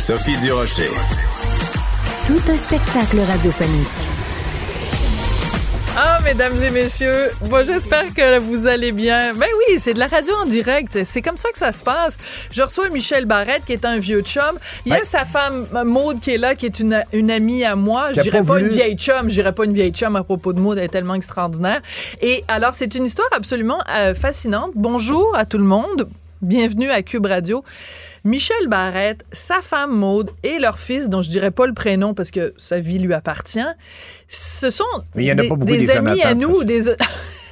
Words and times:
Sophie 0.00 0.38
Durocher. 0.38 0.88
Tout 2.26 2.40
un 2.50 2.56
spectacle 2.56 3.20
radiophonique. 3.20 3.86
Ah, 5.94 6.18
mesdames 6.24 6.56
et 6.62 6.70
messieurs, 6.70 7.28
moi 7.50 7.64
j'espère 7.64 8.06
que 8.14 8.38
vous 8.38 8.66
allez 8.66 8.92
bien. 8.92 9.34
Ben 9.34 9.46
oui, 9.58 9.78
c'est 9.78 9.92
de 9.92 9.98
la 9.98 10.06
radio 10.06 10.32
en 10.42 10.46
direct. 10.46 11.04
C'est 11.04 11.20
comme 11.20 11.36
ça 11.36 11.50
que 11.52 11.58
ça 11.58 11.74
se 11.74 11.84
passe. 11.84 12.16
Je 12.50 12.62
reçois 12.62 12.88
Michel 12.88 13.26
Barrette, 13.26 13.66
qui 13.66 13.74
est 13.74 13.84
un 13.84 13.98
vieux 13.98 14.22
chum. 14.22 14.58
Il 14.86 14.92
y 14.92 14.96
a 14.96 15.04
sa 15.04 15.26
femme 15.26 15.66
Maude 15.84 16.20
qui 16.20 16.30
est 16.30 16.38
là, 16.38 16.54
qui 16.54 16.64
est 16.64 16.80
une, 16.80 17.04
une 17.12 17.30
amie 17.30 17.62
à 17.62 17.76
moi. 17.76 18.14
Je 18.14 18.22
dirais 18.22 18.42
pas, 18.42 18.58
une 18.58 18.68
vieille 18.68 18.96
chum. 18.96 19.28
Je 19.28 19.34
dirais 19.34 19.52
pas 19.52 19.66
une 19.66 19.74
vieille 19.74 19.92
chum 19.92 20.16
à 20.16 20.24
propos 20.24 20.54
de 20.54 20.60
Maude. 20.60 20.78
Elle 20.78 20.84
est 20.84 20.88
tellement 20.88 21.14
extraordinaire. 21.14 21.82
Et 22.22 22.42
alors, 22.48 22.72
c'est 22.72 22.94
une 22.94 23.04
histoire 23.04 23.28
absolument 23.32 23.82
euh, 23.94 24.14
fascinante. 24.14 24.70
Bonjour 24.74 25.36
à 25.36 25.44
tout 25.44 25.58
le 25.58 25.64
monde. 25.64 26.08
Bienvenue 26.40 26.90
à 26.90 27.02
Cube 27.02 27.26
Radio. 27.26 27.62
Michel 28.24 28.68
Barrette, 28.68 29.24
sa 29.32 29.62
femme 29.62 29.96
Maude 29.96 30.30
et 30.42 30.58
leur 30.58 30.78
fils, 30.78 31.08
dont 31.08 31.22
je 31.22 31.30
dirais 31.30 31.50
pas 31.50 31.66
le 31.66 31.72
prénom 31.72 32.14
parce 32.14 32.30
que 32.30 32.54
sa 32.58 32.78
vie 32.78 32.98
lui 32.98 33.14
appartient, 33.14 33.60
ce 34.28 34.70
sont 34.70 34.84
Mais 35.14 35.24
il 35.24 35.26
y 35.26 35.32
en 35.32 35.38
a 35.38 35.42
des, 35.42 35.48
pas 35.48 35.54
beaucoup 35.56 35.70
des 35.70 35.90
amis 35.90 36.22
à 36.22 36.34
nous, 36.34 36.64
des, 36.64 36.94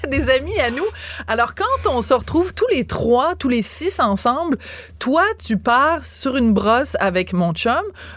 des 0.09 0.31
amis 0.31 0.59
à 0.61 0.71
nous. 0.71 0.85
Alors, 1.27 1.55
quand 1.55 1.91
on 1.91 2.03
se 2.03 2.15
retrouve 2.15 2.53
tous 2.55 2.67
les 2.73 2.85
trois, 2.85 3.35
tous 3.37 3.49
les 3.49 3.63
six 3.63 4.01
ensemble, 4.01 4.57
toi, 4.99 5.23
tu 5.45 5.57
pars 5.57 6.05
sur 6.05 6.37
une 6.37 6.53
brosse 6.53 6.97
avec 7.01 7.33
mon 7.33 7.53
chum, 7.53 7.73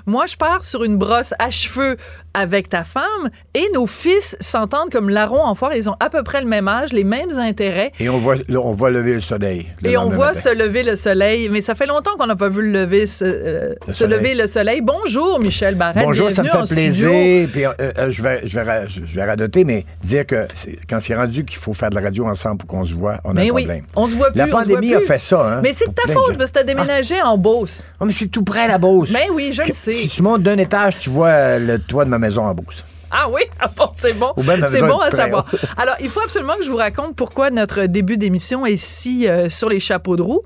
moi, 0.06 0.26
je 0.26 0.36
pars 0.36 0.64
sur 0.64 0.84
une 0.84 0.98
brosse 0.98 1.34
à 1.40 1.50
cheveux 1.50 1.98
avec 2.34 2.70
ta 2.70 2.86
femme, 2.86 3.30
et 3.54 3.66
nos 3.74 3.88
fils 3.88 4.38
s'entendent 4.40 4.90
comme 4.90 5.10
larron 5.10 5.44
en 5.44 5.54
foire. 5.54 5.76
Ils 5.76 5.90
ont 5.90 5.98
à 6.00 6.10
peu 6.10 6.24
près 6.24 6.40
le 6.40 6.48
même 6.48 6.70
âge, 6.70 6.94
les 6.94 7.04
mêmes 7.04 7.38
intérêts. 7.38 7.92
Et 8.00 8.08
on 8.08 8.20
voit, 8.20 8.36
on 8.50 8.72
voit 8.72 8.90
lever 8.90 9.16
le 9.16 9.20
soleil. 9.20 9.68
le 9.82 9.90
Et 9.90 9.98
on 9.98 10.10
voit 10.10 10.28
matin. 10.30 10.40
se 10.40 10.56
lever 10.56 10.84
le 10.84 10.96
soleil, 10.96 11.50
mais 11.50 11.62
ça 11.62 11.76
fait 11.76 11.88
longtemps 11.88 12.12
qu'on 12.18 12.28
n'a 12.28 12.38
pas 12.38 12.48
vu 12.48 12.62
le 12.62 12.72
lever, 12.72 13.06
se, 13.06 13.26
euh, 13.26 13.74
Le 13.86 13.92
se 13.92 14.00
soleil. 14.00 14.18
lever 14.18 14.34
le 14.36 14.48
soleil. 14.48 14.80
Bonjour, 14.82 15.42
Michel 15.42 15.76
Barrette. 15.76 16.06
Bonjour, 16.06 16.32
ça 16.32 16.44
me 16.44 16.48
fait 16.50 16.74
plaisir. 16.74 17.10
Puis, 17.52 17.66
euh, 17.66 17.72
euh, 17.82 18.10
je, 18.12 18.22
vais, 18.24 18.42
je, 18.46 18.60
vais, 18.62 18.88
je 18.88 19.02
vais 19.14 19.26
radoter, 19.26 19.66
mais 19.66 19.86
dire 20.02 20.26
que 20.26 20.48
quand 20.90 21.02
c'est 21.02 21.16
rendu 21.16 21.44
qu'il 21.44 21.58
faut 21.58 21.74
faire 21.82 21.90
de 21.90 21.96
la 21.96 22.02
radio 22.02 22.26
ensemble 22.28 22.58
pour 22.60 22.68
qu'on 22.70 22.84
se 22.84 22.94
voit, 22.94 23.20
on 23.24 23.32
a 23.32 23.34
Mais 23.34 23.50
un 23.50 23.54
oui, 23.54 23.64
problème. 23.64 23.86
on 23.96 24.08
se 24.08 24.16
voit 24.16 24.30
plus. 24.30 24.38
La 24.38 24.44
on 24.44 24.48
se 24.48 24.52
voit 24.52 24.62
pandémie 24.64 24.94
a 24.94 25.02
fait 25.02 25.18
ça. 25.20 25.46
Hein, 25.46 25.60
Mais 25.64 25.74
c'est 25.74 25.88
de 25.90 25.94
ta 25.94 26.08
faute 26.08 26.38
parce 26.38 26.52
que 26.52 26.56
tu 26.58 26.60
as 26.60 26.64
déménagé 26.64 27.22
en 27.22 27.38
Beauce. 27.38 27.84
Oh, 28.00 28.06
mais 28.06 28.12
c'est 28.14 28.28
tout 28.28 28.44
près, 28.44 28.68
la 28.68 28.78
Beauce. 28.78 29.12
Ben 29.12 29.28
oui, 29.34 29.52
je 29.52 29.64
le 29.64 29.72
sais. 29.74 29.92
Si 29.94 30.08
tu 30.08 30.22
montes 30.22 30.44
d'un 30.44 30.58
étage, 30.58 31.00
tu 31.00 31.10
vois 31.10 31.28
euh, 31.30 31.60
le 31.60 31.80
toit 31.80 32.06
de 32.06 32.10
ma 32.12 32.20
maison 32.20 32.44
en 32.46 32.54
Beauce. 32.54 32.86
Ah 33.24 33.28
oui, 33.30 33.42
ah 33.60 33.70
bon, 33.76 33.90
c'est 33.94 34.14
bon. 34.14 34.34
C'est 34.38 34.82
à 34.82 35.12
savoir. 35.12 35.46
Alors, 35.78 35.96
il 36.00 36.10
faut 36.10 36.22
absolument 36.22 36.56
que 36.56 36.64
je 36.64 36.72
vous 36.72 36.78
raconte 36.78 37.16
pourquoi 37.16 37.50
notre 37.50 37.86
début 37.86 38.18
d'émission 38.18 38.66
est 38.66 38.78
si 38.78 39.28
euh, 39.28 39.50
sur 39.50 39.68
les 39.68 39.82
chapeaux 39.82 40.16
de 40.16 40.22
roue. 40.22 40.42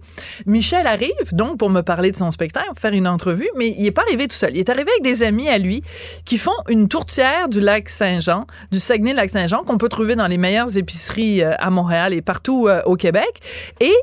Michel 0.47 0.87
arrive 0.87 1.13
donc 1.31 1.59
pour 1.59 1.69
me 1.69 1.81
parler 1.81 2.11
de 2.11 2.15
son 2.15 2.31
spectacle, 2.31 2.69
faire 2.75 2.93
une 2.93 3.07
entrevue, 3.07 3.49
mais 3.55 3.67
il 3.77 3.83
n'est 3.83 3.91
pas 3.91 4.01
arrivé 4.01 4.27
tout 4.27 4.35
seul. 4.35 4.51
Il 4.53 4.59
est 4.59 4.69
arrivé 4.69 4.89
avec 4.89 5.03
des 5.03 5.23
amis 5.23 5.47
à 5.47 5.59
lui 5.59 5.83
qui 6.25 6.39
font 6.39 6.55
une 6.67 6.87
tourtière 6.87 7.49
du 7.49 7.59
lac 7.59 7.87
Saint-Jean, 7.87 8.47
du 8.71 8.79
Saguenay-Lac-Saint-Jean, 8.79 9.63
qu'on 9.63 9.77
peut 9.77 9.89
trouver 9.89 10.15
dans 10.15 10.27
les 10.27 10.37
meilleures 10.37 10.75
épiceries 10.75 11.43
euh, 11.43 11.51
à 11.59 11.69
Montréal 11.69 12.13
et 12.13 12.21
partout 12.21 12.67
euh, 12.67 12.81
au 12.85 12.95
Québec. 12.95 13.41
Et 13.79 13.93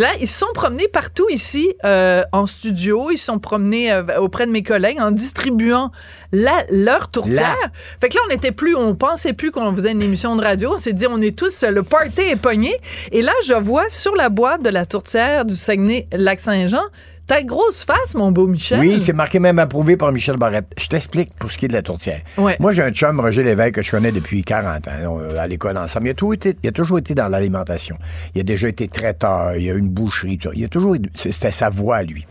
Là, 0.00 0.12
ils 0.18 0.26
se 0.26 0.38
sont 0.38 0.52
promenés 0.54 0.88
partout 0.88 1.28
ici 1.28 1.74
euh, 1.84 2.22
en 2.32 2.46
studio. 2.46 3.10
Ils 3.10 3.18
se 3.18 3.26
sont 3.26 3.38
promenés 3.38 3.92
euh, 3.92 4.02
auprès 4.18 4.46
de 4.46 4.50
mes 4.50 4.62
collègues 4.62 4.98
en 4.98 5.10
distribuant 5.10 5.92
la, 6.32 6.64
leur 6.70 7.10
tourtière. 7.10 7.58
Fait 8.00 8.08
que 8.08 8.14
là, 8.14 8.22
on 8.24 8.30
n'était 8.30 8.50
plus, 8.50 8.74
on 8.74 8.94
pensait 8.94 9.34
plus 9.34 9.50
qu'on 9.50 9.76
faisait 9.76 9.92
une 9.92 10.00
émission 10.00 10.36
de 10.36 10.42
radio. 10.42 10.72
On 10.72 10.78
s'est 10.78 10.94
dit, 10.94 11.06
on 11.06 11.20
est 11.20 11.36
tous, 11.38 11.64
le 11.64 11.82
party 11.82 12.22
est 12.22 12.40
pogné. 12.40 12.80
Et 13.12 13.20
là, 13.20 13.32
je 13.44 13.52
vois 13.52 13.90
sur 13.90 14.16
la 14.16 14.30
boîte 14.30 14.62
de 14.62 14.70
la 14.70 14.86
tourtière 14.86 15.44
du 15.44 15.54
Saguenay-Lac-Saint-Jean 15.54 16.84
ta 17.30 17.42
grosse 17.44 17.84
face, 17.84 18.14
mon 18.16 18.32
beau 18.32 18.48
Michel. 18.48 18.80
Oui, 18.80 19.00
c'est 19.00 19.12
marqué 19.12 19.38
même 19.38 19.60
approuvé 19.60 19.96
par 19.96 20.10
Michel 20.10 20.36
Barrette. 20.36 20.66
Je 20.76 20.88
t'explique 20.88 21.32
pour 21.38 21.50
ce 21.52 21.58
qui 21.58 21.66
est 21.66 21.68
de 21.68 21.72
la 21.74 21.82
tourtière. 21.82 22.22
Ouais. 22.36 22.56
Moi, 22.58 22.72
j'ai 22.72 22.82
un 22.82 22.90
chum, 22.90 23.20
Roger 23.20 23.44
Lévesque, 23.44 23.74
que 23.76 23.82
je 23.82 23.90
connais 23.92 24.10
depuis 24.10 24.42
40 24.42 24.88
ans, 24.88 24.90
on- 25.06 25.38
à 25.38 25.46
l'école 25.46 25.76
ensemble. 25.78 26.06
Il 26.08 26.10
a, 26.10 26.14
toujours 26.14 26.34
été, 26.34 26.56
il 26.62 26.68
a 26.68 26.72
toujours 26.72 26.98
été 26.98 27.14
dans 27.14 27.28
l'alimentation. 27.28 27.96
Il 28.34 28.40
a 28.40 28.44
déjà 28.44 28.66
été 28.66 28.88
traiteur, 28.88 29.54
il 29.56 29.70
a 29.70 29.74
une 29.74 29.88
boucherie, 29.88 30.38
tout 30.38 30.48
ça. 30.48 30.54
Il 30.56 30.64
a 30.64 30.68
toujours 30.68 30.96
été- 30.96 31.08
c'était 31.14 31.52
sa 31.52 31.70
voie, 31.70 32.02
lui. 32.02 32.26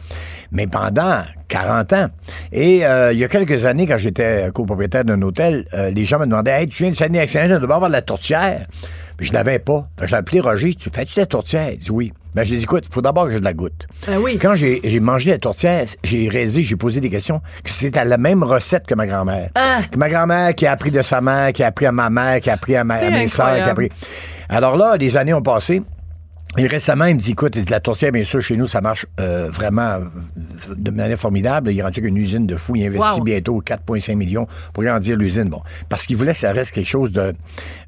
Mais 0.52 0.68
pendant 0.68 1.22
40 1.48 1.94
ans. 1.94 2.08
Et 2.52 2.86
euh, 2.86 3.14
il 3.14 3.20
y 3.20 3.24
a 3.24 3.30
quelques 3.30 3.64
années, 3.66 3.88
quand 3.88 3.98
j'étais 3.98 4.50
copropriétaire 4.54 5.06
d'un 5.06 5.22
hôtel, 5.22 5.66
euh, 5.76 5.92
les 5.92 6.04
gens 6.04 6.20
me 6.20 6.26
demandaient 6.26 6.52
Hey, 6.62 6.68
tu 6.68 6.84
viens 6.84 6.90
du 6.92 6.96
Saguenay 6.98 7.20
Excellent, 7.24 7.60
tu 7.60 7.66
dois 7.68 7.76
avoir 7.76 7.90
de 7.90 7.96
la 7.96 8.02
tourtière. 8.02 8.68
Puis 9.16 9.28
je 9.28 9.34
l'avais 9.34 9.60
pas. 9.60 9.88
Que 9.98 10.08
J'ai 10.08 10.16
appelé 10.16 10.40
Roger, 10.40 10.74
tu 10.76 10.90
fais-tu 10.94 11.16
de 11.16 11.20
la 11.22 11.26
tourtière? 11.26 11.70
Il 11.72 11.78
dit 11.78 11.92
oui. 11.92 12.12
Ben, 12.36 12.44
je 12.44 12.50
lui 12.50 12.56
ai 12.56 12.58
dit, 12.60 12.64
écoute, 12.66 12.86
il 12.88 12.94
faut 12.94 13.02
d'abord 13.02 13.26
que 13.26 13.32
je 13.34 13.38
la 13.40 13.54
goûte. 13.54 13.88
Ah 14.08 14.20
oui. 14.20 14.38
Quand 14.40 14.54
j'ai 14.56 14.80
j'ai 14.84 15.00
mangé 15.00 15.32
la 15.32 15.38
tourtière, 15.40 15.84
j'ai 16.04 16.30
réalisé, 16.30 16.62
j'ai 16.64 16.76
posé 16.76 17.00
des 17.00 17.10
questions, 17.10 17.42
que 17.64 17.72
c'était 17.72 18.06
la 18.06 18.18
même 18.18 18.44
recette 18.44 18.86
que 18.86 18.94
ma 18.96 19.08
grand-mère. 19.08 19.50
Ah. 19.56 19.80
Que 19.92 19.98
ma 19.98 20.10
grand-mère 20.10 20.54
qui 20.54 20.66
a 20.68 20.72
appris 20.72 20.92
de 20.92 21.02
sa 21.02 21.22
mère, 21.22 21.52
qui 21.54 21.64
a 21.64 21.68
appris 21.68 21.86
à 21.88 21.92
ma 21.92 22.10
mère, 22.10 22.40
qui 22.42 22.50
a 22.50 22.54
appris 22.54 22.76
à, 22.76 22.84
ma- 22.84 22.96
à 22.96 23.00
C'est 23.00 23.12
mes 23.12 23.28
sœurs, 23.28 23.56
qui 23.56 23.62
a 23.62 23.68
appris. 23.70 23.90
Alors 24.48 24.78
là, 24.78 24.96
les 24.98 25.18
années 25.18 25.34
ont 25.34 25.42
passé. 25.42 25.82
Et 26.58 26.66
récemment, 26.66 27.06
il 27.06 27.14
me 27.16 27.20
dit, 27.20 27.32
écoute, 27.32 27.56
la 27.70 27.80
tourtière, 27.80 28.12
bien 28.12 28.24
sûr, 28.24 28.42
chez 28.42 28.58
nous, 28.58 28.66
ça 28.66 28.82
marche 28.82 29.06
euh, 29.20 29.50
vraiment 29.52 30.00
de 30.76 30.90
manière 30.92 31.20
formidable. 31.20 31.70
Il 31.72 31.78
est 31.80 31.84
rendu 31.84 32.02
qu'une 32.02 32.18
usine 32.18 32.48
de 32.48 32.56
fou. 32.58 32.76
Il 32.76 32.86
investit 32.88 33.20
Wow. 33.20 33.24
bientôt 33.24 33.62
4,5 33.64 34.16
millions 34.16 34.48
pour 34.74 34.84
grandir 34.84 35.16
l'usine. 35.16 35.44
Bon, 35.50 35.62
parce 35.90 36.08
qu'il 36.08 36.18
voulait 36.18 36.32
que 36.34 36.40
ça 36.40 36.52
reste 36.52 36.72
quelque 36.72 36.88
chose 36.90 37.12
de, 37.12 37.34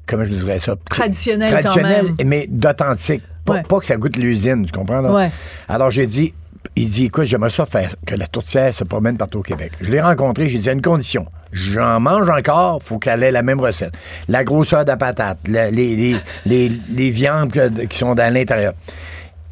comment 0.06 0.24
je 0.24 0.32
dirais 0.32 0.60
ça? 0.60 0.76
Traditionnel 0.88 1.50
quand 1.50 1.60
Traditionnel, 1.60 2.04
même. 2.18 2.28
mais 2.28 2.46
d'authentique. 2.48 3.22
Pas, 3.44 3.54
Ouais. 3.54 3.62
pas 3.62 3.78
que 3.80 3.86
ça 3.86 3.96
goûte 3.96 4.16
l'usine, 4.16 4.64
tu 4.66 4.72
comprends? 4.72 5.00
là? 5.00 5.12
Ouais. 5.12 5.30
Alors, 5.68 5.90
j'ai 5.90 6.06
dit, 6.06 6.32
il 6.76 6.88
dit, 6.88 7.06
écoute, 7.06 7.24
j'aimerais 7.24 7.50
ça 7.50 7.66
faire 7.66 7.94
que 8.06 8.14
la 8.14 8.26
tourtière 8.26 8.72
se 8.72 8.84
promène 8.84 9.16
partout 9.16 9.38
au 9.38 9.42
Québec. 9.42 9.72
Je 9.80 9.90
l'ai 9.90 10.00
rencontré, 10.00 10.48
j'ai 10.48 10.58
dit, 10.58 10.68
à 10.68 10.72
une 10.72 10.82
condition. 10.82 11.26
J'en 11.50 12.00
mange 12.00 12.30
encore, 12.30 12.82
faut 12.82 12.98
qu'elle 12.98 13.22
ait 13.24 13.32
la 13.32 13.42
même 13.42 13.60
recette. 13.60 13.92
La 14.28 14.42
grosseur 14.44 14.84
de 14.84 14.90
la 14.90 14.96
patate, 14.96 15.38
la- 15.48 15.70
les, 15.70 15.96
les, 15.96 16.16
les, 16.46 16.72
les 16.94 17.10
viandes 17.10 17.50
que- 17.52 17.68
qui 17.86 17.98
sont 17.98 18.14
dans 18.14 18.32
l'intérieur. 18.32 18.72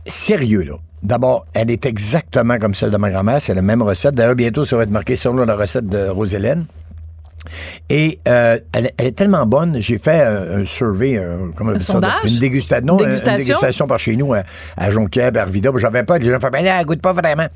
Sérieux, 0.06 0.62
là. 0.62 0.74
D'abord, 1.02 1.46
elle 1.54 1.70
est 1.70 1.86
exactement 1.86 2.58
comme 2.58 2.74
celle 2.74 2.90
de 2.90 2.96
ma 2.98 3.10
grand-mère. 3.10 3.40
C'est 3.40 3.54
la 3.54 3.62
même 3.62 3.80
recette. 3.82 4.14
D'ailleurs, 4.14 4.34
bientôt, 4.34 4.64
ça 4.64 4.76
va 4.76 4.82
être 4.82 4.90
marqué 4.90 5.16
sur 5.16 5.32
la 5.32 5.54
recette 5.56 5.88
de 5.88 6.08
Rosélène. 6.08 6.66
Et 7.88 8.20
euh, 8.28 8.58
elle, 8.72 8.90
elle 8.98 9.06
est 9.06 9.12
tellement 9.12 9.46
bonne, 9.46 9.78
j'ai 9.80 9.98
fait 9.98 10.20
un, 10.22 10.60
un 10.60 10.66
survey, 10.66 11.16
un, 11.18 11.50
comment 11.56 11.70
on 11.70 11.74
appelle 11.74 11.82
ça, 11.82 11.94
sondage? 11.94 12.12
une 12.26 12.38
dégustation, 12.38 12.86
non, 12.86 12.98
Une 12.98 13.06
un- 13.12 13.16
une 13.16 13.36
dégustation? 13.38 13.86
par 13.86 13.98
chez 13.98 14.14
nous 14.16 14.34
à, 14.34 14.42
à 14.76 14.90
Jonquière, 14.90 15.32
à 15.34 15.40
Arvida. 15.40 15.70
J'avais 15.76 16.04
pas, 16.04 16.18
les 16.18 16.30
gens 16.30 16.36
faisaient, 16.38 16.50
ben 16.50 16.64
là, 16.64 16.76
elle 16.80 16.86
goûte 16.86 17.00
pas 17.02 17.12
vraiment. 17.12 17.46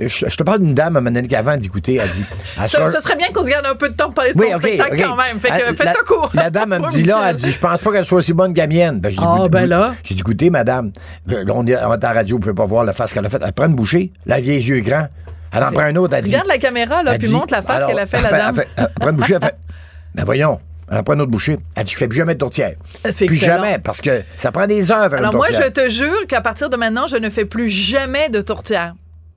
Je, 0.00 0.06
je 0.28 0.36
te 0.36 0.42
parle 0.44 0.60
d'une 0.60 0.74
dame, 0.74 0.94
à 0.96 0.98
un 0.98 1.02
moment 1.02 1.14
donné, 1.14 1.26
qui 1.28 1.34
avant 1.34 1.56
d'écouter, 1.56 1.98
elle 2.02 2.08
dit, 2.08 2.24
elle 2.60 2.68
Ça, 2.68 3.00
serait 3.00 3.16
bien 3.16 3.26
qu'on 3.34 3.44
se 3.44 3.50
garde 3.50 3.66
un 3.66 3.74
peu 3.74 3.88
de 3.88 3.94
temps 3.94 4.06
pour 4.06 4.14
parler 4.14 4.32
de 4.32 4.38
oui, 4.38 4.46
ton 4.52 4.58
spectacle 4.58 4.96
quand 5.02 5.16
même. 5.16 5.40
Fait 5.40 5.48
que 5.48 5.54
Ah, 5.54 5.74
fais 5.74 5.84
la, 5.84 5.92
ça 5.92 5.98
court. 6.06 6.30
La 6.34 6.50
dame, 6.50 6.72
elle 6.72 6.82
me 6.82 6.88
dit 6.88 7.02
là, 7.02 7.26
elle 7.30 7.34
dit, 7.36 7.50
je 7.52 7.58
pense 7.58 7.78
pas 7.80 7.92
qu'elle 7.92 8.04
soit 8.04 8.18
aussi 8.18 8.32
bonne 8.32 8.54
que 8.54 8.58
la 8.58 8.66
mienne. 8.68 9.00
Ben, 9.00 9.10
j'ai 9.10 9.16
dit, 9.18 9.24
Ah, 9.26 9.48
ben 9.50 9.66
là. 9.66 9.94
J'ai 10.04 10.14
dit, 10.14 10.22
goûtez, 10.22 10.50
madame. 10.50 10.92
Là, 11.26 11.42
on 11.48 11.66
est 11.66 11.76
on 11.76 11.92
est 11.92 12.04
à 12.04 12.08
la 12.08 12.12
radio, 12.12 12.36
vous 12.36 12.40
pouvez 12.40 12.54
pas 12.54 12.64
voir 12.64 12.84
la 12.84 12.92
face 12.92 13.12
qu'elle 13.12 13.26
a 13.26 13.28
faite. 13.28 13.42
Elle 13.44 13.52
prend 13.52 13.66
une 13.66 13.74
bouchée, 13.74 14.12
la 14.24 14.40
vieille 14.40 14.62
yeux 14.62 14.80
grands. 14.80 15.08
Elle 15.52 15.62
en 15.64 15.72
prend 15.72 15.82
un 15.82 15.96
autre, 15.96 16.14
elle 16.14 16.24
dit. 16.24 16.30
Regarde 16.30 16.48
la 16.48 16.58
caméra, 16.58 17.02
là, 17.02 17.12
puis 17.18 17.28
dit- 17.28 17.34
montre 17.34 17.52
la 17.52 17.62
face 17.62 17.86
qu'elle 17.86 17.98
a 17.98 18.06
fait, 18.06 18.20
la 18.20 18.30
dame. 18.30 18.60
Prend 19.00 19.10
une 19.10 19.16
bouchée, 19.16 19.34
elle 19.34 19.40
fait, 19.46 19.56
ben 20.14 20.24
voyons. 20.24 20.60
Elle 20.90 20.98
en 20.98 21.02
prend 21.02 21.14
une 21.14 21.20
autre 21.20 21.30
bouchée. 21.30 21.58
Elle 21.74 21.84
dit, 21.84 21.92
je 21.92 21.96
fais 21.98 22.08
plus 22.08 22.16
jamais 22.16 22.34
de 22.34 22.38
tourtière. 22.38 22.74
C'est 23.10 23.26
Plus 23.26 23.36
excellent. 23.36 23.62
jamais, 23.62 23.78
parce 23.78 24.00
que 24.00 24.22
ça 24.36 24.50
prend 24.52 24.66
des 24.66 24.90
heures 24.90 25.12
Alors 25.12 25.32
une 25.32 25.36
moi, 25.36 25.48
je 25.52 25.68
te 25.68 25.90
jure 25.90 26.26
qu'à 26.28 26.40
partir 26.40 26.70
de 26.70 26.76
maintenant, 26.76 27.06
je 27.06 27.16
ne 27.16 27.28
fais 27.28 27.44
plus 27.44 27.68
jamais 27.68 28.30
de 28.30 28.40
tourtière. 28.40 28.94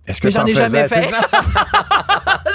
Est-ce 0.07 0.19
que 0.19 0.31
j'en 0.31 0.45
ai 0.45 0.53
jamais 0.53 0.87
fait. 0.87 1.03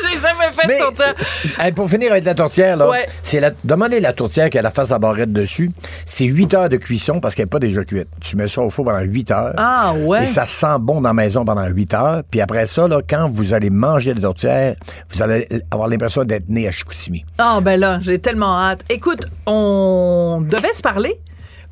J'ai 0.03 0.19
jamais 0.21 0.53
fait 0.53 0.67
Mais, 0.67 0.79
de 0.79 0.83
tourtière. 0.85 1.15
Hey, 1.59 1.73
pour 1.73 1.89
finir 1.89 2.11
avec 2.13 2.25
la 2.25 2.35
tourtière, 2.35 2.77
là, 2.77 2.89
Ouais. 2.89 3.07
c'est 3.23 3.41
la, 3.41 3.51
demandez 3.65 4.01
la 4.01 4.13
tourtière 4.13 4.51
qui 4.51 4.59
a 4.59 4.63
la 4.63 4.71
face 4.71 4.91
à 4.93 4.99
barrette 4.99 5.33
dessus. 5.33 5.71
C'est 6.05 6.25
8 6.25 6.55
heures 6.55 6.69
de 6.69 6.77
cuisson 6.77 7.21
parce 7.21 7.35
qu'elle 7.35 7.45
n'est 7.47 7.51
pas 7.51 7.59
déjà 7.61 7.85
cuite. 7.85 8.09
Tu 8.21 8.37
mets 8.37 8.49
ça 8.49 8.63
au 8.63 8.71
four 8.71 8.85
pendant 8.85 9.01
8 9.01 9.31
heures. 9.31 9.55
Ah 9.57 9.95
ouais. 9.95 10.25
Et 10.25 10.27
ça 10.27 10.47
sent 10.47 10.77
bon 10.81 11.01
dans 11.01 11.11
la 11.11 11.15
maison 11.15 11.45
pendant 11.45 11.67
8 11.67 11.95
heures. 11.95 12.23
Puis 12.31 12.41
après 12.41 12.67
ça, 12.67 12.89
là, 12.89 13.01
quand 13.09 13.29
vous 13.31 13.55
allez 13.55 13.71
manger 13.71 14.13
la 14.15 14.21
tourtière, 14.23 14.77
vous 15.13 15.23
allez 15.23 15.47
avoir 15.71 15.89
l'impression 15.89 16.25
d'être 16.25 16.49
né 16.49 16.67
à 16.69 16.73
Chicoutimi. 16.73 17.25
Ah 17.39 17.61
ben 17.63 17.79
là, 17.79 18.01
j'ai 18.03 18.19
tellement 18.19 18.59
hâte. 18.59 18.81
Écoute, 18.91 19.25
on 19.47 20.43
devait 20.47 20.73
se 20.73 20.83
parler 20.83 21.19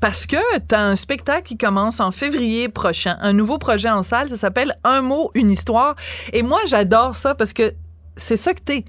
parce 0.04 0.26
que 0.26 0.36
tu 0.68 0.74
as 0.74 0.82
un 0.82 0.96
spectacle 0.96 1.44
qui 1.44 1.56
commence 1.56 1.98
en 1.98 2.10
février 2.10 2.68
prochain, 2.68 3.16
un 3.22 3.32
nouveau 3.32 3.56
projet 3.56 3.88
en 3.88 4.02
salle, 4.02 4.28
ça 4.28 4.36
s'appelle 4.36 4.76
Un 4.84 5.00
mot, 5.00 5.30
une 5.32 5.50
histoire. 5.50 5.96
Et 6.34 6.42
moi, 6.42 6.60
j'adore 6.66 7.16
ça 7.16 7.34
parce 7.34 7.54
que 7.54 7.72
c'est 8.14 8.36
ça 8.36 8.52
que 8.52 8.60
t'es. 8.60 8.84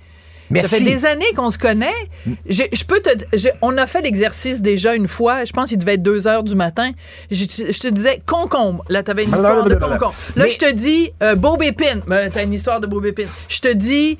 Merci. 0.49 0.69
Ça 0.69 0.77
fait 0.77 0.83
des 0.83 1.05
années 1.05 1.31
qu'on 1.33 1.51
se 1.51 1.57
connaît. 1.57 2.09
Je, 2.49 2.83
peux 2.83 2.99
te, 2.99 3.47
on 3.61 3.77
a 3.77 3.87
fait 3.87 4.01
l'exercice 4.01 4.61
déjà 4.61 4.93
une 4.93 5.07
fois. 5.07 5.45
Je 5.45 5.53
pense 5.53 5.69
qu'il 5.69 5.77
devait 5.77 5.93
être 5.93 6.03
2 6.03 6.27
heures 6.27 6.43
du 6.43 6.53
matin. 6.53 6.91
Je, 7.31 7.45
je 7.45 7.79
te 7.79 7.87
disais 7.87 8.19
concombre. 8.25 8.83
Là, 8.89 9.01
t'avais 9.01 9.23
une 9.23 9.33
histoire 9.33 9.63
de 9.63 9.73
concombre. 9.75 10.13
Là, 10.35 10.43
Mais- 10.43 10.51
je 10.51 10.59
te 10.59 10.69
dis 10.73 11.13
euh, 11.23 11.35
Bob 11.35 11.63
Épine. 11.63 12.01
Ben, 12.07 12.29
t'as 12.29 12.43
une 12.43 12.51
histoire 12.51 12.81
de 12.81 12.87
Bob 12.87 13.05
Épine. 13.05 13.29
Je 13.47 13.61
te 13.61 13.71
dis 13.71 14.17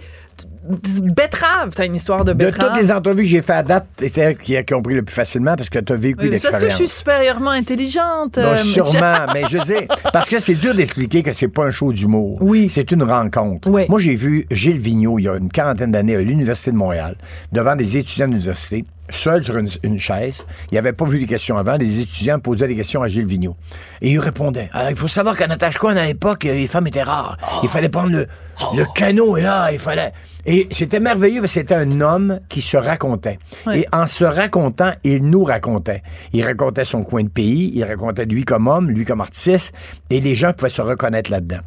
betterave. 1.02 1.72
T'as 1.76 1.86
une 1.86 1.96
histoire 1.96 2.26
de 2.26 2.34
De 2.34 2.38
betterave. 2.46 2.74
toutes 2.74 2.82
les 2.82 2.92
entrevues 2.92 3.24
que 3.24 3.30
j'ai 3.30 3.42
fait 3.42 3.54
à 3.54 3.64
date, 3.64 3.86
c'est 3.98 4.18
elle 4.18 4.38
qui 4.38 4.56
a 4.58 4.64
compris 4.64 4.94
le 4.96 5.04
plus 5.04 5.14
facilement 5.14 5.56
parce 5.56 5.70
que 5.70 5.80
tu 5.80 5.94
as 5.94 5.96
vécu 5.96 6.28
Oui, 6.28 6.30
c'est 6.34 6.42
parce 6.42 6.56
que 6.56 6.62
je 6.62 6.66
l'expérience. 6.66 6.76
suis 6.76 6.88
supérieurement 7.00 7.52
intelligente. 7.52 8.38
Non, 8.38 8.44
euh, 8.44 8.58
sûrement, 8.58 9.26
mais 9.34 9.44
je 9.50 9.58
veux 9.58 9.64
dire, 9.64 9.88
parce 10.12 10.28
que 10.30 10.40
c'est 10.40 10.56
dur 10.56 10.74
d'expliquer 10.74 11.24
que 11.24 11.32
c'est 11.34 11.48
pas 11.48 11.66
un 11.66 11.72
show 11.72 11.94
d'humour. 11.94 12.38
Oui. 12.42 12.68
C'est 12.70 12.92
une 12.92 13.04
rencontre. 13.04 13.70
Oui. 13.70 13.84
Moi, 13.90 14.00
j'ai 14.00 14.16
vu 14.16 14.46
Gilles 14.52 14.80
Vigneault, 14.80 15.20
il 15.20 15.26
y 15.26 15.30
a 15.30 15.36
une 15.36 15.50
quarantaine 15.50 15.92
d'années, 15.92 16.16
à 16.16 16.22
l'Université 16.22 16.72
de 16.72 16.78
Montréal, 16.78 17.16
devant 17.52 17.76
des 17.76 17.98
étudiants 17.98 18.28
de 18.28 18.34
l'université, 18.34 18.86
seul 19.10 19.44
sur 19.44 19.58
une, 19.58 19.70
une 19.84 20.00
chaise. 20.00 20.46
Il 20.72 20.76
n'avait 20.76 20.94
pas 20.94 21.06
vu 21.06 21.18
les 21.18 21.28
questions 21.28 21.58
avant. 21.58 21.78
Les 21.78 22.02
étudiants 22.02 22.40
posaient 22.40 22.68
des 22.68 22.76
questions 22.76 23.02
à 23.02 23.08
Gilles 23.08 23.28
Vigneault. 23.28 23.56
Et 24.02 24.12
il 24.12 24.20
répondait. 24.20 24.70
Alors, 24.74 24.90
il 24.90 24.96
faut 24.96 25.08
savoir 25.08 25.38
qu'à 25.38 25.48
Natashquan, 25.48 25.96
à 25.96 26.06
l'époque, 26.06 26.44
les 26.44 26.68
femmes 26.68 26.88
étaient 26.88 27.04
rares. 27.04 27.38
Il 27.64 27.70
fallait 27.70 27.90
prendre 27.90 28.10
le, 28.12 28.28
le 28.76 28.86
canot, 28.94 29.38
et 29.38 29.42
là, 29.42 29.72
il 29.72 29.80
fallait... 29.80 30.12
Et 30.46 30.68
c'était 30.72 31.00
merveilleux 31.00 31.42
parce 31.42 31.54
que 31.54 31.60
c'était 31.60 31.76
un 31.76 32.02
homme 32.02 32.40
qui 32.50 32.62
se 32.62 32.78
racontait. 32.78 33.40
Oui. 33.66 33.80
Et 33.80 33.88
en 33.92 34.06
se 34.08 34.24
racontant, 34.24 34.92
il 35.04 35.24
nous 35.24 35.44
racontait. 35.44 36.04
Il 36.34 36.46
racontait 36.46 36.86
son 36.86 37.04
coin 37.04 37.24
de 37.24 37.30
pays, 37.30 37.72
il 37.74 37.84
racontait 37.84 38.26
lui 38.26 38.44
comme 38.46 38.68
homme, 38.68 38.90
lui 38.92 39.06
comme 39.06 39.22
artiste, 39.22 39.74
et 40.10 40.20
les 40.20 40.36
gens 40.36 40.54
pouvaient 40.54 40.70
se 40.70 40.82
reconnaître 40.82 41.32
là-dedans. 41.32 41.60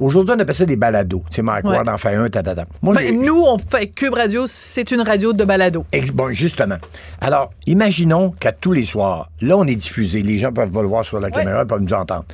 Aujourd'hui, 0.00 0.34
on 0.36 0.40
appelle 0.40 0.54
ça 0.54 0.66
des 0.66 0.76
balados. 0.76 1.22
C'est 1.30 1.42
Mike 1.42 1.64
Ouais. 1.64 1.76
Ward 1.76 1.88
en 1.88 1.96
fait 1.98 2.14
un, 2.14 2.28
tatata. 2.28 2.66
Moi, 2.82 2.94
Ben, 2.94 3.20
nous, 3.22 3.42
on 3.42 3.58
fait 3.58 3.86
Cube 3.88 4.12
Radio, 4.14 4.44
c'est 4.46 4.90
une 4.90 5.00
radio 5.00 5.32
de 5.32 5.44
balado. 5.44 5.84
Ex- 5.92 6.10
Bon, 6.10 6.32
justement. 6.32 6.76
Alors, 7.20 7.52
imaginons 7.66 8.30
qu'à 8.38 8.52
tous 8.52 8.72
les 8.72 8.84
soirs, 8.84 9.30
là, 9.40 9.56
on 9.56 9.64
est 9.66 9.74
diffusé. 9.76 10.22
Les 10.22 10.38
gens 10.38 10.52
peuvent 10.52 10.70
le 10.74 10.86
voir 10.88 11.04
sur 11.04 11.20
la 11.20 11.30
caméra, 11.30 11.64
peuvent 11.64 11.80
nous 11.80 11.92
entendre. 11.94 12.24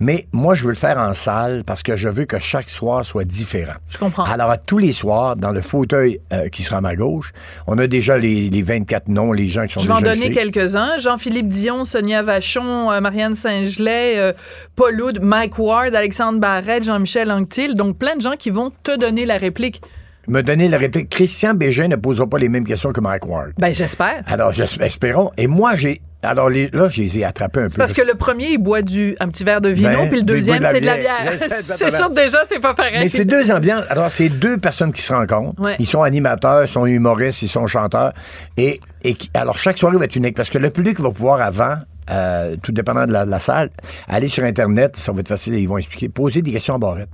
Mais 0.00 0.26
moi, 0.32 0.54
je 0.56 0.64
veux 0.64 0.70
le 0.70 0.74
faire 0.76 0.98
en 0.98 1.14
salle 1.14 1.62
parce 1.64 1.82
que 1.84 1.96
je 1.96 2.08
veux 2.08 2.24
que 2.24 2.38
chaque 2.40 2.68
soir 2.68 3.04
soit 3.04 3.24
différent. 3.24 3.74
Je 3.88 3.98
comprends. 3.98 4.24
Alors, 4.24 4.50
à 4.50 4.56
tous 4.56 4.78
les 4.78 4.92
soirs, 4.92 5.36
dans 5.36 5.51
le 5.52 5.60
fauteuil 5.60 6.18
euh, 6.32 6.48
qui 6.48 6.62
sera 6.62 6.78
à 6.78 6.80
ma 6.80 6.94
gauche, 6.96 7.32
on 7.66 7.78
a 7.78 7.86
déjà 7.86 8.18
les, 8.18 8.50
les 8.50 8.62
24 8.62 9.08
noms, 9.08 9.32
les 9.32 9.48
gens 9.48 9.66
qui 9.66 9.74
sont 9.74 9.80
Je 9.80 9.86
vais 9.88 9.92
en 9.94 10.00
donner 10.00 10.30
quelques-uns. 10.32 10.98
Jean-Philippe 10.98 11.48
Dion, 11.48 11.84
Sonia 11.84 12.22
Vachon, 12.22 12.90
euh, 12.90 13.00
Marianne 13.00 13.34
Saint-Gelais, 13.34 14.14
euh, 14.18 14.32
Paul 14.76 15.00
Oud, 15.00 15.20
Mike 15.22 15.58
Ward, 15.58 15.94
Alexandre 15.94 16.38
Barrette, 16.40 16.84
Jean-Michel 16.84 17.30
Anctil. 17.30 17.74
Donc, 17.74 17.98
plein 17.98 18.16
de 18.16 18.20
gens 18.22 18.36
qui 18.38 18.50
vont 18.50 18.72
te 18.82 18.96
donner 18.98 19.26
la 19.26 19.36
réplique. 19.36 19.80
Me 20.28 20.40
donner 20.42 20.68
la 20.68 20.78
réplique. 20.78 21.08
Christian 21.08 21.54
Bégin 21.54 21.88
ne 21.88 21.96
posera 21.96 22.28
pas 22.28 22.38
les 22.38 22.48
mêmes 22.48 22.64
questions 22.66 22.92
que 22.92 23.00
Mike 23.00 23.26
Ward. 23.26 23.52
Ben, 23.58 23.74
j'espère. 23.74 24.22
Alors, 24.26 24.52
j'espère- 24.52 24.86
espérons. 24.86 25.30
Et 25.36 25.46
moi, 25.48 25.74
j'ai. 25.76 26.00
Alors, 26.22 26.48
les- 26.50 26.68
là, 26.72 26.88
je 26.88 27.00
les 27.02 27.18
ai 27.18 27.24
attrapés 27.24 27.60
un 27.60 27.66
peu. 27.68 27.74
Parce 27.76 27.92
que 27.92 28.02
le 28.02 28.14
premier, 28.14 28.50
il 28.52 28.58
boit 28.58 28.82
du, 28.82 29.16
un 29.20 29.28
petit 29.28 29.42
verre 29.44 29.60
de 29.60 29.68
vino, 29.70 29.90
Ben, 29.90 30.08
puis 30.08 30.18
le 30.18 30.22
deuxième, 30.24 30.64
c'est 30.64 30.80
de 30.80 30.86
la 30.86 30.96
bière. 30.96 31.20
bière. 31.22 31.32
C'est 31.50 31.90
sûr, 31.90 32.10
déjà, 32.10 32.38
c'est 32.48 32.60
pas 32.60 32.74
pareil. 32.74 32.98
Mais 33.00 33.08
c'est 33.08 33.24
deux 33.24 33.50
ambiances. 33.50 33.84
Alors, 33.90 34.10
c'est 34.10 34.28
deux 34.28 34.58
personnes 34.58 34.92
qui 34.92 35.02
se 35.02 35.12
rencontrent. 35.12 35.60
Ouais. 35.60 35.76
Ils 35.78 35.86
sont 35.86 36.02
animateurs, 36.02 36.62
ils 36.64 36.68
sont 36.68 36.86
humoristes, 36.86 37.42
ils 37.42 37.48
sont 37.48 37.66
chanteurs. 37.66 38.12
Et, 38.56 38.80
et 39.04 39.16
alors, 39.34 39.58
chaque 39.58 39.78
soirée 39.78 39.96
va 39.98 40.04
être 40.04 40.16
unique 40.16 40.36
parce 40.36 40.50
que 40.50 40.58
le 40.58 40.70
public 40.70 41.00
va 41.00 41.10
pouvoir 41.10 41.40
avant. 41.42 41.76
euh, 42.10 42.56
tout 42.62 42.72
dépendant 42.72 43.06
de 43.06 43.12
la, 43.12 43.24
de 43.24 43.30
la 43.30 43.38
salle, 43.38 43.70
aller 44.08 44.28
sur 44.28 44.42
Internet, 44.42 44.96
ça 44.96 45.12
va 45.12 45.20
être 45.20 45.28
facile, 45.28 45.54
ils 45.54 45.68
vont 45.68 45.78
expliquer, 45.78 46.08
poser 46.08 46.42
des 46.42 46.50
questions 46.50 46.74
à 46.74 46.78
barrette. 46.78 47.08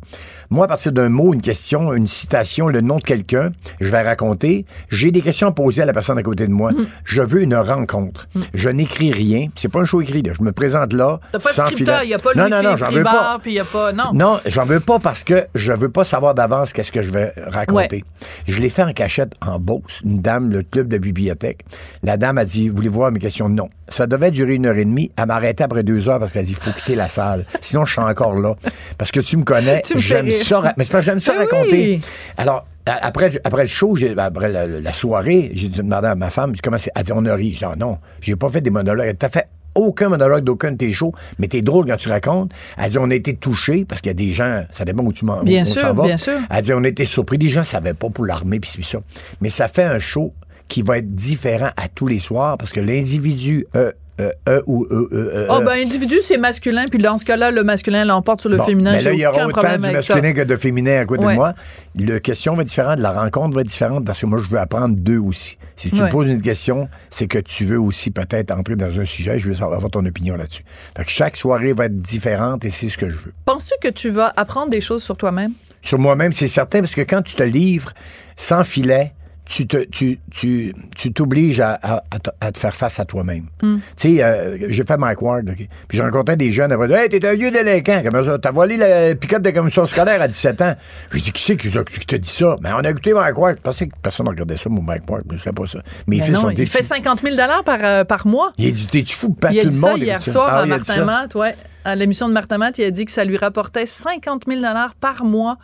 Moi, 0.51 0.65
à 0.65 0.69
partir 0.69 0.93
d'un 0.93 1.09
mot, 1.09 1.35
une 1.35 1.43
question, 1.43 1.93
une 1.93 2.07
citation, 2.07 2.69
le 2.69 2.81
nom 2.81 2.97
de 2.97 3.03
quelqu'un, 3.03 3.51
je 3.81 3.91
vais 3.91 4.01
raconter. 4.03 4.65
J'ai 4.89 5.11
des 5.11 5.21
questions 5.21 5.49
à 5.49 5.53
poser 5.53 5.83
à 5.83 5.85
la 5.87 5.93
personne 5.93 6.17
à 6.19 6.23
côté 6.23 6.47
de 6.47 6.53
Mm. 6.53 6.57
moi. 6.57 6.71
Je 7.05 7.23
veux 7.23 7.43
une 7.43 7.55
rencontre. 7.55 8.29
Je 8.55 8.69
n'écris 8.71 9.13
rien. 9.13 9.47
C'est 9.57 9.69
pas 9.69 9.81
un 9.81 9.85
show 9.85 10.01
écrit. 10.01 10.23
là. 10.23 10.33
Je 10.39 10.43
me 10.43 10.53
présente 10.53 10.93
là. 10.93 11.21
T'as 11.33 11.39
pas 11.39 11.51
de 11.51 11.55
sans 11.55 11.67
scripteur, 11.67 12.03
il 12.03 12.15
a 12.15 12.19
pas 12.19 12.31
non, 12.35 12.49
non, 12.49 12.63
non, 12.63 12.77
j'en 12.77 12.91
veux 12.91 13.03
pas. 13.05 13.39
Puis 13.43 13.53
n'y 13.53 13.61
a 13.61 13.65
pas... 13.65 13.93
Non. 13.93 14.11
Non, 14.15 14.41
j'en 14.47 14.65
veux 14.65 14.81
pas 14.81 14.99
parce 14.99 15.23
que 15.25 15.47
je 15.55 15.73
veux 15.73 15.91
pas 15.91 16.05
savoir 16.05 16.35
d'avance 16.35 16.73
qu'est-ce 16.73 16.93
que 16.93 17.03
je 17.03 17.11
vais 17.11 17.33
raconter. 17.47 18.05
Je 18.47 18.61
l'ai 18.61 18.69
fait 18.69 18.83
en 18.83 18.93
cachette 18.93 19.33
en 19.45 19.59
Beauce, 19.59 20.01
une 20.05 20.21
dame, 20.21 20.51
le 20.51 20.63
club 20.63 20.89
de 20.89 20.99
bibliothèque. 20.99 21.65
La 22.03 22.17
dame 22.17 22.39
a 22.39 22.45
dit, 22.45 22.69
voulez-vous 22.69 22.95
voir 22.97 23.13
mes 23.13 23.21
questions? 23.21 23.49
Non. 23.49 23.69
Ça 23.91 24.07
devait 24.07 24.31
durer 24.31 24.55
une 24.55 24.67
heure 24.67 24.77
et 24.77 24.85
demie. 24.85 25.11
Elle 25.17 25.27
m'a 25.27 25.35
arrêté 25.37 25.65
après 25.65 25.83
deux 25.83 26.09
heures 26.09 26.19
parce 26.19 26.33
qu'elle 26.33 26.43
a 26.43 26.45
dit, 26.45 26.53
il 26.53 26.57
faut 26.63 26.71
quitter 26.79 26.95
la 26.95 27.09
salle. 27.09 27.47
Sinon, 27.61 27.85
je 27.87 27.93
suis 27.93 28.03
encore 28.03 28.35
là. 28.37 28.55
Parce 28.99 29.11
que 29.11 29.21
tu 29.21 29.37
me 29.37 29.45
connais, 29.45 29.83
j'aime. 29.97 30.29
Ça. 30.45 30.75
Mais 30.77 30.85
c'est 30.85 30.93
que 30.93 31.01
j'aime 31.03 31.21
ça 31.21 31.33
Ben 31.33 31.39
raconter. 31.41 31.71
oui. 31.73 32.01
Alors, 32.37 32.67
après, 32.87 33.31
après 33.45 33.63
le 33.63 33.69
show, 33.69 33.97
j'ai- 33.97 34.15
après 34.19 34.49
la, 34.51 34.67
la 34.67 34.93
soirée, 34.93 35.51
j'ai 35.53 35.69
demandé 35.69 36.09
à 36.09 36.15
ma 36.15 36.31
femme, 36.31 36.55
comment 36.63 36.79
c'est? 36.79 36.91
Elle 36.97 37.05
dit, 37.05 37.13
on 37.15 37.25
a 37.27 37.35
ri. 37.35 37.53
Je 37.53 37.59
dis, 37.59 37.65
Ah 37.65 37.75
non, 37.77 37.99
j'ai 38.21 38.35
pas 38.37 38.49
fait 38.49 38.61
des 38.61 38.71
monologues. 38.71 39.15
Elle 39.21 39.31
fait 39.31 39.47
aucun 39.75 40.09
monologue 40.09 40.43
d'aucun 40.43 40.73
de 40.73 40.77
tes 40.77 40.93
shows, 40.93 41.13
mais 41.39 41.47
t'es 41.47 41.63
drôle 41.63 41.87
quand 41.87 41.97
tu 41.99 42.09
racontes. 42.09 42.51
Elle 42.79 42.91
dit, 42.91 42.99
on 42.99 43.11
a 43.11 43.15
été 43.15 43.37
touchés, 43.37 43.85
parce 43.85 44.01
qu'il 44.01 44.11
y 44.11 44.13
a 44.13 44.15
des 44.15 44.31
gens, 44.31 44.63
ça 44.71 44.85
dépend 44.85 45.05
où 45.05 45.13
tu 45.13 45.25
m'en 45.25 45.43
Bien 45.45 45.63
où 45.63 45.67
sûr, 45.67 45.95
va. 45.95 46.03
bien 46.05 46.17
sûr. 46.17 46.33
Elle 46.51 46.63
dit, 46.65 46.73
on 46.73 46.83
a 46.83 46.89
été 46.89 47.05
surpris. 47.05 47.37
Les 47.39 47.49
gens 47.49 47.63
savaient 47.63 47.95
pas 47.95 48.09
pour 48.09 48.25
l'armée, 48.25 48.59
puis 48.59 48.71
c'est 48.75 48.83
ça. 48.85 48.99
Mais 49.41 49.51
ça 49.51 49.69
fait 49.69 49.85
un 49.85 49.99
show 49.99 50.33
qui 50.69 50.83
va 50.83 50.99
être 50.99 51.15
différent 51.15 51.71
à 51.77 51.89
tous 51.89 52.07
les 52.07 52.19
soirs, 52.19 52.59
parce 52.59 52.73
que 52.73 52.81
l'individu, 52.81 53.67
euh, 53.77 53.93
euh, 54.21 54.31
euh, 54.49 54.63
ou 54.67 54.85
euh, 54.91 55.09
euh, 55.13 55.31
euh, 55.35 55.47
Oh, 55.51 55.61
ben, 55.65 55.73
individu, 55.85 56.17
c'est 56.23 56.39
masculin, 56.39 56.85
puis 56.91 56.99
dans 56.99 57.19
ce 57.19 57.25
cas-là, 57.25 57.51
le 57.51 57.63
masculin 57.65 58.05
l'emporte 58.05 58.41
sur 58.41 58.51
le 58.51 58.57
Bon, 58.57 58.65
féminin. 58.65 58.93
mais 58.93 59.01
là, 59.03 59.13
il 59.13 59.19
y 59.21 59.27
aura 59.27 59.47
autant 59.47 59.61
du 59.77 59.85
ça. 59.85 59.93
masculin 59.93 60.33
que 60.33 60.43
de 60.43 60.57
féminin 60.57 61.01
à 61.01 61.05
côté 61.05 61.25
Ouais. 61.25 61.33
de 61.35 61.39
moi. 61.39 61.55
La 61.99 62.21
question 62.21 62.55
va 62.55 62.63
être 62.63 62.69
différente, 62.69 62.99
la 62.99 63.13
rencontre 63.13 63.55
va 63.55 63.61
être 63.63 63.69
différente 63.69 64.05
parce 64.05 64.21
que 64.21 64.27
moi, 64.27 64.39
je 64.43 64.49
veux 64.49 64.59
apprendre 64.59 64.97
d'eux 64.97 65.19
aussi. 65.19 65.57
Si 65.77 65.91
tu 65.91 65.97
Ouais. 65.97 66.03
me 66.07 66.09
poses 66.11 66.29
une 66.29 66.43
question, 66.43 66.89
c'est 67.11 67.27
que 67.29 67.39
tu 67.39 67.65
veux 67.65 67.81
aussi 67.81 68.11
peut-être 68.11 68.51
entrer 68.51 68.77
dans 68.77 68.99
un 68.99 69.05
sujet. 69.05 69.39
Je 69.39 69.49
veux 69.49 69.55
savoir 69.55 69.75
avoir 69.77 69.91
ton 69.91 70.05
opinion 70.05 70.37
là-dessus. 70.37 70.65
Fait 70.97 71.05
que 71.05 71.11
chaque 71.11 71.37
soirée 71.37 71.73
va 71.73 71.87
être 71.87 72.01
différente 72.01 72.65
et 72.65 72.71
c'est 72.71 72.89
ce 72.89 72.99
que 72.99 73.09
je 73.09 73.19
veux. 73.19 73.33
Penses-tu 73.45 73.75
que 73.89 73.93
tu 73.93 74.11
vas 74.11 74.33
apprendre 74.37 74.71
des 74.71 74.81
choses 74.81 75.03
sur 75.03 75.17
toi-même? 75.17 75.53
Sur 75.83 75.99
moi-même, 76.01 76.33
c'est 76.33 76.49
certain 76.49 76.81
parce 76.81 76.95
que 76.97 77.03
quand 77.03 77.23
tu 77.23 77.37
te 77.37 77.43
livres 77.45 77.93
sans 78.37 78.65
filet, 78.65 79.13
tu 79.49 79.67
te 79.67 79.79
tu 79.85 80.19
tu 80.31 80.75
tu 80.95 81.13
t'obliges 81.13 81.59
à, 81.61 81.79
à, 81.83 81.97
à 82.11 82.19
te- 82.19 82.31
à 82.41 82.53
faire 82.55 82.75
face 82.75 83.01
à 83.01 83.07
toi-même. 83.07 83.47
Hmm. 83.63 83.79
Tu 83.97 84.17
sais, 84.17 84.23
euh, 84.23 84.59
j'ai 84.69 84.85
fait 84.85 84.99
Mike 84.99 85.23
Ward, 85.23 85.49
OK? 85.49 85.57
puis 85.89 85.97
je 85.99 86.03
rencontrais 86.03 86.37
des 86.37 86.53
jeunes 86.53 86.71
après, 86.71 86.93
hey, 86.93 87.09
t'es 87.09 87.27
un 87.27 87.35
vieux 87.35 87.51
délinquant, 87.51 88.03
comment 88.05 88.23
ça, 88.23 88.39
t'as 88.39 88.53
volé 88.53 88.77
le 88.79 89.15
pick-up 89.15 89.41
de 89.43 89.51
commission 89.51 89.87
scolaire 89.87 90.21
à 90.21 90.29
17 90.29 90.61
ans? 90.63 90.75
Je 91.11 91.19
dis 91.19 91.33
qui 91.33 91.43
c'est 91.43 91.57
qui, 91.57 91.71
t'a- 91.71 91.83
qui 91.83 92.07
t'a 92.07 92.19
dit 92.19 92.29
ça? 92.29 92.57
Mais 92.63 92.71
on 92.75 92.81
a 92.85 92.91
écouté 92.91 93.15
Mike 93.15 93.39
Ward. 93.39 93.57
Je 93.57 93.63
pensais 93.63 93.87
que 93.87 93.95
personne 94.03 94.27
ne 94.27 94.31
regardait 94.31 94.59
ça, 94.59 94.69
mon 94.69 94.83
Mike 94.83 95.11
Ward, 95.11 95.23
mais 95.31 95.39
je 95.39 95.43
sais 95.45 95.53
pas 95.53 95.67
ça. 95.67 95.79
Mes 96.07 96.19
Ben 96.19 96.25
fils 96.27 96.35
non, 96.35 96.43
sont 96.43 96.51
il 96.51 96.67
fait 96.67 96.83
50 96.83 97.23
000 97.23 97.37
par, 97.65 97.79
euh, 97.83 98.05
par 98.05 98.27
mois. 98.27 98.53
Il 98.59 98.69
a 98.69 98.71
dit 98.71 98.87
t'es-tu 98.87 99.17
fou, 99.17 99.31
pas 99.31 99.51
Il 99.51 99.61
a 99.61 99.63
tout 99.63 99.69
dit 99.69 99.75
le 99.77 99.81
ça 99.81 99.91
monde. 99.93 99.99
hier 100.03 100.23
soir 100.23 100.49
Ah, 100.51 100.59
à 100.59 100.59
il 100.59 100.61
a 100.61 100.65
dit 100.65 100.71
Martin 100.89 100.95
ça. 100.95 101.05
Matt, 101.07 101.35
ouais. 101.35 101.55
À 101.85 101.95
l'émission 101.95 102.29
de 102.29 102.35
Martin 102.35 102.59
Matt, 102.59 102.77
il 102.77 102.85
a 102.85 102.91
dit 102.91 103.07
que 103.07 103.13
ça 103.13 103.25
lui 103.25 103.39
rapportait 103.39 103.87
50 103.87 104.43
000 104.47 104.61
par 105.01 105.25
mois 105.25 105.57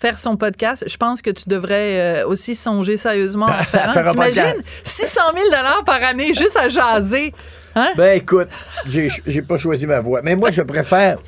faire 0.00 0.18
son 0.18 0.36
podcast. 0.36 0.84
Je 0.86 0.96
pense 0.96 1.22
que 1.22 1.30
tu 1.30 1.44
devrais 1.48 2.22
euh, 2.22 2.26
aussi 2.26 2.54
songer 2.54 2.96
sérieusement 2.96 3.46
à 3.46 3.64
faire. 3.64 3.92
Faire 3.92 4.08
un. 4.08 4.10
T'imagines? 4.10 4.62
600 4.82 5.20
000 5.34 5.46
par 5.84 6.02
année 6.02 6.32
juste 6.34 6.56
à 6.56 6.68
jaser. 6.68 7.34
Hein? 7.76 7.88
Ben 7.96 8.16
écoute, 8.16 8.48
j'ai 8.86 9.42
pas 9.42 9.58
choisi 9.58 9.86
ma 9.86 10.00
voix. 10.00 10.20
Mais 10.22 10.36
moi, 10.36 10.50
je 10.50 10.62
préfère 10.62 11.18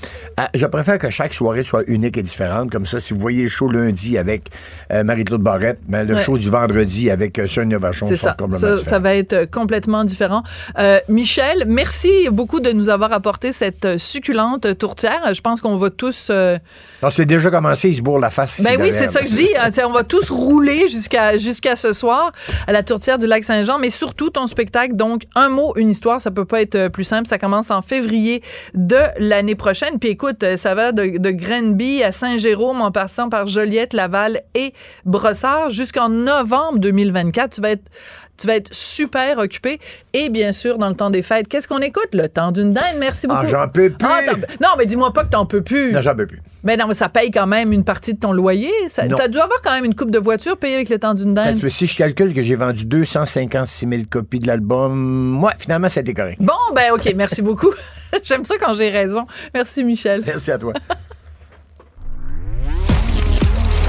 euh, 0.41 0.45
je 0.55 0.67
préfère 0.67 0.99
que 0.99 1.11
chaque 1.11 1.35
soirée 1.35 1.63
soit 1.63 1.83
unique 1.87 2.17
et 2.17 2.23
différente. 2.23 2.71
Comme 2.71 2.87
ça, 2.87 3.01
si 3.01 3.13
vous 3.15 3.21
voyez 3.21 3.43
le 3.43 3.49
show 3.49 3.69
lundi 3.71 4.17
avec 4.19 4.45
euh, 4.93 5.05
Marie-Claude 5.05 5.43
Barrette, 5.43 5.79
ben, 5.89 6.07
le 6.07 6.15
Ouais. 6.15 6.23
show 6.25 6.37
du 6.39 6.51
vendredi 6.51 7.11
avec 7.11 7.39
euh, 7.39 7.47
Sonia 7.47 7.79
Vachon 7.79 8.09
sont 8.09 8.17
ça. 8.17 8.35
complètement 8.39 8.77
Ça, 8.77 8.99
va 8.99 9.15
être 9.15 9.51
complètement 9.51 10.05
différent. 10.05 10.43
Euh, 10.79 10.99
Michel, 11.09 11.65
merci 11.67 12.29
beaucoup 12.31 12.61
de 12.61 12.71
nous 12.73 12.89
avoir 12.89 13.13
apporté 13.13 13.53
cette 13.53 13.99
succulente 13.99 14.79
tourtière. 14.79 15.35
Je 15.35 15.41
pense 15.41 15.61
qu'on 15.61 15.77
va 15.77 15.91
tous. 15.91 16.31
Non, 16.31 17.11
c'est 17.11 17.25
déjà 17.25 17.51
commencé, 17.51 17.89
il 17.91 17.97
se 17.97 18.03
bourre 18.03 18.19
la 18.21 18.31
face. 18.31 18.61
Ben 18.63 18.77
oui, 18.81 18.91
c'est 18.93 19.09
ça 19.09 19.21
que 19.21 19.29
je 19.29 19.35
dis. 19.35 19.49
hein, 19.59 19.71
on 19.87 19.93
va 19.93 20.05
tous 20.05 20.31
rouler 20.31 20.89
jusqu'à 20.89 21.37
jusqu'à 21.39 21.77
ce 21.77 21.93
soir 21.93 22.33
à 22.67 22.73
la 22.73 22.83
tourtière 22.83 23.19
du 23.19 23.27
lac 23.27 23.45
Saint-Jean, 23.45 23.79
mais 23.79 23.91
surtout 23.91 24.31
ton 24.31 24.47
spectacle. 24.47 24.95
Donc, 24.97 25.23
un 25.35 25.49
mot, 25.49 25.75
une 25.77 25.91
histoire, 25.91 26.21
ça 26.21 26.31
peut 26.33 26.45
pas 26.45 26.61
être 26.61 26.75
euh, 26.75 26.89
plus 26.89 27.05
simple. 27.05 27.29
Ça 27.29 27.39
commence 27.39 27.71
en 27.71 27.83
février 27.83 28.43
de 28.75 28.99
l'année 29.19 29.55
prochaine. 29.55 29.99
Puis 29.99 30.11
écoute, 30.11 30.43
euh, 30.43 30.57
ça 30.57 30.75
va 30.75 30.93
de, 30.93 31.19
de 31.19 32.03
à 32.03 32.13
Saint-Jérôme 32.13 32.81
en 32.81 32.91
passant 32.91 33.29
par 33.29 33.47
Joliette, 33.47 33.93
Laval 33.93 34.43
et 34.55 34.73
Brossard 35.05 35.71
jusqu'en 35.71 36.09
novembre 36.09 36.79
2024. 36.79 37.55
Tu 37.55 37.61
vas 37.61 37.71
être 37.71 37.91
Tu 38.43 38.49
vas 38.49 38.57
être 38.57 38.75
super 38.75 39.39
occupé. 39.39 39.79
Et 40.13 40.29
bien 40.29 40.51
sûr, 40.53 40.79
dans 40.79 40.89
le 40.89 40.95
temps 40.97 41.11
des 41.11 41.23
fêtes, 41.23 41.47
qu'est-ce 41.47 41.69
qu'on 41.69 41.79
écoute? 41.79 42.09
Le 42.13 42.29
temps 42.29 42.51
d'une 42.51 42.73
dinde. 42.73 42.97
Merci 42.99 43.29
beaucoup. 43.29 43.43
Ah, 43.45 43.49
j'en 43.49 43.69
peux 43.69 43.91
plus. 43.91 44.09
Ah, 44.11 44.21
t'en- 44.27 44.37
non, 44.61 44.69
mais 44.77 44.85
dis-moi 44.85 45.13
pas 45.13 45.23
que 45.25 45.31
t'en 45.31 45.47
peux 45.47 45.63
plus. 45.63 45.93
Non, 45.93 46.01
j'en 46.03 46.17
peux 46.17 46.27
plus. 46.27 46.41
Mais 46.65 46.77
non, 46.77 46.87
mais 46.89 46.95
ça 46.95 47.09
paye 47.09 47.31
quand 47.31 47.47
même 47.47 47.73
une 47.73 47.85
partie 47.85 48.15
de 48.15 48.19
ton 48.19 48.33
loyer. 48.33 48.73
Ça, 48.89 49.05
t'as 49.07 49.29
dû 49.29 49.39
avoir 49.39 49.63
quand 49.63 49.71
même 49.73 49.85
une 49.85 49.95
coupe 49.95 50.11
de 50.11 50.19
voiture 50.19 50.57
payée 50.57 50.75
avec 50.75 50.89
le 50.89 50.99
temps 50.99 51.15
d'une 51.15 51.35
dinde. 51.35 51.45
Parce 51.47 51.61
que 51.61 51.69
si 51.69 51.87
je 51.87 51.97
calcule 51.97 52.35
que 52.35 52.43
j'ai 52.43 52.57
vendu 52.57 52.85
256 52.85 53.87
000 53.89 54.03
copies 54.11 54.41
de 54.41 54.49
l'album, 54.49 54.93
moi, 54.95 55.53
finalement, 55.57 55.89
c'était 55.89 56.15
correct. 56.15 56.39
Bon, 56.41 56.53
ben 56.75 56.93
OK, 56.93 57.13
merci 57.15 57.43
beaucoup. 57.43 57.73
J'aime 58.25 58.45
ça 58.45 58.57
quand 58.61 58.75
j'ai 58.75 58.91
raison. 58.91 59.27
Merci, 59.55 59.85
Michel. 59.85 60.23
Merci 60.27 60.51
à 60.51 60.59
toi. 60.59 60.73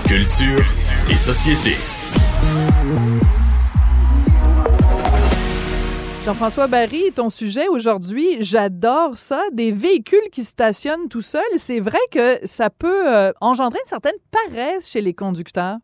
Culture 0.08 0.64
et 1.10 1.18
société. 1.18 1.76
Jean-François 6.26 6.68
Barry, 6.68 7.12
ton 7.12 7.30
sujet 7.30 7.68
aujourd'hui, 7.68 8.38
j'adore 8.40 9.18
ça, 9.18 9.44
des 9.52 9.74
véhicules 9.74 10.30
qui 10.32 10.44
stationnent 10.44 11.10
tout 11.10 11.22
seuls. 11.22 11.42
C'est 11.58 11.82
vrai 11.82 12.00
que 12.12 12.40
ça 12.48 12.70
peut 12.70 13.14
euh, 13.14 13.34
engendrer 13.42 13.80
une 13.80 13.90
certaine 13.90 14.16
paresse 14.32 14.90
chez 14.90 15.02
les 15.02 15.14
conducteurs. 15.14 15.80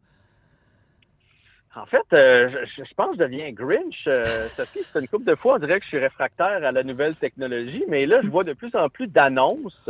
En 1.76 1.86
fait, 1.86 2.06
euh, 2.14 2.66
je, 2.74 2.86
je 2.86 2.94
pense 2.94 3.18
que 3.18 3.24
je 3.24 3.24
deviens 3.24 3.52
Grinch. 3.52 4.06
Euh, 4.08 4.48
Sophie, 4.56 4.80
c'est 4.94 5.02
une 5.02 5.10
couple 5.10 5.26
de 5.26 5.36
fois, 5.36 5.56
on 5.56 5.60
dirait 5.60 5.78
que 5.78 5.84
je 5.84 5.90
suis 5.90 6.00
réfractaire 6.00 6.64
à 6.64 6.72
la 6.72 6.84
nouvelle 6.84 7.16
technologie, 7.16 7.84
mais 7.90 8.06
là, 8.06 8.22
je 8.24 8.30
vois 8.30 8.46
de 8.46 8.54
plus 8.54 8.74
en 8.76 8.88
plus 8.88 9.08
d'annonces 9.08 9.90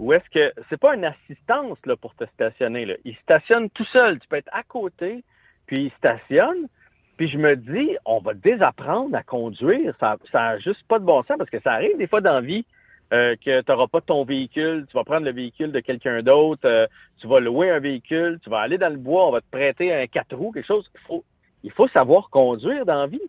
où 0.00 0.12
est-ce 0.12 0.28
que 0.28 0.52
c'est 0.70 0.80
pas 0.80 0.96
une 0.96 1.04
assistance 1.04 1.78
là, 1.84 1.94
pour 1.94 2.16
te 2.16 2.24
stationner. 2.34 2.84
Là. 2.84 2.94
Il 3.04 3.14
stationne 3.18 3.70
tout 3.70 3.84
seul. 3.84 4.18
Tu 4.18 4.26
peux 4.26 4.36
être 4.36 4.50
à 4.52 4.64
côté, 4.64 5.22
puis 5.66 5.84
il 5.84 5.92
stationne. 5.98 6.66
Puis 7.16 7.28
je 7.28 7.38
me 7.38 7.54
dis, 7.56 7.96
on 8.04 8.18
va 8.18 8.34
désapprendre 8.34 9.14
à 9.16 9.22
conduire. 9.22 9.94
Ça 10.00 10.16
n'a 10.32 10.58
juste 10.58 10.82
pas 10.88 10.98
de 10.98 11.04
bon 11.04 11.22
sens 11.22 11.36
parce 11.38 11.50
que 11.50 11.60
ça 11.60 11.72
arrive 11.72 11.96
des 11.96 12.06
fois 12.08 12.20
dans 12.20 12.32
la 12.34 12.40
vie 12.40 12.64
euh, 13.12 13.36
que 13.36 13.60
tu 13.60 13.70
n'auras 13.70 13.86
pas 13.86 14.00
ton 14.00 14.24
véhicule, 14.24 14.86
tu 14.88 14.96
vas 14.96 15.04
prendre 15.04 15.24
le 15.24 15.32
véhicule 15.32 15.70
de 15.70 15.80
quelqu'un 15.80 16.22
d'autre, 16.22 16.62
euh, 16.64 16.86
tu 17.20 17.28
vas 17.28 17.38
louer 17.38 17.70
un 17.70 17.78
véhicule, 17.78 18.40
tu 18.42 18.50
vas 18.50 18.58
aller 18.60 18.78
dans 18.78 18.88
le 18.88 18.96
bois, 18.96 19.28
on 19.28 19.30
va 19.30 19.40
te 19.40 19.50
prêter 19.50 19.92
un 19.94 20.06
quatre 20.06 20.34
roues, 20.34 20.50
quelque 20.52 20.66
chose. 20.66 20.90
Il 20.94 21.00
faut, 21.06 21.24
il 21.62 21.70
faut 21.70 21.86
savoir 21.88 22.30
conduire 22.30 22.84
dans 22.84 22.96
la 22.96 23.06
vie. 23.06 23.20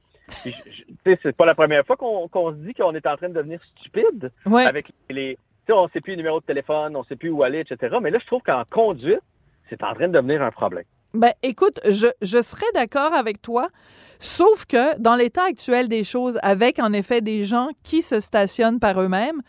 Puis 0.44 0.56
c'est 1.22 1.36
pas 1.38 1.46
la 1.46 1.54
première 1.54 1.86
fois 1.86 1.98
qu'on 1.98 2.52
se 2.52 2.56
dit 2.58 2.74
qu'on 2.74 2.96
est 2.96 3.06
en 3.06 3.16
train 3.18 3.30
de 3.30 3.34
devenir 3.36 3.60
stupide 3.78 4.32
Ouais. 4.48 4.66
avec 4.66 4.92
les. 5.12 5.36
Tu 5.68 5.74
sais, 5.74 5.78
on 5.78 5.88
sait 5.90 6.02
plus 6.02 6.12
le 6.14 6.18
numéro 6.18 6.40
de 6.40 6.46
téléphone, 6.46 6.96
on 6.96 7.04
sait 7.04 7.16
plus 7.16 7.30
où 7.30 7.44
aller, 7.44 7.60
etc. 7.60 7.98
Mais 8.02 8.10
là, 8.12 8.18
je 8.20 8.26
trouve 8.26 8.42
qu'en 8.42 8.64
conduite, 8.70 9.22
c'est 9.70 9.84
en 9.84 9.94
train 9.94 10.08
de 10.08 10.14
devenir 10.14 10.42
un 10.42 10.52
problème. 10.52 10.86
Ben, 11.16 11.32
écoute, 11.44 11.80
je, 11.86 12.42
serais 12.42 12.66
d'accord 12.74 13.14
avec 13.14 13.42
toi, 13.42 13.70
sauf 14.20 14.66
que 14.66 15.00
dans 15.00 15.16
l'état 15.16 15.44
actuel 15.44 15.88
des 15.88 16.04
choses, 16.04 16.38
avec 16.44 16.78
en 16.80 16.92
effet 16.92 17.22
des 17.22 17.44
gens 17.44 17.70
qui 17.84 18.02
se 18.02 18.20
stationnent 18.20 18.80
par 18.80 19.02
eux-mêmes, 19.02 19.42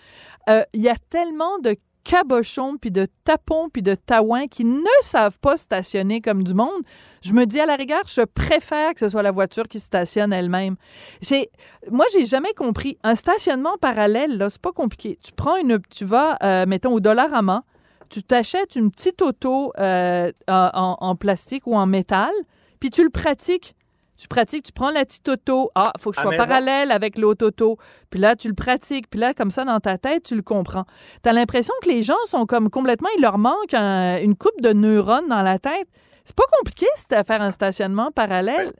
euh, 0.48 0.62
il 0.74 0.82
y 0.82 0.88
a 0.88 0.94
tellement 1.10 1.58
de 1.58 1.76
cabochons, 2.04 2.76
puis 2.80 2.92
de 2.92 3.08
tapons, 3.24 3.68
puis 3.68 3.82
de 3.82 3.96
taouins 3.96 4.46
qui 4.46 4.64
ne 4.64 4.84
savent 5.02 5.40
pas 5.40 5.56
stationner 5.56 6.20
comme 6.20 6.44
du 6.44 6.54
monde. 6.54 6.82
Je 7.20 7.32
me 7.32 7.46
dis 7.46 7.58
à 7.58 7.66
la 7.66 7.74
rigueur, 7.74 8.02
je 8.06 8.20
préfère 8.22 8.94
que 8.94 9.00
ce 9.00 9.08
soit 9.08 9.22
la 9.22 9.32
voiture 9.32 9.66
qui 9.66 9.80
stationne 9.80 10.32
elle-même. 10.32 10.76
C'est, 11.20 11.50
moi, 11.90 12.04
j'ai 12.12 12.24
jamais 12.24 12.52
compris 12.52 12.96
un 13.02 13.16
stationnement 13.16 13.76
parallèle. 13.80 14.38
Là, 14.38 14.50
c'est 14.50 14.62
pas 14.62 14.70
compliqué. 14.70 15.18
Tu 15.20 15.32
prends 15.32 15.56
une, 15.56 15.80
tu 15.90 16.04
vas, 16.04 16.38
euh, 16.44 16.64
mettons 16.64 16.92
au 16.92 17.00
Dollarama, 17.00 17.64
tu 18.08 18.22
t'achètes 18.22 18.76
une 18.76 18.90
petite 18.90 19.22
auto 19.22 19.72
euh, 19.78 20.30
en, 20.48 21.16
plastique 21.16 21.66
ou 21.66 21.74
en 21.76 21.86
métal, 21.86 22.32
puis 22.80 22.90
tu 22.90 23.02
le 23.02 23.10
pratiques. 23.10 23.74
Tu 24.18 24.28
pratiques, 24.28 24.64
tu 24.64 24.72
prends 24.72 24.90
la 24.90 25.04
petite 25.04 25.28
auto. 25.28 25.70
Ah, 25.74 25.92
il 25.94 26.00
faut 26.00 26.08
que 26.10 26.16
je 26.16 26.20
À 26.20 26.22
sois 26.22 26.30
maison. 26.30 26.44
parallèle 26.46 26.90
avec 26.90 27.18
l'autre 27.18 27.46
auto. 27.48 27.76
Puis 28.08 28.18
là, 28.18 28.34
tu 28.34 28.48
le 28.48 28.54
pratiques. 28.54 29.10
Puis 29.10 29.20
là, 29.20 29.34
comme 29.34 29.50
ça, 29.50 29.66
dans 29.66 29.78
ta 29.78 29.98
tête, 29.98 30.22
tu 30.22 30.34
le 30.34 30.40
comprends. 30.40 30.84
Tu 31.22 31.28
as 31.28 31.34
l'impression 31.34 31.74
que 31.82 31.90
les 31.90 32.02
gens 32.02 32.14
sont 32.26 32.46
comme 32.46 32.70
complètement... 32.70 33.10
Il 33.18 33.20
leur 33.20 33.36
manque 33.36 33.74
un- 33.74 34.16
une 34.22 34.34
coupe 34.34 34.58
de 34.62 34.72
neurones 34.72 35.28
dans 35.28 35.42
la 35.42 35.58
tête. 35.58 35.86
C'est 36.24 36.34
pas 36.34 36.44
compliqué, 36.58 36.86
c'est 36.94 37.12
à 37.12 37.24
faire 37.24 37.42
un 37.42 37.50
stationnement 37.50 38.10
parallèle? 38.10 38.72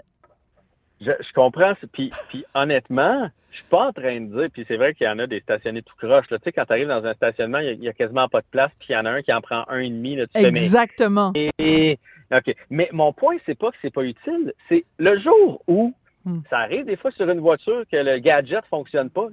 Je, 1.00 1.12
je 1.20 1.32
comprends. 1.34 1.74
Puis, 1.92 2.10
puis 2.28 2.44
honnêtement, 2.54 3.28
je 3.50 3.56
suis 3.58 3.66
pas 3.68 3.88
en 3.88 3.92
train 3.92 4.20
de 4.20 4.26
dire, 4.38 4.48
puis 4.52 4.64
c'est 4.68 4.76
vrai 4.76 4.94
qu'il 4.94 5.06
y 5.06 5.10
en 5.10 5.18
a 5.18 5.26
des 5.26 5.40
stationnés 5.40 5.82
tout 5.82 5.94
croche. 5.96 6.26
Tu 6.28 6.34
sais, 6.42 6.52
quand 6.52 6.64
tu 6.64 6.72
arrives 6.72 6.88
dans 6.88 7.04
un 7.04 7.14
stationnement, 7.14 7.58
il 7.58 7.66
y 7.66 7.68
a- 7.68 7.72
il 7.72 7.84
y, 7.84 7.88
a 7.88 7.92
quasiment 7.92 8.28
pas 8.28 8.40
de 8.40 8.46
place, 8.50 8.70
puis 8.78 8.88
il 8.90 8.92
y 8.92 8.96
en 8.96 9.04
a 9.04 9.10
un 9.10 9.22
qui 9.22 9.32
en 9.32 9.40
prend 9.40 9.64
un 9.68 9.78
et 9.80 9.90
demi. 9.90 10.16
Là, 10.16 10.26
tu 10.26 10.32
fais, 10.32 10.42
mais- 10.42 10.48
Exactement. 10.48 11.32
Et- 11.58 11.98
OK. 12.34 12.54
Mais 12.70 12.88
mon 12.92 13.12
point, 13.12 13.36
c'est 13.46 13.56
pas 13.58 13.70
que 13.70 13.76
c'est 13.82 13.92
pas 13.92 14.02
utile. 14.04 14.52
C'est 14.68 14.84
le 14.98 15.18
jour 15.18 15.62
où 15.68 15.94
Hmm. 16.24 16.40
ça 16.50 16.58
arrive 16.58 16.84
des 16.86 16.96
fois 16.96 17.12
sur 17.12 17.30
une 17.30 17.38
voiture 17.38 17.84
que 17.90 17.96
le 17.96 18.18
gadget 18.18 18.64
fonctionne 18.68 19.10
pas. 19.10 19.28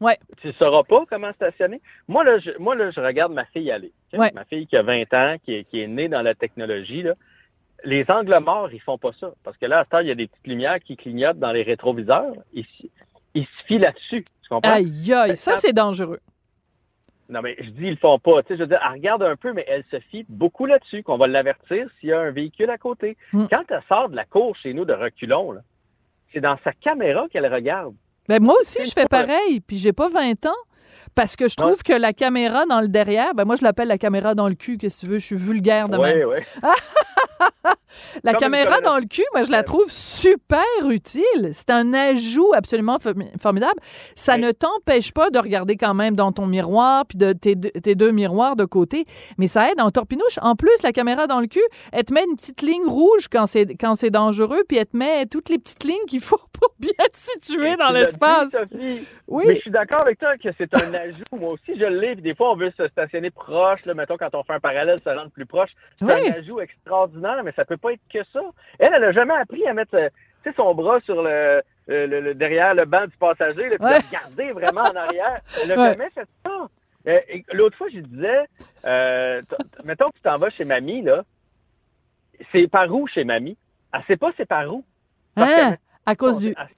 Ouais. 0.00 0.18
Tu 0.40 0.52
sauras 0.54 0.82
pas 0.82 1.04
comment 1.08 1.32
stationner. 1.34 1.80
Moi, 2.08 2.24
là, 2.24 2.38
je, 2.40 2.50
moi, 2.58 2.74
là, 2.74 2.90
je 2.90 3.00
regarde 3.00 3.32
ma 3.32 3.44
fille 3.44 3.70
aller. 3.70 3.92
Ouais. 4.12 4.32
Ma 4.34 4.44
fille 4.44 4.66
qui 4.66 4.76
a 4.76 4.82
20 4.82 5.14
ans, 5.14 5.36
qui 5.44 5.54
est, 5.54 5.64
qui 5.64 5.80
est 5.80 5.86
née 5.86 6.08
dans 6.08 6.22
la 6.22 6.34
technologie, 6.34 7.02
là. 7.04 7.14
Les 7.84 8.04
angles 8.08 8.38
morts, 8.40 8.72
ils 8.72 8.80
font 8.80 8.98
pas 8.98 9.12
ça. 9.18 9.32
Parce 9.42 9.56
que 9.56 9.66
là, 9.66 9.80
à 9.80 9.84
ce 9.84 9.90
temps, 9.90 9.98
il 9.98 10.08
y 10.08 10.10
a 10.10 10.14
des 10.14 10.28
petites 10.28 10.46
lumières 10.46 10.80
qui 10.80 10.96
clignotent 10.96 11.38
dans 11.38 11.52
les 11.52 11.62
rétroviseurs. 11.62 12.32
Ils, 12.52 12.64
se 12.64 13.64
fient 13.66 13.78
là-dessus. 13.78 14.24
Tu 14.42 14.48
comprends? 14.48 14.72
Aïe, 14.72 15.12
aïe, 15.12 15.36
ça, 15.36 15.56
c'est 15.56 15.72
dangereux. 15.72 16.20
Non, 17.28 17.40
mais 17.40 17.56
je 17.58 17.70
dis, 17.70 17.84
ils 17.84 17.90
le 17.90 17.96
font 17.96 18.18
pas. 18.18 18.42
Tu 18.42 18.48
sais, 18.48 18.56
je 18.56 18.60
veux 18.60 18.66
dire, 18.66 18.80
elle 18.84 18.92
regarde 18.92 19.22
un 19.22 19.36
peu, 19.36 19.52
mais 19.52 19.64
elle 19.66 19.84
se 19.90 19.98
fie 20.10 20.26
beaucoup 20.28 20.66
là-dessus, 20.66 21.02
qu'on 21.02 21.16
va 21.16 21.26
l'avertir 21.26 21.88
s'il 21.98 22.10
y 22.10 22.12
a 22.12 22.20
un 22.20 22.30
véhicule 22.30 22.68
à 22.68 22.78
côté. 22.78 23.16
Hmm. 23.32 23.46
Quand 23.50 23.64
elle 23.70 23.82
sort 23.88 24.10
de 24.10 24.16
la 24.16 24.26
cour 24.26 24.54
chez 24.56 24.74
nous 24.74 24.84
de 24.84 24.92
reculons, 24.92 25.54
c'est 26.32 26.40
dans 26.40 26.58
sa 26.62 26.72
caméra 26.72 27.26
qu'elle 27.30 27.52
regarde. 27.52 27.94
Ben 28.28 28.42
moi 28.42 28.54
aussi, 28.60 28.84
je 28.84 28.92
fais 28.92 29.06
pareil, 29.06 29.60
puis 29.60 29.78
j'ai 29.78 29.92
pas 29.92 30.08
20 30.08 30.46
ans. 30.46 30.50
Parce 31.14 31.36
que 31.36 31.48
je 31.48 31.56
trouve 31.56 31.82
que 31.82 31.92
la 31.92 32.12
caméra 32.12 32.64
dans 32.66 32.80
le 32.80 32.88
derrière, 32.88 33.34
ben 33.34 33.44
moi 33.44 33.56
je 33.56 33.64
l'appelle 33.64 33.88
la 33.88 33.98
caméra 33.98 34.34
dans 34.34 34.48
le 34.48 34.54
cul, 34.54 34.78
qu'est-ce 34.78 35.00
que 35.02 35.06
tu 35.06 35.12
veux, 35.12 35.18
je 35.18 35.26
suis 35.26 35.36
vulgaire 35.36 35.88
de 35.88 35.96
même. 35.98 36.28
Oui, 36.28 36.36
oui. 36.62 36.68
La 38.24 38.32
Comme 38.32 38.40
caméra 38.40 38.80
dans 38.80 38.96
le 38.96 39.04
cul, 39.04 39.24
moi 39.34 39.42
je 39.42 39.50
la 39.50 39.62
trouve 39.62 39.84
super 39.88 40.62
utile. 40.88 41.50
C'est 41.52 41.70
un 41.70 41.92
ajout 41.92 42.52
absolument 42.54 42.96
formi- 42.96 43.30
formidable. 43.40 43.78
Ça 44.16 44.38
ne 44.38 44.50
t'empêche 44.50 45.12
pas 45.12 45.30
de 45.30 45.38
regarder 45.38 45.76
quand 45.76 45.92
même 45.94 46.16
dans 46.16 46.32
ton 46.32 46.46
miroir, 46.46 47.04
puis 47.06 47.18
de 47.18 47.32
tes, 47.32 47.54
deux- 47.54 47.70
tes 47.70 47.94
deux 47.94 48.10
miroirs 48.10 48.56
de 48.56 48.64
côté, 48.64 49.04
mais 49.38 49.46
ça 49.46 49.70
aide 49.70 49.80
en 49.80 49.90
torpinouche. 49.90 50.38
En 50.40 50.56
plus, 50.56 50.70
la 50.82 50.92
caméra 50.92 51.26
dans 51.26 51.40
le 51.40 51.46
cul, 51.46 51.60
elle 51.92 52.04
te 52.04 52.14
met 52.14 52.24
une 52.28 52.36
petite 52.36 52.62
ligne 52.62 52.86
rouge 52.86 53.26
quand 53.30 53.46
c'est 53.46 53.66
quand 53.78 53.94
c'est 53.94 54.10
dangereux, 54.10 54.62
puis 54.68 54.78
elle 54.78 54.86
te 54.86 54.96
met 54.96 55.26
toutes 55.26 55.48
les 55.50 55.58
petites 55.58 55.84
lignes 55.84 56.04
qu'il 56.06 56.20
faut 56.22 56.40
pour 56.52 56.74
bien 56.78 56.90
te 57.12 57.16
situer 57.18 57.76
dans 57.76 57.90
l'espace. 57.90 58.56
Oui. 59.28 59.44
Mais 59.46 59.56
je 59.56 59.60
suis 59.60 59.70
d'accord 59.70 60.00
avec 60.02 60.18
toi 60.18 60.36
que 60.38 60.48
c'est 60.56 60.72
un 60.74 60.91
ajout. 60.94 61.22
Moi 61.32 61.50
aussi, 61.52 61.78
je 61.78 61.84
l'ai. 61.84 62.14
Des 62.16 62.34
fois, 62.34 62.52
on 62.52 62.56
veut 62.56 62.72
se 62.76 62.88
stationner 62.88 63.30
proche. 63.30 63.84
Là, 63.84 63.94
mettons, 63.94 64.16
quand 64.16 64.34
on 64.34 64.42
fait 64.42 64.54
un 64.54 64.60
parallèle, 64.60 64.98
ça 65.02 65.14
rentre 65.14 65.30
plus 65.30 65.46
proche. 65.46 65.70
C'est 65.98 66.04
Oui. 66.04 66.28
un 66.30 66.32
ajout 66.38 66.60
extraordinaire, 66.60 67.42
mais 67.44 67.52
ça 67.52 67.64
peut 67.64 67.76
pas 67.76 67.92
être 67.92 68.00
que 68.12 68.22
ça. 68.32 68.40
Elle, 68.78 68.92
elle 68.94 69.04
a 69.04 69.12
jamais 69.12 69.34
appris 69.34 69.66
à 69.66 69.74
mettre 69.74 69.94
euh, 69.96 70.08
son 70.56 70.74
bras 70.74 71.00
sur 71.00 71.22
le, 71.22 71.62
le- 71.88 72.06
le- 72.06 72.20
le- 72.20 72.34
derrière 72.34 72.74
le 72.74 72.84
banc 72.84 73.04
du 73.06 73.16
passager, 73.16 73.68
là, 73.68 73.76
puis 73.78 73.86
Ouais. 73.86 73.98
de 74.00 74.06
regarder 74.06 74.52
vraiment 74.52 74.82
en 74.82 74.96
arrière. 74.96 75.40
Elle 75.62 75.72
a 75.72 75.76
Ouais. 75.76 75.90
jamais 75.90 76.10
fait 76.10 76.26
ça. 76.44 76.68
Euh, 77.08 77.20
L'autre 77.52 77.76
fois, 77.76 77.88
je 77.92 77.98
disais, 78.00 78.44
euh, 78.84 79.42
mettons 79.84 80.08
que 80.10 80.16
tu 80.16 80.22
t'en 80.22 80.38
vas 80.38 80.50
chez 80.50 80.64
mamie, 80.64 81.02
là. 81.02 81.24
C'est 82.52 82.68
par 82.68 82.92
où 82.92 83.06
chez 83.06 83.24
mamie? 83.24 83.56
Elle 83.94 84.02
sait 84.04 84.16
pas 84.16 84.30
c'est 84.36 84.46
par 84.46 84.72
où. 84.72 84.84
Parce 85.34 85.50
Hein? 85.52 85.76
À 86.06 86.16
cause 86.16 86.38
du. 86.40 86.48
elle- 86.48 86.68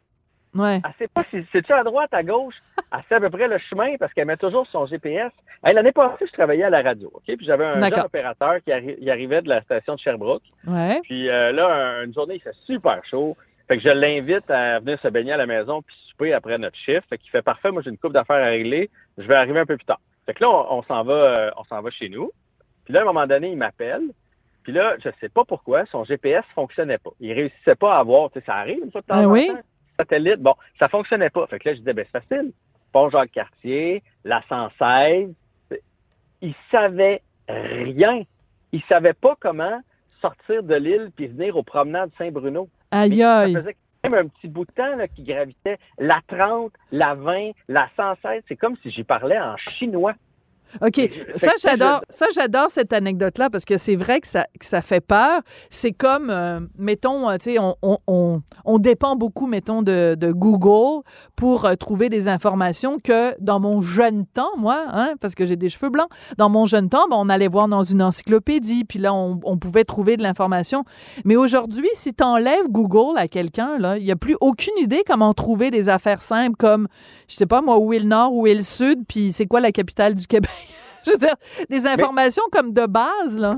Ouais. 0.54 0.80
elle 0.84 0.92
sait 0.98 1.08
pas 1.08 1.24
si 1.30 1.44
c'est-tu 1.52 1.72
à 1.72 1.82
droite, 1.82 2.12
à 2.14 2.22
gauche? 2.22 2.54
Elle 2.92 3.00
sait 3.08 3.14
à 3.16 3.20
peu 3.20 3.30
près 3.30 3.48
le 3.48 3.58
chemin 3.58 3.96
parce 3.98 4.12
qu'elle 4.12 4.26
met 4.26 4.36
toujours 4.36 4.66
son 4.68 4.86
GPS. 4.86 5.32
Hey, 5.64 5.74
L'année 5.74 5.92
passée, 5.92 6.26
je 6.26 6.32
travaillais 6.32 6.64
à 6.64 6.70
la 6.70 6.82
radio, 6.82 7.10
OK? 7.14 7.22
Puis 7.26 7.44
j'avais 7.46 7.64
un 7.64 7.80
jeune 7.90 8.00
opérateur 8.04 8.56
qui 8.64 8.70
arri- 8.70 9.10
arrivait 9.10 9.42
de 9.42 9.48
la 9.48 9.62
station 9.62 9.94
de 9.94 9.98
Sherbrooke. 10.00 10.42
Ouais. 10.66 11.00
Puis 11.02 11.28
euh, 11.28 11.52
là, 11.52 11.68
un- 11.74 12.04
une 12.04 12.14
journée, 12.14 12.34
il 12.36 12.40
fait 12.40 12.54
super 12.66 13.04
chaud. 13.04 13.36
Fait 13.66 13.78
que 13.78 13.82
je 13.82 13.88
l'invite 13.88 14.50
à 14.50 14.78
venir 14.80 15.00
se 15.00 15.08
baigner 15.08 15.32
à 15.32 15.38
la 15.38 15.46
maison 15.46 15.80
puis 15.82 15.96
souper 16.10 16.34
après 16.34 16.58
notre 16.58 16.76
chiffre. 16.76 17.04
Fait 17.08 17.16
qu'il 17.18 17.30
fait 17.30 17.40
parfait, 17.42 17.70
moi 17.70 17.80
j'ai 17.82 17.90
une 17.90 17.96
coupe 17.98 18.12
d'affaires 18.12 18.36
à 18.44 18.48
régler. 18.50 18.90
Je 19.16 19.26
vais 19.26 19.34
arriver 19.36 19.60
un 19.60 19.66
peu 19.66 19.76
plus 19.76 19.86
tard. 19.86 20.00
Fait 20.26 20.34
que 20.34 20.42
là, 20.44 20.50
on, 20.50 20.78
on 20.78 20.82
s'en 20.82 21.02
va, 21.02 21.12
euh, 21.14 21.50
on 21.56 21.64
s'en 21.64 21.80
va 21.80 21.90
chez 21.90 22.08
nous. 22.10 22.30
Puis 22.84 22.92
là, 22.92 23.00
à 23.00 23.02
un 23.02 23.06
moment 23.06 23.26
donné, 23.26 23.48
il 23.50 23.56
m'appelle. 23.56 24.02
Puis 24.62 24.72
là, 24.72 24.96
je 25.02 25.08
sais 25.20 25.28
pas 25.30 25.44
pourquoi, 25.44 25.84
son 25.86 26.04
GPS 26.04 26.44
fonctionnait 26.54 26.98
pas. 26.98 27.10
Il 27.20 27.32
réussissait 27.32 27.74
pas 27.74 27.96
à 27.96 27.98
avoir, 28.00 28.30
tu 28.30 28.38
sais, 28.38 28.44
ça 28.46 28.54
arrive 28.56 28.80
une 28.84 28.90
fois 28.92 29.00
de 29.00 29.06
temps 29.06 29.16
Ben 29.20 29.26
en 29.28 29.32
oui. 29.32 29.46
temps. 29.48 29.58
Satellite, 29.98 30.40
bon, 30.40 30.54
ça 30.78 30.88
fonctionnait 30.88 31.30
pas. 31.30 31.46
Fait 31.46 31.58
que 31.58 31.68
là, 31.68 31.74
je 31.74 31.80
disais, 31.80 31.92
ben 31.92 32.04
c'est 32.10 32.20
facile. 32.20 32.52
Pont 32.92 33.10
Jacques-Cartier, 33.10 34.02
la 34.24 34.42
116. 34.48 35.30
Il 36.42 36.54
savait 36.70 37.22
rien. 37.48 38.22
Il 38.72 38.82
savait 38.84 39.14
pas 39.14 39.36
comment 39.40 39.80
sortir 40.20 40.62
de 40.62 40.74
l'île 40.74 41.10
puis 41.14 41.26
venir 41.26 41.56
aux 41.56 41.62
promenades 41.62 42.10
Saint-Bruno. 42.18 42.68
Aïe, 42.90 43.22
aïe. 43.22 43.52
Ça 43.52 43.60
faisait 43.60 43.76
même 44.04 44.14
un 44.14 44.28
petit 44.28 44.48
bout 44.48 44.64
de 44.64 44.72
temps 44.72 44.96
là, 44.96 45.08
qui 45.08 45.22
gravitait. 45.22 45.78
La 45.98 46.20
30, 46.28 46.72
la 46.92 47.14
20, 47.14 47.52
la 47.68 47.88
116, 47.96 48.42
c'est 48.48 48.56
comme 48.56 48.76
si 48.82 48.90
j'y 48.90 49.04
parlais 49.04 49.38
en 49.38 49.56
chinois. 49.56 50.14
OK. 50.82 51.08
Ça, 51.36 51.52
j'adore, 51.62 52.02
ça, 52.10 52.26
j'adore 52.34 52.70
cette 52.70 52.92
anecdote-là 52.92 53.50
parce 53.50 53.64
que 53.64 53.78
c'est 53.78 53.96
vrai 53.96 54.20
que 54.20 54.26
ça, 54.26 54.46
que 54.58 54.66
ça 54.66 54.82
fait 54.82 55.00
peur. 55.00 55.40
C'est 55.70 55.92
comme, 55.92 56.30
euh, 56.30 56.60
mettons, 56.78 57.28
euh, 57.28 57.36
tu 57.36 57.52
sais, 57.52 57.58
on, 57.58 57.76
on, 57.82 57.98
on, 58.06 58.42
on, 58.64 58.78
dépend 58.78 59.16
beaucoup, 59.16 59.46
mettons, 59.46 59.82
de, 59.82 60.16
de 60.18 60.32
Google 60.32 61.02
pour 61.36 61.64
euh, 61.64 61.74
trouver 61.74 62.08
des 62.08 62.28
informations 62.28 62.98
que 62.98 63.40
dans 63.40 63.60
mon 63.60 63.82
jeune 63.82 64.26
temps, 64.26 64.56
moi, 64.56 64.84
hein, 64.92 65.14
parce 65.20 65.34
que 65.34 65.46
j'ai 65.46 65.56
des 65.56 65.68
cheveux 65.68 65.90
blancs, 65.90 66.08
dans 66.38 66.48
mon 66.48 66.66
jeune 66.66 66.88
temps, 66.88 67.06
ben, 67.08 67.16
on 67.18 67.28
allait 67.28 67.48
voir 67.48 67.68
dans 67.68 67.82
une 67.82 68.02
encyclopédie, 68.02 68.84
puis 68.84 68.98
là, 68.98 69.14
on, 69.14 69.40
on 69.44 69.58
pouvait 69.58 69.84
trouver 69.84 70.16
de 70.16 70.22
l'information. 70.22 70.84
Mais 71.24 71.36
aujourd'hui, 71.36 71.88
si 71.94 72.14
tu 72.14 72.24
enlèves 72.24 72.68
Google 72.68 73.16
à 73.16 73.28
quelqu'un, 73.28 73.78
là, 73.78 73.96
il 73.96 74.04
n'y 74.04 74.12
a 74.12 74.16
plus 74.16 74.36
aucune 74.40 74.76
idée 74.78 75.02
comment 75.06 75.32
trouver 75.34 75.70
des 75.70 75.88
affaires 75.88 76.22
simples 76.22 76.56
comme, 76.56 76.88
je 77.28 77.36
sais 77.36 77.46
pas 77.46 77.60
moi, 77.60 77.78
où 77.78 77.92
est 77.92 77.98
le 77.98 78.06
nord, 78.06 78.34
où 78.34 78.46
est 78.46 78.54
le 78.54 78.62
sud, 78.62 79.04
puis 79.08 79.32
c'est 79.32 79.46
quoi 79.46 79.60
la 79.60 79.72
capitale 79.72 80.14
du 80.14 80.26
Québec? 80.26 80.50
Je 81.04 81.10
veux 81.12 81.18
dire, 81.18 81.36
des 81.68 81.86
informations 81.86 82.44
comme 82.50 82.72
de 82.72 82.86
base, 82.86 83.38
là. 83.38 83.56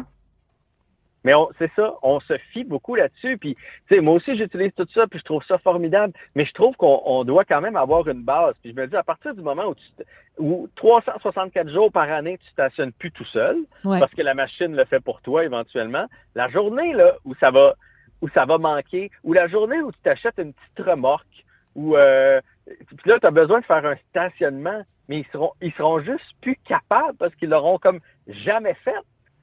Mais 1.27 1.33
c'est 1.59 1.73
ça, 1.75 1.97
on 2.03 2.21
se 2.21 2.39
fie 2.53 2.63
beaucoup 2.63 2.95
là-dessus. 2.95 3.37
Puis, 3.37 3.57
tu 3.89 3.97
sais, 3.97 4.01
moi 4.01 4.15
aussi, 4.15 4.37
j'utilise 4.37 4.71
tout 4.77 4.87
ça, 4.95 5.09
puis 5.09 5.19
je 5.19 5.25
trouve 5.25 5.43
ça 5.43 5.59
formidable. 5.59 6.13
Mais 6.37 6.45
je 6.45 6.53
trouve 6.53 6.77
qu'on 6.77 7.25
doit 7.25 7.45
quand 7.45 7.61
même 7.61 7.75
avoir 7.75 8.07
une 8.07 8.23
base. 8.23 8.55
Puis 8.63 8.71
je 8.71 8.81
me 8.81 8.87
dis, 8.87 8.95
à 8.95 9.03
partir 9.03 9.35
du 9.35 9.43
moment 9.43 9.65
où, 9.65 9.75
tu, 9.75 9.83
où 10.39 10.69
364 10.77 11.69
jours 11.69 11.91
par 11.91 12.09
année, 12.13 12.39
tu 12.39 12.49
stationnes 12.51 12.93
plus 12.93 13.11
tout 13.11 13.25
seul, 13.25 13.57
parce 13.83 14.13
que 14.15 14.23
la 14.23 14.35
machine 14.35 14.77
le 14.77 14.85
fait 14.85 15.01
pour 15.01 15.21
toi 15.21 15.45
éventuellement, 15.45 16.07
la 16.37 16.49
journée 16.49 16.93
là 16.93 17.17
où 17.25 17.35
ça 17.41 17.51
va, 17.51 17.75
où 18.23 18.29
ça 18.29 18.45
va 18.45 18.59
manquer, 18.59 19.11
ou 19.25 19.33
la 19.33 19.49
journée 19.49 19.81
où 19.83 19.91
tu 19.91 19.99
t'achètes 20.05 20.39
une 20.39 20.53
petite 20.53 20.87
remorque, 20.87 21.27
ou 21.75 21.97
euh, 21.97 22.41
puis 22.67 23.11
là, 23.11 23.19
tu 23.19 23.27
as 23.27 23.33
besoin 23.33 23.59
de 23.59 23.65
faire 23.65 23.85
un 23.85 23.97
stationnement, 24.11 24.83
mais 25.09 25.19
ils 25.21 25.27
seront, 25.33 25.53
ils 25.61 25.73
seront 25.73 26.01
juste 26.01 26.25
plus 26.41 26.59
capables 26.67 27.17
parce 27.19 27.35
qu'ils 27.37 27.49
l'auront 27.51 27.79
comme 27.79 28.01
jamais 28.27 28.75
fait. 28.85 28.91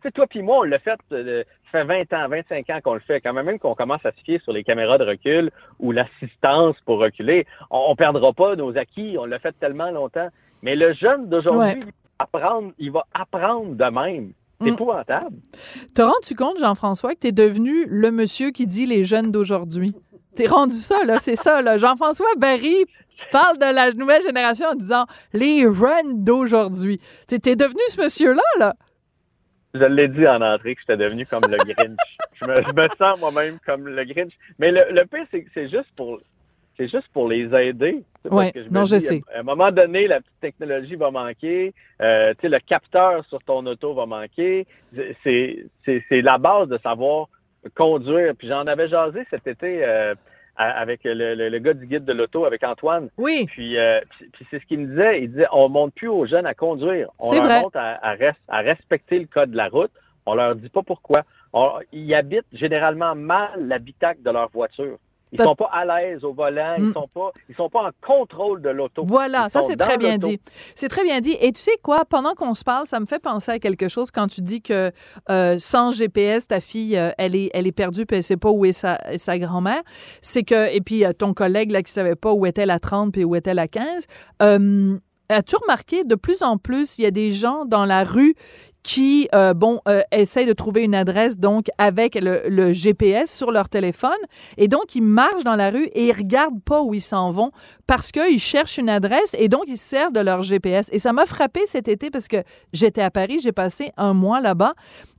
Tu 0.01 0.09
sais, 0.09 0.11
toi 0.11 0.27
puis 0.27 0.41
moi, 0.41 0.59
on 0.59 0.63
l'a 0.63 0.79
fait, 0.79 0.99
euh, 1.11 1.43
ça 1.71 1.85
fait 1.85 2.05
20 2.09 2.25
ans, 2.25 2.27
25 2.29 2.69
ans 2.69 2.79
qu'on 2.83 2.93
le 2.95 2.99
fait. 2.99 3.21
Quand 3.21 3.33
même 3.33 3.57
qu'on 3.59 3.73
commence 3.75 4.05
à 4.05 4.11
se 4.11 4.21
fier 4.23 4.39
sur 4.43 4.51
les 4.51 4.63
caméras 4.63 4.97
de 4.97 5.05
recul 5.05 5.49
ou 5.79 5.91
l'assistance 5.91 6.75
pour 6.85 6.99
reculer, 6.99 7.45
on, 7.71 7.85
on 7.89 7.95
perdra 7.95 8.33
pas 8.33 8.55
nos 8.55 8.77
acquis. 8.77 9.15
On 9.17 9.25
l'a 9.25 9.39
fait 9.39 9.55
tellement 9.59 9.91
longtemps. 9.91 10.27
Mais 10.61 10.75
le 10.75 10.93
jeune 10.93 11.29
d'aujourd'hui, 11.29 11.79
il, 11.79 11.85
va 11.85 11.91
apprendre, 12.19 12.71
il 12.79 12.91
va 12.91 13.05
apprendre 13.13 13.75
de 13.75 13.85
même. 13.85 14.33
C'est 14.61 14.69
Mm. 14.69 14.73
épouvantable. 14.75 15.35
Te 15.95 16.01
rends-tu 16.01 16.35
compte, 16.35 16.59
Jean-François, 16.59 17.15
que 17.15 17.19
tu 17.21 17.27
es 17.27 17.31
devenu 17.33 17.85
le 17.87 18.11
monsieur 18.11 18.51
qui 18.51 18.65
dit 18.67 18.85
les 18.85 19.03
jeunes 19.03 19.31
d'aujourd'hui? 19.31 19.93
T'es 20.35 20.47
rendu 20.47 20.75
ça, 20.75 21.03
là, 21.05 21.19
c'est 21.19 21.35
ça, 21.35 21.61
là. 21.61 21.77
Jean-François 21.77 22.27
Barry 22.37 22.85
parle 23.31 23.57
de 23.57 23.73
la 23.73 23.91
nouvelle 23.91 24.21
génération 24.21 24.67
en 24.67 24.75
disant 24.75 25.05
les 25.33 25.61
jeunes 25.61 26.23
d'aujourd'hui. 26.23 26.99
T'es 27.27 27.55
devenu 27.55 27.81
ce 27.89 28.01
monsieur-là, 28.01 28.41
là? 28.59 28.75
Je 29.73 29.85
l'ai 29.85 30.07
dit 30.07 30.27
en 30.27 30.39
entrée 30.41 30.75
que 30.75 30.81
j'étais 30.81 30.97
devenu 30.97 31.25
comme 31.25 31.43
le 31.49 31.57
Grinch. 31.57 31.97
je, 32.33 32.45
me, 32.45 32.53
je 32.55 32.73
me 32.75 32.87
sens 32.95 33.19
moi-même 33.19 33.57
comme 33.65 33.87
le 33.87 34.03
Grinch. 34.05 34.33
Mais 34.59 34.71
le, 34.71 34.85
le 34.91 35.05
pire, 35.05 35.25
c'est 35.31 35.41
que 35.41 35.49
c'est 35.53 35.67
juste 35.67 35.89
pour 35.95 36.19
c'est 36.77 36.87
juste 36.87 37.07
pour 37.13 37.27
les 37.27 37.53
aider. 37.55 38.03
Je 38.25 38.29
me 38.29 38.69
non, 38.69 38.85
je 38.85 38.97
sais. 38.97 39.21
À 39.33 39.39
un 39.39 39.43
moment 39.43 39.71
donné, 39.71 40.07
la 40.07 40.21
petite 40.21 40.39
technologie 40.41 40.95
va 40.95 41.11
manquer. 41.11 41.73
Euh, 42.01 42.33
le 42.41 42.59
capteur 42.59 43.23
sur 43.25 43.39
ton 43.43 43.65
auto 43.65 43.93
va 43.93 44.05
manquer. 44.05 44.65
C'est 45.23 45.65
la 46.11 46.37
base 46.37 46.69
de 46.69 46.79
savoir 46.79 47.27
conduire. 47.75 48.33
Puis 48.35 48.47
j'en 48.47 48.65
avais 48.65 48.87
jasé 48.87 49.23
cet 49.29 49.45
été 49.45 49.85
euh, 49.85 50.15
avec 50.55 51.01
le, 51.03 51.33
le- 51.35 51.49
le 51.49 51.59
gars 51.59 51.73
du 51.73 51.87
guide 51.87 52.05
de 52.05 52.13
l'auto, 52.13 52.45
avec 52.45 52.63
Antoine. 52.63 53.09
Oui. 53.17 53.45
Puis, 53.47 53.77
euh, 53.77 53.99
puis, 54.11 54.29
puis 54.33 54.47
c'est 54.51 54.59
ce 54.59 54.65
qu'il 54.65 54.79
me 54.79 54.85
disait. 54.87 55.23
Il 55.23 55.31
disait, 55.31 55.47
on 55.51 55.67
montre 55.69 55.93
plus 55.95 56.07
aux 56.09 56.25
jeunes 56.25 56.45
à 56.45 56.53
conduire. 56.53 57.09
On 57.19 57.31
leur 57.33 57.43
vrai. 57.45 57.61
montre 57.61 57.77
à, 57.77 57.93
à 58.05 58.15
res- 58.15 58.35
à 58.47 58.59
respecter 58.59 59.19
le 59.19 59.25
code 59.25 59.51
de 59.51 59.57
la 59.57 59.67
route. 59.69 59.91
On 60.25 60.35
leur 60.35 60.55
dit 60.55 60.69
pas 60.69 60.83
pourquoi. 60.83 61.23
On- 61.53 61.71
ils 61.91 62.13
habitent 62.13 62.45
généralement 62.53 63.15
mal 63.15 63.49
l'habitacle 63.67 64.21
de 64.23 64.31
leur 64.31 64.49
voiture. 64.49 64.97
Ils 65.33 65.37
T'as- 65.37 65.43
sont 65.45 65.55
pas 65.55 65.69
à 65.73 65.83
l'aise 65.83 66.23
au 66.23 66.31
volant. 66.31 66.77
Mm. 66.77 66.87
Ils 66.87 66.93
sont 66.93 67.07
pas, 67.13 67.31
ils 67.49 67.55
sont 67.55 67.69
pas 67.69 67.81
en 67.87 67.89
contrôle 68.05 68.61
de 68.61 68.69
l'auto. 68.69 69.03
Voilà, 69.05 69.47
Ils 69.47 69.51
ça 69.51 69.61
sont 69.61 69.67
c'est 69.67 69.75
très 69.75 69.97
bien 69.97 70.17
dit. 70.17 70.39
C'est 70.75 70.87
très 70.87 71.03
bien 71.03 71.19
dit. 71.19 71.35
Et 71.41 71.51
tu 71.51 71.59
sais 71.59 71.75
quoi, 71.81 72.05
pendant 72.05 72.33
qu'on 72.35 72.53
se 72.53 72.63
parle, 72.63 72.85
ça 72.85 72.99
me 72.99 73.05
fait 73.05 73.19
penser 73.19 73.51
à 73.51 73.59
quelque 73.59 73.87
chose 73.89 74.11
quand 74.11 74.27
tu 74.27 74.41
dis 74.41 74.61
que 74.61 74.91
euh, 75.29 75.55
sans 75.59 75.91
GPS, 75.91 76.47
ta 76.47 76.61
fille, 76.61 76.95
euh, 76.97 77.09
elle 77.17 77.35
est, 77.35 77.49
elle 77.53 77.67
est 77.67 77.71
perdue 77.71 78.05
puis 78.05 78.17
elle 78.17 78.23
sait 78.23 78.37
pas 78.37 78.51
où 78.51 78.63
est 78.63 78.71
sa, 78.73 78.99
sa 79.17 79.37
grand-mère. 79.39 79.81
C'est 80.21 80.43
que 80.43 80.73
et 80.73 80.81
puis 80.81 81.03
euh, 81.03 81.13
ton 81.13 81.33
collègue 81.33 81.71
là 81.71 81.81
qui 81.81 81.91
savait 81.91 82.15
pas 82.15 82.31
où 82.31 82.45
était 82.45 82.65
la 82.65 82.79
30 82.79 83.11
puis 83.11 83.23
où 83.25 83.35
était 83.35 83.53
la 83.53 83.67
15. 83.67 84.05
Euh, 84.43 84.97
As-tu 85.29 85.55
remarqué 85.55 86.03
de 86.03 86.15
plus 86.15 86.43
en 86.43 86.57
plus, 86.57 86.99
il 86.99 87.03
y 87.03 87.05
a 87.07 87.11
des 87.11 87.31
gens 87.31 87.63
dans 87.65 87.85
la 87.85 88.03
rue 88.03 88.35
qui, 88.83 89.29
euh, 89.33 89.53
bon, 89.53 89.79
euh, 89.87 90.01
essayent 90.11 90.45
de 90.45 90.53
trouver 90.53 90.83
une 90.83 90.93
adresse, 90.93 91.37
donc, 91.37 91.67
avec 91.77 92.15
le, 92.15 92.43
le 92.47 92.73
GPS 92.73 93.31
sur 93.31 93.51
leur 93.51 93.69
téléphone. 93.69 94.11
Et 94.57 94.67
donc, 94.67 94.95
ils 94.95 95.01
marchent 95.01 95.43
dans 95.45 95.55
la 95.55 95.69
rue 95.69 95.85
et 95.93 96.07
ils 96.07 96.11
regardent 96.11 96.61
pas 96.61 96.81
où 96.81 96.93
ils 96.93 97.01
s'en 97.01 97.31
vont 97.31 97.51
parce 97.87 98.11
qu'ils 98.11 98.39
cherchent 98.39 98.77
une 98.77 98.89
adresse 98.89 99.35
et 99.37 99.47
donc, 99.47 99.63
ils 99.67 99.77
se 99.77 99.87
servent 99.87 100.13
de 100.13 100.19
leur 100.19 100.41
GPS. 100.41 100.89
Et 100.91 100.99
ça 100.99 101.13
m'a 101.13 101.25
frappé 101.25 101.61
cet 101.65 101.87
été 101.87 102.09
parce 102.09 102.27
que 102.27 102.37
j'étais 102.73 103.01
à 103.01 103.09
Paris, 103.09 103.39
j'ai 103.41 103.53
passé 103.53 103.91
un 103.97 104.13
mois 104.13 104.41
là-bas. 104.41 104.73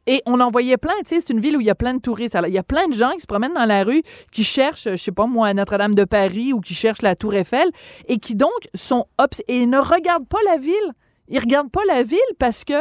Et 0.06 0.20
on 0.26 0.38
en 0.40 0.50
voyait 0.50 0.76
plein, 0.76 0.92
tu 1.06 1.14
sais, 1.14 1.20
c'est 1.20 1.32
une 1.32 1.40
ville 1.40 1.56
où 1.56 1.60
il 1.60 1.66
y 1.66 1.70
a 1.70 1.74
plein 1.74 1.94
de 1.94 2.00
touristes. 2.00 2.34
Alors, 2.34 2.48
il 2.48 2.54
y 2.54 2.58
a 2.58 2.62
plein 2.62 2.88
de 2.88 2.92
gens 2.92 3.12
qui 3.12 3.20
se 3.20 3.26
promènent 3.26 3.54
dans 3.54 3.64
la 3.64 3.84
rue, 3.84 4.02
qui 4.32 4.44
cherchent, 4.44 4.88
je 4.90 4.96
sais 4.96 5.12
pas 5.12 5.26
moi, 5.26 5.54
Notre-Dame 5.54 5.94
de 5.94 6.04
Paris 6.04 6.52
ou 6.52 6.60
qui 6.60 6.74
cherchent 6.74 7.00
la 7.00 7.16
Tour 7.16 7.34
Eiffel 7.34 7.70
et 8.06 8.18
qui 8.18 8.34
donc 8.34 8.50
sont 8.74 9.06
obs 9.16 9.40
et 9.48 9.62
ils 9.62 9.70
ne 9.70 9.78
regardent 9.78 10.28
pas 10.28 10.38
la 10.44 10.58
ville. 10.58 10.92
Ils 11.28 11.38
regardent 11.38 11.70
pas 11.70 11.80
la 11.88 12.02
ville 12.02 12.18
parce 12.38 12.64
que 12.64 12.74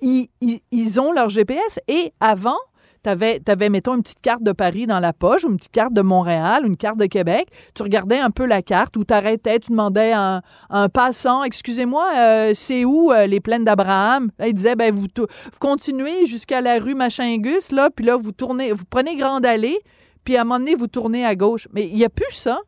ils, 0.00 1.00
ont 1.00 1.12
leur 1.12 1.28
GPS. 1.28 1.78
Et 1.88 2.12
avant, 2.20 2.58
tu 3.02 3.10
avais, 3.10 3.70
mettons, 3.70 3.94
une 3.94 4.02
petite 4.02 4.20
carte 4.20 4.42
de 4.42 4.52
Paris 4.52 4.86
dans 4.86 5.00
la 5.00 5.12
poche 5.12 5.44
ou 5.44 5.50
une 5.50 5.56
petite 5.56 5.72
carte 5.72 5.92
de 5.92 6.02
Montréal 6.02 6.64
ou 6.64 6.66
une 6.66 6.76
carte 6.76 6.98
de 6.98 7.06
Québec. 7.06 7.48
Tu 7.74 7.82
regardais 7.82 8.18
un 8.18 8.30
peu 8.30 8.46
la 8.46 8.62
carte 8.62 8.96
ou 8.96 9.04
tu 9.04 9.14
arrêtais, 9.14 9.58
tu 9.60 9.70
demandais 9.70 10.12
à 10.12 10.36
un, 10.36 10.42
un 10.70 10.88
passant, 10.88 11.44
excusez-moi, 11.44 12.10
euh, 12.16 12.52
c'est 12.54 12.84
où 12.84 13.12
euh, 13.12 13.26
les 13.26 13.40
plaines 13.40 13.64
d'Abraham? 13.64 14.30
Il 14.44 14.54
disait, 14.54 14.74
ben, 14.74 14.92
vous, 14.92 15.06
vous 15.16 15.26
continuez 15.60 16.26
jusqu'à 16.26 16.60
la 16.60 16.78
rue 16.78 16.94
Machin-Gus, 16.94 17.70
là, 17.72 17.90
puis 17.90 18.04
là, 18.04 18.16
vous 18.16 18.32
tournez, 18.32 18.72
vous 18.72 18.84
prenez 18.88 19.16
Grande 19.16 19.46
Allée, 19.46 19.78
puis 20.24 20.36
à 20.36 20.40
un 20.40 20.44
moment 20.44 20.58
donné, 20.58 20.74
vous 20.74 20.88
tournez 20.88 21.24
à 21.24 21.36
gauche. 21.36 21.68
Mais 21.72 21.86
il 21.86 21.94
n'y 21.94 22.04
a 22.04 22.10
plus 22.10 22.32
ça. 22.32 22.58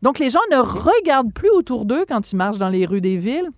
Donc, 0.00 0.18
les 0.18 0.30
gens 0.30 0.40
ne 0.50 0.56
regardent 0.56 1.32
plus 1.32 1.50
autour 1.50 1.84
d'eux 1.84 2.04
quand 2.08 2.32
ils 2.32 2.36
marchent 2.36 2.58
dans 2.58 2.68
les 2.68 2.86
rues 2.86 3.00
des 3.00 3.16
villes. 3.16 3.50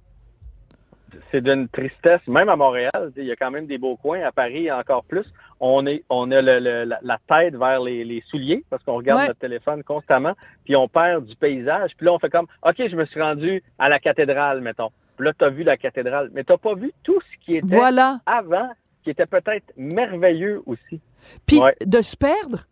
C'est 1.36 1.42
d'une 1.42 1.68
tristesse, 1.68 2.20
même 2.26 2.48
à 2.48 2.56
Montréal, 2.56 3.12
il 3.14 3.24
y 3.24 3.30
a 3.30 3.36
quand 3.36 3.50
même 3.50 3.66
des 3.66 3.76
beaux 3.76 3.96
coins, 3.96 4.22
à 4.22 4.32
Paris 4.32 4.72
encore 4.72 5.04
plus. 5.04 5.26
On 5.60 5.84
est, 5.86 6.02
on 6.08 6.30
a 6.30 6.40
le- 6.40 6.60
le- 6.60 6.84
la, 6.84 6.98
la 7.02 7.18
tête 7.28 7.54
vers 7.56 7.80
les, 7.82 8.04
les 8.04 8.22
souliers 8.26 8.64
parce 8.70 8.82
qu'on 8.84 8.94
regarde 8.96 9.20
Ouais. 9.20 9.26
notre 9.28 9.40
téléphone 9.40 9.82
constamment, 9.82 10.32
puis 10.64 10.74
on 10.76 10.88
perd 10.88 11.26
du 11.26 11.36
paysage. 11.36 11.90
Puis 11.96 12.06
là, 12.06 12.14
on 12.14 12.18
fait 12.18 12.30
comme, 12.30 12.46
OK, 12.66 12.76
je 12.78 12.96
me 12.96 13.04
suis 13.04 13.20
rendu 13.20 13.62
à 13.78 13.90
la 13.90 13.98
cathédrale, 13.98 14.62
mettons. 14.62 14.90
Puis 15.18 15.26
là, 15.26 15.32
tu 15.38 15.44
as 15.44 15.50
vu 15.50 15.62
la 15.62 15.76
cathédrale, 15.76 16.30
mais 16.32 16.42
tu 16.42 16.56
pas 16.56 16.74
vu 16.74 16.92
tout 17.02 17.18
ce 17.20 17.44
qui 17.44 17.56
était 17.56 17.66
Voilà. 17.76 18.20
avant, 18.24 18.70
qui 19.04 19.10
était 19.10 19.26
peut-être 19.26 19.72
merveilleux 19.76 20.62
aussi. 20.64 21.00
Puis 21.46 21.58
Ouais. 21.58 21.76
de 21.84 22.00
se 22.00 22.16
perdre. 22.16 22.64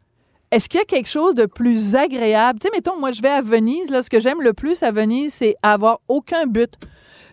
Est-ce 0.50 0.68
qu'il 0.70 0.78
y 0.78 0.82
a 0.82 0.86
quelque 0.86 1.08
chose 1.08 1.34
de 1.34 1.46
plus 1.46 1.96
agréable? 1.96 2.60
Tu 2.60 2.68
sais, 2.68 2.72
mettons, 2.74 2.98
moi, 2.98 3.12
je 3.12 3.20
vais 3.20 3.28
à 3.30 3.40
Venise. 3.42 3.90
Là, 3.90 4.02
ce 4.02 4.08
que 4.08 4.20
j'aime 4.20 4.40
le 4.40 4.52
plus 4.54 4.82
à 4.82 4.90
Venise, 4.90 5.34
c'est 5.34 5.56
avoir 5.62 6.00
aucun 6.08 6.46
but. 6.46 6.72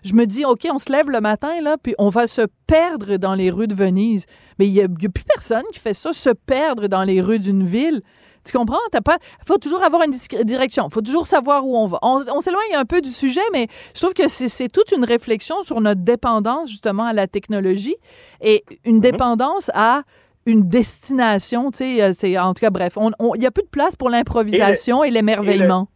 Je 0.03 0.13
me 0.13 0.25
dis, 0.25 0.45
OK, 0.45 0.67
on 0.71 0.79
se 0.79 0.91
lève 0.91 1.09
le 1.09 1.21
matin, 1.21 1.61
là, 1.61 1.77
puis 1.81 1.93
on 1.97 2.09
va 2.09 2.27
se 2.27 2.41
perdre 2.67 3.17
dans 3.17 3.35
les 3.35 3.51
rues 3.51 3.67
de 3.67 3.75
Venise. 3.75 4.25
Mais 4.57 4.67
il 4.67 4.73
n'y 4.73 4.81
a, 4.81 4.85
il 4.85 5.03
y 5.03 5.05
a 5.05 5.09
plus 5.09 5.23
personne 5.23 5.63
qui 5.71 5.79
fait 5.79 5.93
ça, 5.93 6.13
se 6.13 6.29
perdre 6.29 6.87
dans 6.87 7.03
les 7.03 7.21
rues 7.21 7.39
d'une 7.39 7.63
ville. 7.63 8.01
Tu 8.43 8.57
comprends? 8.57 8.79
Il 8.93 9.45
faut 9.45 9.59
toujours 9.59 9.83
avoir 9.83 10.01
une 10.03 10.13
direction. 10.45 10.87
Il 10.89 10.93
faut 10.93 11.01
toujours 11.01 11.27
savoir 11.27 11.65
où 11.67 11.77
on 11.77 11.85
va. 11.85 11.99
On, 12.01 12.23
on 12.33 12.41
s'éloigne 12.41 12.75
un 12.75 12.85
peu 12.85 13.01
du 13.01 13.11
sujet, 13.11 13.41
mais 13.53 13.67
je 13.93 14.01
trouve 14.01 14.13
que 14.13 14.27
c'est 14.27 14.67
toute 14.67 14.91
une 14.91 15.05
réflexion 15.05 15.61
sur 15.61 15.79
notre 15.79 16.01
dépendance, 16.01 16.69
justement, 16.69 17.03
à 17.03 17.13
la 17.13 17.27
technologie 17.27 17.97
et 18.41 18.63
une 18.83 18.99
dépendance 18.99 19.69
à 19.75 20.01
une 20.47 20.67
destination, 20.67 21.69
tu 21.69 21.77
sais, 21.77 22.01
euh, 22.01 22.13
c'est 22.15 22.35
en 22.39 22.55
tout 22.55 22.61
cas 22.61 22.71
bref, 22.71 22.97
il 22.99 23.39
n'y 23.39 23.45
a 23.45 23.51
plus 23.51 23.63
de 23.63 23.69
place 23.69 23.95
pour 23.95 24.09
l'improvisation 24.09 25.03
et 25.03 25.11
l'émerveillement. 25.11 25.87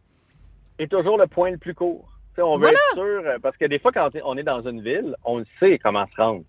Et 0.78 0.86
toujours 0.86 1.18
le 1.18 1.26
point 1.26 1.50
le 1.50 1.58
plus 1.58 1.74
court. 1.74 2.15
On 2.38 2.58
veut 2.58 2.68
être 2.72 2.94
sûr, 2.94 3.22
euh, 3.26 3.38
parce 3.42 3.56
que 3.56 3.64
des 3.66 3.78
fois, 3.78 3.92
quand 3.92 4.10
on 4.24 4.36
est 4.36 4.42
dans 4.42 4.66
une 4.66 4.80
ville, 4.82 5.14
on 5.24 5.38
le 5.38 5.46
sait 5.60 5.78
comment 5.78 6.06
se 6.14 6.20
rendre. 6.20 6.44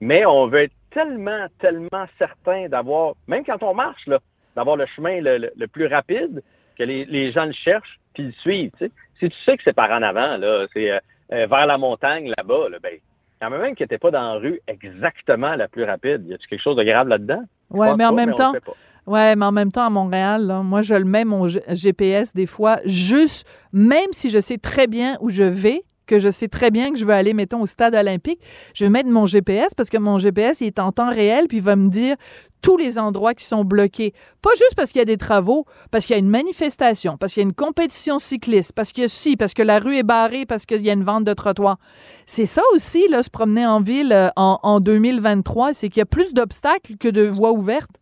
Mais 0.00 0.24
on 0.26 0.46
veut 0.46 0.60
être 0.62 0.72
tellement, 0.90 1.46
tellement 1.58 2.06
certain 2.18 2.68
d'avoir, 2.68 3.14
même 3.26 3.44
quand 3.44 3.62
on 3.62 3.74
marche, 3.74 4.08
d'avoir 4.56 4.76
le 4.76 4.86
chemin 4.86 5.20
le, 5.20 5.38
le- 5.38 5.52
le 5.56 5.66
plus 5.66 5.86
rapide, 5.86 6.42
que 6.78 6.84
les, 6.84 7.04
les 7.04 7.32
gens 7.32 7.44
le 7.46 7.52
cherchent, 7.52 7.98
puis 8.14 8.24
le 8.24 8.32
suivent. 8.32 8.70
Si 8.78 9.28
tu 9.28 9.36
sais 9.44 9.56
que 9.56 9.62
c'est 9.64 9.72
par 9.74 9.90
en 9.90 10.02
avant, 10.02 10.36
là, 10.36 10.66
c'est 10.72 10.90
euh, 10.92 10.98
euh, 11.32 11.46
vers 11.46 11.66
la 11.66 11.76
montagne, 11.78 12.32
là-bas, 12.38 12.68
là, 12.70 12.78
ben, 12.82 12.98
quand 13.40 13.50
même 13.50 13.74
que 13.76 13.84
t'es 13.84 13.98
pas 13.98 14.10
dans 14.10 14.34
la 14.34 14.38
rue 14.40 14.60
exactement 14.66 15.54
la 15.56 15.68
plus 15.68 15.84
rapide. 15.84 16.26
Y 16.26 16.34
a-tu 16.34 16.46
quelque 16.48 16.62
chose 16.62 16.76
de 16.76 16.82
grave 16.84 17.08
là-dedans? 17.08 17.42
Pense 17.90 17.98
mais 17.98 18.04
en 18.04 18.12
même 18.16 18.30
temps. 18.36 18.52
Ouais, 19.08 19.36
mais 19.36 19.44
en 19.44 19.52
même 19.52 19.72
temps 19.72 19.86
à 19.86 19.90
Montréal, 19.90 20.60
moi 20.64 20.82
je 20.82 20.94
le 20.94 21.04
mets 21.04 21.24
mon 21.24 21.48
GPS 21.48 22.34
des 22.34 22.46
fois 22.46 22.78
juste, 22.84 23.46
même 23.72 24.08
si 24.12 24.30
je 24.30 24.40
sais 24.40 24.58
très 24.58 24.86
bien 24.86 25.16
où 25.20 25.30
je 25.30 25.44
vais, 25.44 25.84
que 26.08 26.18
je 26.18 26.30
sais 26.30 26.48
très 26.48 26.72
bien 26.72 26.90
que 26.90 26.98
je 26.98 27.04
veux 27.04 27.12
aller, 27.12 27.34
mettons, 27.34 27.60
au 27.60 27.66
stade 27.66 27.94
olympique, 27.94 28.40
je 28.74 28.84
vais 28.84 28.90
mettre 28.90 29.10
mon 29.10 29.26
GPS 29.26 29.74
parce 29.76 29.90
que 29.90 29.98
mon 29.98 30.18
GPS, 30.18 30.60
il 30.60 30.66
est 30.66 30.80
en 30.80 30.90
temps 30.90 31.10
réel, 31.10 31.46
puis 31.46 31.58
il 31.58 31.62
va 31.62 31.76
me 31.76 31.88
dire 31.88 32.16
tous 32.60 32.76
les 32.76 32.98
endroits 32.98 33.34
qui 33.34 33.44
sont 33.44 33.64
bloqués. 33.64 34.12
Pas 34.42 34.50
juste 34.56 34.74
parce 34.74 34.90
qu'il 34.90 34.98
y 34.98 35.02
a 35.02 35.04
des 35.04 35.16
travaux, 35.16 35.64
parce 35.92 36.06
qu'il 36.06 36.14
y 36.14 36.16
a 36.16 36.18
une 36.18 36.28
manifestation, 36.28 37.16
parce 37.16 37.32
qu'il 37.32 37.42
y 37.42 37.46
a 37.46 37.48
une 37.48 37.54
compétition 37.54 38.18
cycliste, 38.18 38.72
parce 38.72 38.92
que 38.92 39.06
si, 39.06 39.36
parce 39.36 39.54
que 39.54 39.62
la 39.62 39.78
rue 39.78 39.96
est 39.96 40.02
barrée, 40.02 40.44
parce 40.44 40.66
qu'il 40.66 40.84
y 40.84 40.90
a 40.90 40.92
une 40.92 41.04
vente 41.04 41.24
de 41.24 41.34
trottoir. 41.34 41.78
C'est 42.26 42.46
ça 42.46 42.62
aussi, 42.74 43.06
là, 43.08 43.22
se 43.22 43.30
promener 43.30 43.66
en 43.66 43.80
ville 43.80 44.12
euh, 44.12 44.30
en, 44.34 44.58
en 44.62 44.80
2023, 44.80 45.74
c'est 45.74 45.88
qu'il 45.88 46.00
y 46.00 46.02
a 46.02 46.06
plus 46.06 46.34
d'obstacles 46.34 46.96
que 46.96 47.08
de 47.08 47.22
voies 47.22 47.52
ouvertes. 47.52 47.98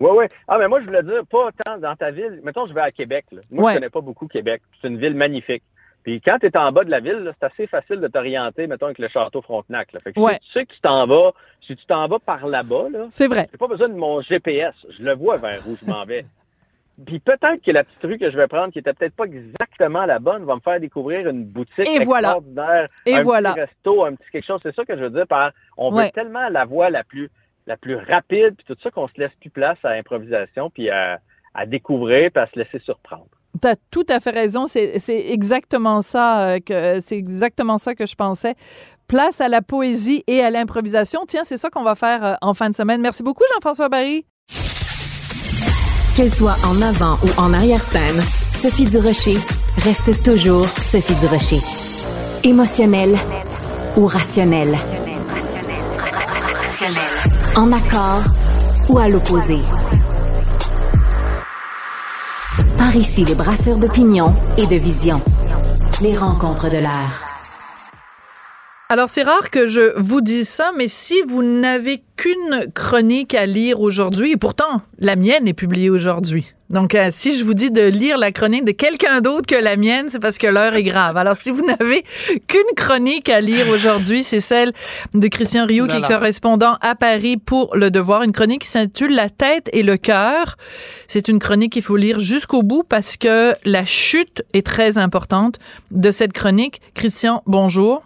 Oui, 0.00 0.10
oui. 0.12 0.24
Ah, 0.46 0.58
mais 0.58 0.68
moi, 0.68 0.80
je 0.80 0.86
voulais 0.86 1.02
dire, 1.02 1.24
pas 1.26 1.50
tant 1.64 1.78
dans 1.78 1.96
ta 1.96 2.10
ville. 2.10 2.40
Mettons, 2.42 2.66
je 2.66 2.74
vais 2.74 2.82
à 2.82 2.90
Québec. 2.90 3.24
Là. 3.32 3.40
Moi, 3.50 3.64
Ouais. 3.64 3.72
je 3.72 3.78
connais 3.78 3.90
pas 3.90 4.00
beaucoup 4.02 4.26
Québec. 4.26 4.62
C'est 4.82 4.88
une 4.88 4.98
ville 4.98 5.14
magnifique. 5.14 5.62
Puis 6.02 6.20
quand 6.20 6.38
tu 6.38 6.46
es 6.46 6.56
en 6.56 6.70
bas 6.70 6.84
de 6.84 6.90
la 6.90 7.00
ville, 7.00 7.32
c'est 7.40 7.46
assez 7.46 7.66
facile 7.66 8.00
de 8.00 8.06
t'orienter, 8.06 8.66
mettons, 8.68 8.86
avec 8.86 8.98
le 8.98 9.08
château 9.08 9.42
Frontenac. 9.42 9.92
Là. 9.92 10.00
Fait 10.00 10.12
que 10.12 10.20
Ouais. 10.20 10.34
si 10.34 10.46
tu 10.46 10.52
sais 10.52 10.66
que 10.66 10.72
tu 10.74 10.80
t'en 10.80 11.06
vas, 11.06 11.32
si 11.60 11.74
tu 11.74 11.84
t'en 11.86 12.06
vas 12.06 12.18
par 12.20 12.46
là-bas, 12.46 12.86
là, 12.92 13.06
C'est 13.10 13.26
vrai. 13.26 13.48
j'ai 13.50 13.58
pas 13.58 13.66
besoin 13.66 13.88
de 13.88 13.94
mon 13.94 14.20
GPS. 14.20 14.74
Je 14.90 15.02
le 15.02 15.14
vois 15.14 15.38
vers 15.38 15.66
où 15.66 15.76
je 15.82 15.90
m'en 15.90 16.04
vais. 16.04 16.24
Puis 17.06 17.18
peut-être 17.18 17.60
que 17.62 17.70
la 17.72 17.84
petite 17.84 18.02
rue 18.04 18.18
que 18.18 18.30
je 18.30 18.36
vais 18.36 18.46
prendre, 18.46 18.72
qui 18.72 18.78
était 18.78 18.92
peut-être 18.94 19.14
pas 19.16 19.24
exactement 19.24 20.06
la 20.06 20.18
bonne, 20.18 20.44
va 20.44 20.54
me 20.54 20.60
faire 20.60 20.78
découvrir 20.80 21.28
une 21.28 21.44
boutique 21.44 21.86
Et 21.88 22.04
voilà. 22.04 22.28
extraordinaire, 22.28 22.86
Et 23.04 23.14
un 23.16 23.22
voilà. 23.22 23.52
petit 23.52 23.60
resto, 23.60 24.04
un 24.04 24.14
petit 24.14 24.30
quelque 24.30 24.46
chose. 24.46 24.60
C'est 24.62 24.74
ça 24.74 24.84
que 24.84 24.96
je 24.96 25.02
veux 25.02 25.10
dire 25.10 25.26
par 25.26 25.50
on 25.76 25.92
Ouais. 25.94 26.04
veut 26.06 26.10
tellement 26.12 26.48
la 26.48 26.64
voie 26.64 26.88
la 26.88 27.02
plus 27.04 27.30
la 27.66 27.76
plus 27.76 27.96
rapide, 27.96 28.54
puis 28.56 28.64
tout 28.66 28.76
ça 28.82 28.90
qu'on 28.90 29.08
se 29.08 29.14
laisse 29.16 29.32
plus 29.40 29.50
place 29.50 29.78
à 29.82 29.94
l'improvisation, 29.94 30.70
puis 30.70 30.90
à, 30.90 31.20
à 31.54 31.66
découvrir, 31.66 32.30
puis 32.30 32.42
à 32.42 32.46
se 32.46 32.58
laisser 32.58 32.78
surprendre. 32.78 33.26
Tu 33.60 33.68
as 33.68 33.76
tout 33.90 34.04
à 34.08 34.20
fait 34.20 34.30
raison. 34.30 34.66
C'est 34.66 34.98
c'est 34.98 35.30
exactement 35.30 36.02
ça 36.02 36.48
euh, 36.48 36.58
que 36.60 37.00
c'est 37.00 37.16
exactement 37.16 37.78
ça 37.78 37.94
que 37.94 38.06
je 38.06 38.14
pensais. 38.14 38.54
Place 39.08 39.40
à 39.40 39.48
la 39.48 39.62
poésie 39.62 40.24
et 40.26 40.40
à 40.42 40.50
l'improvisation. 40.50 41.20
Tiens, 41.26 41.44
c'est 41.44 41.56
ça 41.56 41.70
qu'on 41.70 41.82
va 41.82 41.94
faire 41.94 42.24
euh, 42.24 42.34
en 42.42 42.54
fin 42.54 42.68
de 42.68 42.74
semaine. 42.74 43.00
Merci 43.00 43.22
beaucoup, 43.22 43.44
Jean-François 43.54 43.88
Barry. 43.88 44.26
Qu'elle 46.16 46.30
soit 46.30 46.56
en 46.64 46.80
avant 46.80 47.16
ou 47.24 47.40
en 47.40 47.52
arrière-scène, 47.52 48.20
Sophie 48.52 48.86
Durocher 48.86 49.36
reste 49.84 50.24
toujours 50.24 50.66
Sophie 50.66 51.14
Durocher. 51.16 51.60
Émotionnelle 52.42 53.16
ou 53.96 54.06
rationnelle. 54.06 54.76
En 57.58 57.72
accord 57.72 58.22
ou 58.90 58.98
à 58.98 59.08
l'opposé. 59.08 59.56
Par 62.76 62.94
ici, 62.94 63.24
les 63.24 63.34
brasseurs 63.34 63.78
d'opinion 63.78 64.34
et 64.58 64.66
de 64.66 64.76
vision. 64.76 65.22
Les 66.02 66.14
rencontres 66.14 66.68
de 66.68 66.76
l'air. 66.76 67.24
Alors, 68.90 69.08
c'est 69.08 69.22
rare 69.22 69.48
que 69.48 69.66
je 69.66 69.98
vous 69.98 70.20
dise 70.20 70.50
ça, 70.50 70.72
mais 70.76 70.86
si 70.86 71.22
vous 71.26 71.42
n'avez 71.42 72.04
qu'une 72.16 72.70
chronique 72.74 73.34
à 73.34 73.46
lire 73.46 73.80
aujourd'hui, 73.80 74.32
et 74.32 74.36
pourtant, 74.36 74.82
la 74.98 75.16
mienne 75.16 75.48
est 75.48 75.54
publiée 75.54 75.88
aujourd'hui. 75.88 76.52
Donc, 76.70 76.94
euh, 76.94 77.08
si 77.10 77.36
je 77.36 77.44
vous 77.44 77.54
dis 77.54 77.70
de 77.70 77.82
lire 77.82 78.18
la 78.18 78.32
chronique 78.32 78.64
de 78.64 78.72
quelqu'un 78.72 79.20
d'autre 79.20 79.46
que 79.46 79.54
la 79.54 79.76
mienne, 79.76 80.08
c'est 80.08 80.18
parce 80.18 80.38
que 80.38 80.46
l'heure 80.46 80.74
est 80.74 80.82
grave. 80.82 81.16
Alors, 81.16 81.36
si 81.36 81.50
vous 81.50 81.64
n'avez 81.64 82.02
qu'une 82.48 82.74
chronique 82.76 83.28
à 83.28 83.40
lire 83.40 83.68
aujourd'hui, 83.68 84.24
c'est 84.24 84.40
celle 84.40 84.72
de 85.14 85.28
Christian 85.28 85.66
Rio, 85.66 85.86
qui 85.86 85.96
est 85.96 86.08
correspondant 86.08 86.76
à 86.80 86.94
Paris 86.94 87.36
pour 87.36 87.76
Le 87.76 87.90
Devoir. 87.90 88.22
Une 88.22 88.32
chronique 88.32 88.62
qui 88.62 88.68
s'intitule 88.68 89.14
La 89.14 89.30
tête 89.30 89.70
et 89.72 89.82
le 89.82 89.96
cœur. 89.96 90.56
C'est 91.06 91.28
une 91.28 91.38
chronique 91.38 91.72
qu'il 91.72 91.82
faut 91.82 91.96
lire 91.96 92.18
jusqu'au 92.18 92.62
bout 92.62 92.82
parce 92.82 93.16
que 93.16 93.54
la 93.64 93.84
chute 93.84 94.42
est 94.52 94.66
très 94.66 94.98
importante 94.98 95.58
de 95.90 96.10
cette 96.10 96.32
chronique. 96.32 96.80
Christian, 96.94 97.42
bonjour. 97.46 98.02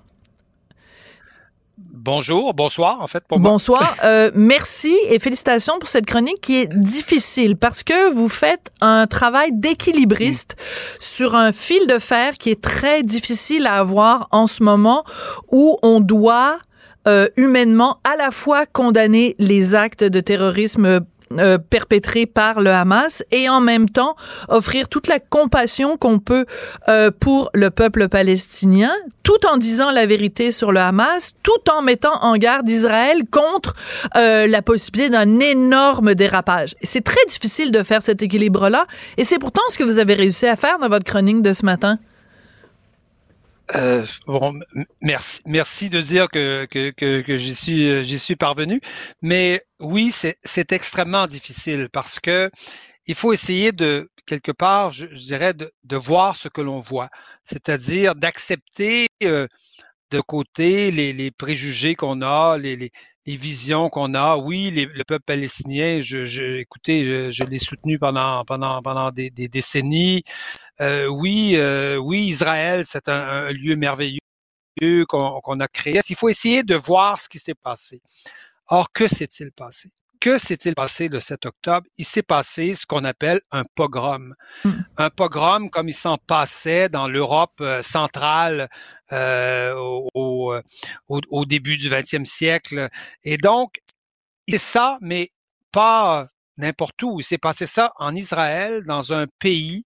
Bonjour, 2.03 2.55
bonsoir 2.55 3.03
en 3.03 3.07
fait 3.07 3.23
pour 3.29 3.39
moi. 3.39 3.51
Bonsoir. 3.51 3.95
Euh, 4.05 4.31
merci 4.35 4.97
et 5.09 5.19
félicitations 5.19 5.79
pour 5.79 5.89
cette 5.89 6.07
chronique 6.07 6.41
qui 6.41 6.57
est 6.57 6.67
difficile 6.75 7.57
parce 7.59 7.83
que 7.83 8.11
vous 8.15 8.31
faites 8.31 8.73
un 8.81 9.07
travail 9.07 9.51
d'équilibriste 9.53 10.57
sur 10.99 11.35
un 11.35 11.53
fil 11.53 11.87
de 11.87 11.99
fer 11.99 12.39
qui 12.39 12.49
est 12.49 12.63
très 12.63 13.03
difficile 13.03 13.67
à 13.67 13.75
avoir 13.75 14.29
en 14.31 14.47
ce 14.47 14.63
moment 14.63 15.05
où 15.53 15.77
on 15.83 16.01
doit 16.01 16.59
euh, 17.07 17.29
humainement 17.37 17.99
à 18.05 18.17
la 18.17 18.31
fois 18.31 18.65
condamner 18.65 19.37
les 19.39 19.75
actes 19.75 20.05
de 20.05 20.21
terrorisme 20.21 21.01
euh, 21.38 21.59
par 22.35 22.61
le 22.61 22.71
Hamas 22.71 23.23
et 23.31 23.49
en 23.49 23.61
même 23.61 23.88
temps 23.88 24.16
offrir 24.49 24.88
toute 24.88 25.07
la 25.07 25.19
compassion 25.21 25.97
qu'on 25.97 26.19
peut 26.19 26.45
euh, 26.88 27.11
pour 27.19 27.51
le 27.55 27.71
peuple 27.71 28.09
palestinien, 28.09 28.93
tout 29.23 29.47
en 29.51 29.57
disant 29.57 29.90
la 29.90 30.07
vérité 30.07 30.53
sur 30.53 30.73
le 30.73 30.81
Hamas, 30.81 31.35
tout 31.43 31.71
en 31.71 31.83
mettant 31.83 32.23
en 32.23 32.37
garde 32.37 32.69
Israël 32.69 33.23
contre 33.31 33.75
euh, 34.16 34.47
la 34.47 34.62
possibilité 34.62 35.11
d'un 35.11 35.40
énorme 35.40 36.14
dérapage. 36.14 36.75
C'est 36.83 37.05
très 37.05 37.25
difficile 37.27 37.71
de 37.73 37.83
faire 37.83 38.03
cet 38.03 38.23
équilibre-là 38.23 38.87
et 39.16 39.25
c'est 39.25 39.38
pourtant 39.38 39.62
ce 39.69 39.79
que 39.79 39.85
vous 39.85 39.99
avez 39.99 40.14
réussi 40.14 40.47
à 40.47 40.57
faire 40.57 40.79
dans 40.79 40.88
votre 40.88 41.05
chronique 41.05 41.43
de 41.43 41.53
ce 41.53 41.64
matin. 41.64 41.99
Euh, 43.76 44.04
merci, 45.00 45.90
de 45.90 46.00
dire 46.00 46.28
que, 46.28 46.66
j'y 47.28 47.54
suis, 47.54 47.88
euh, 47.88 48.04
suis 48.04 48.37
parvenu. 48.37 48.80
Mais 49.22 49.62
oui, 49.78 50.12
c'est, 50.12 50.72
extrêmement 50.72 51.26
difficile 51.26 51.88
parce 51.92 52.20
que 52.20 52.50
il 53.06 53.14
faut 53.14 53.33
essayer 53.33 53.72
de, 53.72 54.11
quelque 54.26 54.52
part, 54.52 54.90
je, 54.90 55.06
je 55.06 55.18
dirais, 55.18 55.54
de, 55.54 55.72
de 55.85 55.96
voir 55.96 56.37
ce 56.37 56.48
que 56.48 56.61
l'on 56.61 56.80
voit. 56.80 57.09
C'est-à-dire 57.44 58.14
d'accepter 58.14 59.09
euh, 59.24 59.46
de 60.11 60.20
côté 60.20 60.90
les, 60.90 61.12
les 61.12 61.31
préjugés 61.31 61.94
qu'on 61.94 62.23
a, 62.23 62.59
les, 62.59 62.77
les, 62.77 62.90
les 63.27 63.37
visions 63.37 63.88
qu'on 63.90 64.14
a. 64.14 64.37
Oui, 64.37 64.70
les- 64.70 64.87
le 64.87 65.05
peuple 65.05 65.25
palestinien, 65.25 66.01
je, 66.03 66.25
je, 66.27 66.42
écoutez, 66.59 67.05
je, 67.05 67.31
je 67.31 67.44
l'ai 67.44 67.59
soutenu 67.59 67.99
pendant, 67.99 68.44
pendant, 68.44 68.83
pendant 68.83 69.11
des, 69.12 69.31
des 69.31 69.49
décennies. 69.49 70.23
Euh, 70.81 71.07
oui, 71.09 71.55
euh, 71.57 71.96
oui, 71.99 72.25
Israël, 72.27 72.85
c'est 72.87 73.09
un, 73.09 73.14
un 73.49 73.53
lieu 73.53 73.77
merveilleux 73.77 74.18
qu'on 75.09 75.61
a 75.61 75.68
créé. 75.68 76.01
Il 76.09 76.16
faut 76.16 76.29
essayer 76.29 76.62
de 76.62 76.75
voir 76.77 77.20
ce 77.20 77.29
qui 77.29 77.38
s'est 77.38 77.55
passé? 77.55 78.01
Or, 78.68 78.92
que 78.92 79.09
s'est-il 79.09 79.53
passé? 79.53 79.90
Que 80.20 80.37
s'est-il 80.38 80.74
passé 80.74 81.09
le 81.09 81.18
7 81.18 81.46
octobre? 81.46 81.87
Il 81.96 82.04
s'est 82.04 82.22
passé 82.22 82.74
ce 82.74 82.85
qu'on 82.85 83.04
appelle 83.04 83.40
un 83.52 83.64
pogrom. 83.74 84.35
Mm. 84.64 84.70
Un 84.98 85.11
pogrom 85.11 85.70
comme 85.70 85.88
il 85.88 85.94
s'en 85.94 86.18
passait 86.18 86.90
dans 86.90 87.09
l'Europe 87.09 87.59
euh, 87.62 87.83
centrale 87.83 88.68
euh, 89.12 89.74
au, 89.76 90.09
au, 90.14 90.54
au- 91.09 91.20
au 91.30 91.44
début 91.46 91.78
du 91.78 91.88
20e 91.88 92.26
siècle. 92.26 92.88
Et 93.24 93.38
donc, 93.38 93.80
c'est 94.46 94.59
ça, 94.59 94.98
mais 95.00 95.30
pas 95.72 96.28
n'importe 96.59 97.02
où. 97.02 97.20
Il 97.20 97.24
s'est 97.24 97.38
passé 97.38 97.66
ça 97.66 97.92
en 97.96 98.14
Israël, 98.14 98.83
dans 98.85 99.14
un 99.14 99.26
pays 99.38 99.85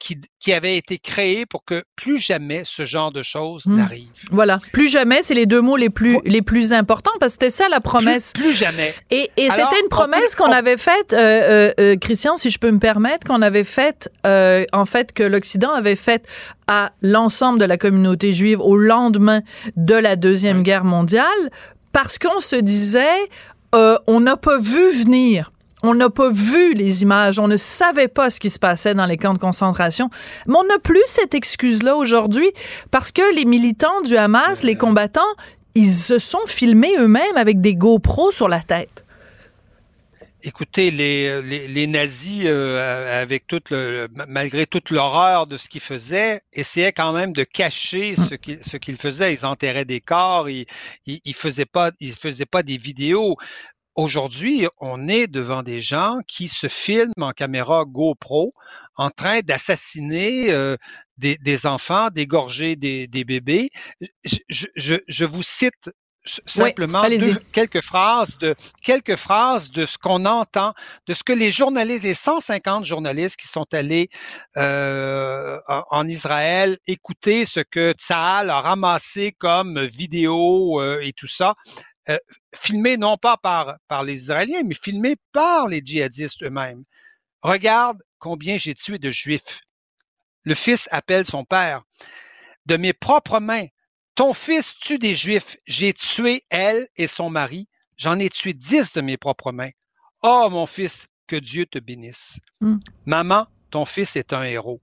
qui, 0.00 0.20
qui 0.40 0.52
avait 0.52 0.76
été 0.76 0.98
créé 0.98 1.44
pour 1.46 1.64
que 1.64 1.82
plus 1.96 2.18
jamais 2.18 2.62
ce 2.64 2.86
genre 2.86 3.10
de 3.12 3.22
choses 3.22 3.66
Mm. 3.66 3.74
n'arrive. 3.76 4.08
Voilà. 4.30 4.60
Plus 4.72 4.88
jamais, 4.88 5.22
c'est 5.22 5.34
les 5.34 5.46
deux 5.46 5.60
mots 5.60 5.76
les 5.76 5.90
plus, 5.90 6.18
les 6.24 6.42
plus 6.42 6.72
importants 6.72 7.10
parce 7.20 7.32
que 7.36 7.44
c'était 7.46 7.50
ça 7.64 7.68
la 7.68 7.80
promesse. 7.80 8.32
Plus, 8.34 8.42
plus 8.44 8.54
jamais. 8.54 8.94
Et, 9.10 9.30
et 9.36 9.50
c'était 9.50 9.80
une 9.82 9.88
promesse 9.88 10.34
qu'on 10.36 10.48
on- 10.48 10.52
avait 10.52 10.76
faite, 10.76 11.12
euh, 11.12 11.16
euh, 11.18 11.72
euh, 11.80 11.96
Christian, 11.96 12.36
si 12.36 12.50
je 12.50 12.58
peux 12.58 12.70
me 12.70 12.78
permettre, 12.78 13.26
qu'on 13.26 13.42
avait 13.42 13.64
faite, 13.64 14.08
euh, 14.26 14.64
en 14.72 14.84
fait, 14.84 15.12
que 15.12 15.22
l'Occident 15.24 15.72
avait 15.72 15.96
faite 15.96 16.26
à 16.68 16.92
l'ensemble 17.02 17.58
de 17.58 17.64
la 17.64 17.76
communauté 17.78 18.32
juive 18.32 18.60
au 18.60 18.76
lendemain 18.76 19.40
de 19.76 19.94
la 19.94 20.16
Deuxième 20.16 20.62
Guerre 20.62 20.84
mondiale, 20.84 21.24
parce 21.92 22.18
qu'on 22.18 22.40
se 22.40 22.56
disait, 22.56 23.28
euh, 23.74 23.96
on 24.06 24.20
n'a 24.20 24.36
pas 24.36 24.58
vu 24.58 24.90
venir. 24.90 25.50
On 25.82 25.94
n'a 25.94 26.10
pas 26.10 26.30
vu 26.30 26.74
les 26.74 27.02
images, 27.02 27.38
on 27.38 27.46
ne 27.48 27.56
savait 27.56 28.08
pas 28.08 28.30
ce 28.30 28.40
qui 28.40 28.50
se 28.50 28.58
passait 28.58 28.94
dans 28.94 29.06
les 29.06 29.16
camps 29.16 29.34
de 29.34 29.38
concentration. 29.38 30.10
Mais 30.46 30.56
on 30.56 30.64
n'a 30.64 30.78
plus 30.78 31.02
cette 31.06 31.34
excuse-là 31.34 31.94
aujourd'hui 31.94 32.50
parce 32.90 33.12
que 33.12 33.34
les 33.34 33.44
militants 33.44 34.00
du 34.02 34.16
Hamas, 34.16 34.64
les 34.64 34.74
combattants, 34.74 35.20
ils 35.74 35.92
se 35.92 36.18
sont 36.18 36.44
filmés 36.46 36.96
eux-mêmes 36.98 37.36
avec 37.36 37.60
des 37.60 37.76
GoPros 37.76 38.32
sur 38.32 38.48
la 38.48 38.60
tête. 38.60 39.04
Écoutez, 40.44 40.92
les, 40.92 41.42
les, 41.42 41.66
les 41.66 41.86
nazis, 41.88 42.44
euh, 42.46 43.20
avec 43.20 43.48
toute 43.48 43.70
le, 43.70 44.06
malgré 44.28 44.66
toute 44.66 44.90
l'horreur 44.90 45.48
de 45.48 45.56
ce 45.56 45.68
qu'ils 45.68 45.80
faisaient, 45.80 46.40
essayaient 46.52 46.92
quand 46.92 47.12
même 47.12 47.32
de 47.32 47.42
cacher 47.42 48.14
ce 48.14 48.36
qu'ils 48.36 48.62
ce 48.62 48.76
qu'ils 48.76 48.96
faisaient. 48.96 49.34
Ils 49.34 49.44
enterraient 49.44 49.84
des 49.84 50.00
corps, 50.00 50.48
ils, 50.48 50.66
ils, 51.06 51.20
ils 51.24 51.34
faisaient 51.34 51.64
pas, 51.64 51.90
ils 51.98 52.14
faisaient 52.14 52.46
pas 52.46 52.62
des 52.62 52.76
vidéos. 52.76 53.36
Aujourd'hui, 53.98 54.68
on 54.78 55.08
est 55.08 55.26
devant 55.26 55.64
des 55.64 55.80
gens 55.80 56.20
qui 56.28 56.46
se 56.46 56.68
filment 56.68 57.20
en 57.20 57.32
caméra 57.32 57.84
GoPro 57.84 58.54
en 58.94 59.10
train 59.10 59.40
d'assassiner 59.40 60.52
euh, 60.52 60.76
des, 61.16 61.36
des 61.38 61.66
enfants, 61.66 62.08
d'égorger 62.08 62.76
des, 62.76 63.08
des 63.08 63.24
bébés. 63.24 63.70
Je, 64.24 64.66
je, 64.76 64.94
je 65.08 65.24
vous 65.24 65.42
cite 65.42 65.90
simplement 66.24 67.02
quelques 67.52 67.80
phrases 67.80 68.38
de 68.38 68.54
quelques 68.84 69.16
phrases 69.16 69.72
de 69.72 69.84
ce 69.84 69.98
qu'on 69.98 70.26
entend, 70.26 70.74
de 71.08 71.14
ce 71.14 71.24
que 71.24 71.32
les 71.32 71.50
journalistes, 71.50 72.04
les 72.04 72.14
150 72.14 72.84
journalistes 72.84 73.36
qui 73.36 73.48
sont 73.48 73.66
allés 73.72 74.10
euh, 74.56 75.58
en, 75.66 76.06
Israël 76.06 76.78
écouter 76.86 77.46
ce 77.46 77.60
que 77.60 77.92
Tsahal 77.92 78.50
a 78.50 78.60
ramassé 78.60 79.32
comme 79.32 79.80
vidéo 79.80 80.80
euh, 80.80 81.00
et 81.02 81.12
tout 81.12 81.26
ça, 81.26 81.54
euh, 82.10 82.18
filmé 82.54 82.96
non 82.96 83.16
pas 83.16 83.36
par 83.36 83.78
par 83.88 84.02
les 84.02 84.14
Israéliens, 84.14 84.62
mais 84.64 84.74
filmé 84.74 85.16
par 85.32 85.68
les 85.68 85.80
djihadistes 85.84 86.42
eux-mêmes. 86.42 86.84
Regarde 87.42 88.02
combien 88.18 88.58
j'ai 88.58 88.74
tué 88.74 88.98
de 88.98 89.10
Juifs. 89.10 89.60
Le 90.44 90.54
fils 90.54 90.88
appelle 90.90 91.24
son 91.24 91.44
père. 91.44 91.82
De 92.66 92.76
mes 92.76 92.92
propres 92.92 93.40
mains, 93.40 93.66
ton 94.14 94.34
fils 94.34 94.76
tue 94.76 94.98
des 94.98 95.14
Juifs. 95.14 95.56
J'ai 95.66 95.92
tué 95.92 96.44
elle 96.50 96.88
et 96.96 97.06
son 97.06 97.30
mari. 97.30 97.68
J'en 97.96 98.18
ai 98.18 98.28
tué 98.28 98.52
dix 98.54 98.92
de 98.92 99.00
mes 99.00 99.16
propres 99.16 99.52
mains. 99.52 99.70
Oh, 100.22 100.48
mon 100.50 100.66
fils, 100.66 101.06
que 101.26 101.36
Dieu 101.36 101.66
te 101.66 101.78
bénisse. 101.78 102.38
Hmm. 102.60 102.78
Maman, 103.06 103.46
ton 103.70 103.84
fils 103.84 104.16
est 104.16 104.32
un 104.32 104.42
héros 104.42 104.80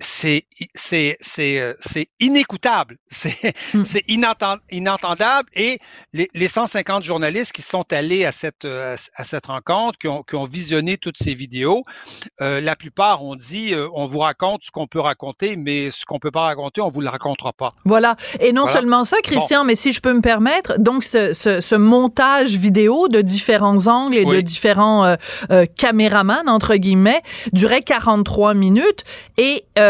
c'est 0.00 0.46
c'est 0.74 1.18
c'est 1.20 1.60
euh, 1.60 1.74
c'est 1.80 2.08
inécoutable, 2.20 2.96
c'est 3.10 3.54
mm. 3.74 3.84
c'est 3.84 4.04
inentendable 4.08 5.48
et 5.54 5.78
les, 6.12 6.28
les 6.34 6.48
150 6.48 7.02
journalistes 7.02 7.52
qui 7.52 7.62
sont 7.62 7.84
allés 7.92 8.24
à 8.24 8.32
cette 8.32 8.64
euh, 8.64 8.96
à 9.14 9.24
cette 9.24 9.46
rencontre, 9.46 9.98
qui 9.98 10.08
ont, 10.08 10.22
qui 10.22 10.36
ont 10.36 10.46
visionné 10.46 10.96
toutes 10.96 11.18
ces 11.18 11.34
vidéos, 11.34 11.84
euh, 12.40 12.60
la 12.60 12.76
plupart 12.76 13.22
ont 13.24 13.36
dit 13.36 13.74
on 13.92 14.06
vous 14.06 14.20
raconte 14.20 14.62
ce 14.64 14.70
qu'on 14.70 14.86
peut 14.86 15.00
raconter, 15.00 15.56
mais 15.56 15.90
ce 15.90 16.06
qu'on 16.06 16.18
peut 16.18 16.30
pas 16.30 16.44
raconter, 16.44 16.80
on 16.80 16.90
vous 16.90 17.02
le 17.02 17.08
racontera 17.08 17.52
pas. 17.52 17.74
Voilà. 17.84 18.16
Et 18.40 18.52
non 18.52 18.66
seulement 18.66 19.04
ça, 19.04 19.18
Christian, 19.22 19.64
mais 19.64 19.76
si 19.76 19.92
je 19.92 20.00
peux 20.00 20.12
me 20.12 20.22
permettre, 20.22 20.78
donc 20.78 21.04
ce, 21.04 21.32
ce, 21.32 21.60
ce 21.60 21.74
montage 21.74 22.56
vidéo 22.56 23.08
de 23.08 23.20
différents 23.20 23.86
angles 23.86 24.16
et 24.16 24.24
de 24.24 24.40
différents 24.40 25.16
caméramans 25.76 26.48
entre 26.48 26.76
guillemets 26.76 27.22
durait 27.52 27.82
43 27.82 28.54
minutes 28.54 29.04
et 29.36 29.64
euh, 29.78 29.89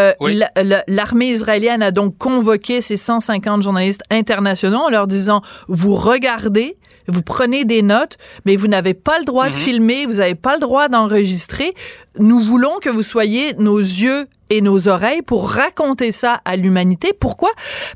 l'armée 0.86 1.30
israélienne 1.30 1.82
a 1.82 1.90
donc 1.90 2.16
convoqué 2.18 2.80
ces 2.80 2.96
150 2.96 3.62
journalistes 3.62 4.02
internationaux 4.10 4.78
en 4.78 4.90
leur 4.90 5.06
disant, 5.06 5.42
vous 5.68 5.96
regardez, 5.96 6.76
vous 7.08 7.22
prenez 7.22 7.64
des 7.64 7.82
notes, 7.82 8.16
mais 8.44 8.56
vous 8.56 8.68
n'avez 8.68 8.94
pas 8.94 9.18
le 9.18 9.24
droit 9.24 9.48
de 9.48 9.54
mhm. 9.54 9.60
filmer, 9.60 10.06
vous 10.06 10.14
n'avez 10.14 10.34
pas 10.34 10.54
le 10.54 10.60
droit 10.60 10.88
d'enregistrer. 10.88 11.74
Nous 12.18 12.40
voulons 12.40 12.78
que 12.80 12.90
vous 12.90 13.02
soyez 13.02 13.54
nos 13.54 13.78
yeux 13.78 14.26
et 14.50 14.60
nos 14.60 14.88
oreilles 14.88 15.22
pour 15.22 15.48
raconter 15.48 16.10
ça 16.10 16.40
à 16.44 16.56
l'humanité. 16.56 17.12
Pourquoi? 17.18 17.50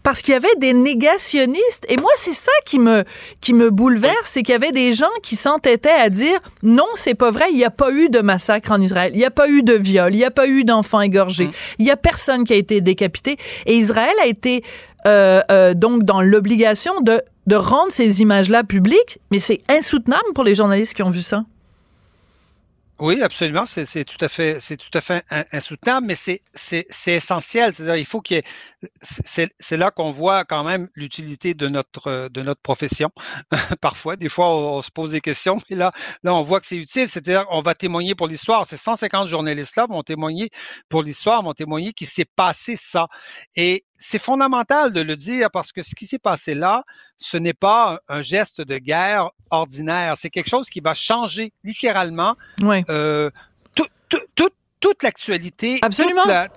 Parce 0.04 0.22
qu'il 0.22 0.32
y 0.32 0.36
avait 0.36 0.54
des 0.58 0.72
négationnistes. 0.72 1.84
Et 1.88 1.96
moi, 1.96 2.12
c'est 2.16 2.32
ça 2.32 2.52
qui 2.64 2.78
me, 2.78 3.02
qui 3.40 3.54
me 3.54 3.70
bouleverse, 3.70 4.26
c'est 4.26 4.42
qu'il 4.42 4.52
y 4.52 4.56
avait 4.56 4.72
des 4.72 4.94
gens 4.94 5.10
qui 5.22 5.34
s'entêtaient 5.34 5.90
à 5.90 6.10
dire 6.10 6.38
non, 6.62 6.86
c'est 6.94 7.14
pas 7.14 7.32
vrai, 7.32 7.46
il 7.50 7.56
n'y 7.56 7.64
a 7.64 7.70
pas 7.70 7.90
eu 7.90 8.08
de 8.08 8.20
massacre 8.20 8.70
en 8.70 8.80
Israël, 8.80 9.10
il 9.14 9.18
n'y 9.18 9.24
a 9.24 9.30
pas 9.30 9.48
eu 9.48 9.62
de 9.62 9.74
viol, 9.74 10.14
il 10.14 10.18
n'y 10.18 10.24
a 10.24 10.30
pas 10.30 10.46
eu 10.46 10.64
d'enfants 10.64 11.00
égorgés, 11.00 11.48
mm. 11.48 11.52
il 11.80 11.84
n'y 11.86 11.90
a 11.90 11.96
personne 11.96 12.44
qui 12.44 12.52
a 12.52 12.56
été 12.56 12.80
décapité. 12.80 13.36
Et 13.66 13.74
Israël 13.74 14.14
a 14.22 14.26
été 14.26 14.62
euh, 15.06 15.42
euh, 15.50 15.74
donc 15.74 16.04
dans 16.04 16.20
l'obligation 16.20 17.00
de, 17.00 17.22
de 17.46 17.56
rendre 17.56 17.92
ces 17.92 18.22
images-là 18.22 18.64
publiques, 18.64 19.18
mais 19.30 19.38
c'est 19.38 19.60
insoutenable 19.68 20.32
pour 20.34 20.44
les 20.44 20.54
journalistes 20.54 20.94
qui 20.94 21.02
ont 21.02 21.10
vu 21.10 21.22
ça. 21.22 21.44
Oui, 23.00 23.20
absolument. 23.22 23.66
C'est 23.66 24.04
tout 24.04 24.24
à 24.24 24.28
fait, 24.28 24.60
c'est 24.60 24.76
tout 24.76 24.96
à 24.96 25.00
fait 25.00 25.24
insoutenable, 25.50 26.06
mais 26.06 26.14
c'est 26.14 26.86
essentiel. 27.08 27.74
C'est-à-dire, 27.74 27.96
il 27.96 28.06
faut 28.06 28.20
qu'il. 28.20 28.40
C'est 29.02 29.76
là 29.76 29.90
qu'on 29.90 30.12
voit 30.12 30.44
quand 30.44 30.62
même 30.62 30.88
l'utilité 30.94 31.54
de 31.54 31.66
notre 31.68 32.28
de 32.28 32.42
notre 32.42 32.60
profession. 32.60 33.10
Parfois, 33.80 34.14
des 34.14 34.28
fois, 34.28 34.48
on, 34.48 34.80
se 34.80 34.92
pose 34.92 35.10
des 35.10 35.20
questions, 35.20 35.58
mais 35.68 35.76
là, 35.76 35.92
là, 36.22 36.34
on 36.34 36.42
voit 36.42 36.60
que 36.60 36.66
c'est 36.66 36.76
utile. 36.76 37.08
C'est-à-dire, 37.08 37.46
on 37.50 37.62
va 37.62 37.74
témoigner 37.74 38.14
pour 38.14 38.28
l'histoire. 38.28 38.64
Ces 38.64 38.76
150 38.76 39.26
journalistes-là 39.26 39.86
vont 39.90 40.04
témoigner 40.04 40.50
pour 40.88 41.02
l'histoire, 41.02 41.42
vont 41.42 41.52
témoigner 41.52 41.92
qu'il 41.94 42.06
s'est 42.06 42.26
passé 42.36 42.76
ça. 42.78 43.08
Et 43.56 43.84
c'est 44.06 44.18
fondamental 44.18 44.92
de 44.92 45.00
le 45.00 45.16
dire 45.16 45.50
parce 45.50 45.72
que 45.72 45.82
ce 45.82 45.94
qui 45.94 46.06
s'est 46.06 46.18
passé 46.18 46.54
là, 46.54 46.84
ce 47.16 47.38
n'est 47.38 47.54
pas 47.54 48.00
un, 48.06 48.20
geste 48.20 48.60
de 48.60 48.76
guerre 48.76 49.30
ordinaire. 49.50 50.14
C'est 50.18 50.28
quelque 50.28 50.50
chose 50.50 50.68
qui 50.68 50.80
va 50.80 50.92
changer 50.92 51.54
littéralement 51.64 52.36
euh, 52.62 53.30
toute 54.84 55.02
l'actualité, 55.02 55.80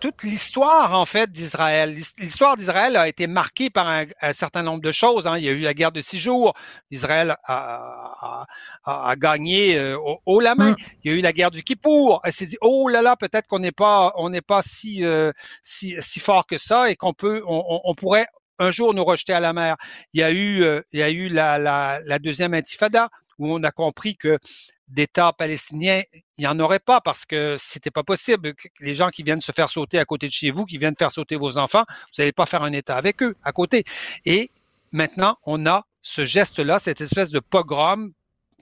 toute 0.01 0.23
l'histoire 0.23 0.99
en 0.99 1.05
fait 1.05 1.31
d'Israël. 1.31 1.95
L'histoire 2.17 2.57
d'Israël 2.57 2.97
a 2.97 3.07
été 3.07 3.25
marquée 3.25 3.69
par 3.69 3.87
un, 3.87 4.33
certain 4.33 4.63
nombre 4.63 4.81
de 4.81 4.91
choses. 4.91 5.27
Hein. 5.27 5.37
Il 5.37 5.45
y 5.45 5.47
a 5.47 5.53
eu 5.53 5.61
la 5.61 5.73
guerre 5.73 5.93
de 5.93 6.01
six 6.01 6.17
jours. 6.17 6.53
Israël 6.91 7.37
a, 7.45 8.45
a, 8.83 9.09
a 9.09 9.15
gagné 9.15 9.77
euh, 9.77 9.97
au, 10.25 10.41
la 10.41 10.55
main. 10.55 10.71
Mm. 10.71 10.75
Il 11.05 11.11
y 11.11 11.15
a 11.15 11.17
eu 11.17 11.21
la 11.21 11.31
guerre 11.31 11.51
du 11.51 11.63
Kippour. 11.63 12.19
Elle 12.25 12.33
s'est 12.33 12.47
dit 12.47 12.57
oh 12.59 12.89
là 12.89 13.01
là, 13.01 13.15
peut-être 13.15 13.47
qu'on 13.47 13.59
n'est 13.59 13.71
pas 13.71 14.11
on 14.17 14.29
n'est 14.29 14.41
pas 14.41 14.61
si, 14.61 15.05
euh, 15.05 15.31
si 15.63 15.95
si 16.01 16.19
fort 16.19 16.45
que 16.47 16.57
ça 16.57 16.91
et 16.91 16.97
qu'on 16.97 17.13
peut 17.13 17.43
on, 17.47 17.79
on, 17.85 17.95
pourrait 17.95 18.27
un 18.59 18.71
jour 18.71 18.93
nous 18.93 19.05
rejeter 19.05 19.31
à 19.31 19.39
la 19.39 19.53
mer. 19.53 19.77
Il 20.11 20.19
y 20.19 20.23
a 20.23 20.31
eu 20.31 20.63
euh, 20.63 20.81
il 20.91 20.99
y 20.99 21.03
a 21.03 21.09
eu 21.09 21.29
la, 21.29 21.57
la, 21.57 22.01
la 22.05 22.19
deuxième 22.19 22.53
intifada 22.53 23.07
où 23.39 23.51
on 23.51 23.63
a 23.63 23.71
compris 23.71 24.15
que 24.15 24.39
d'État 24.87 25.33
palestinien, 25.33 26.01
il 26.13 26.41
n'y 26.41 26.47
en 26.47 26.59
aurait 26.59 26.79
pas 26.79 27.01
parce 27.01 27.25
que 27.25 27.57
c'était 27.59 27.91
pas 27.91 28.03
possible. 28.03 28.53
Les 28.79 28.93
gens 28.93 29.09
qui 29.09 29.23
viennent 29.23 29.41
se 29.41 29.51
faire 29.51 29.69
sauter 29.69 29.99
à 29.99 30.05
côté 30.05 30.27
de 30.27 30.33
chez 30.33 30.51
vous, 30.51 30.65
qui 30.65 30.77
viennent 30.77 30.95
faire 30.97 31.11
sauter 31.11 31.35
vos 31.35 31.57
enfants, 31.57 31.83
vous 31.87 32.21
n'allez 32.21 32.31
pas 32.31 32.45
faire 32.45 32.63
un 32.63 32.71
État 32.71 32.95
avec 32.95 33.21
eux 33.21 33.35
à 33.43 33.51
côté. 33.51 33.83
Et 34.25 34.51
maintenant, 34.91 35.37
on 35.43 35.65
a 35.65 35.85
ce 36.01 36.25
geste-là, 36.25 36.79
cette 36.79 37.01
espèce 37.01 37.31
de 37.31 37.39
pogrom 37.39 38.13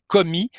commis 0.07 0.49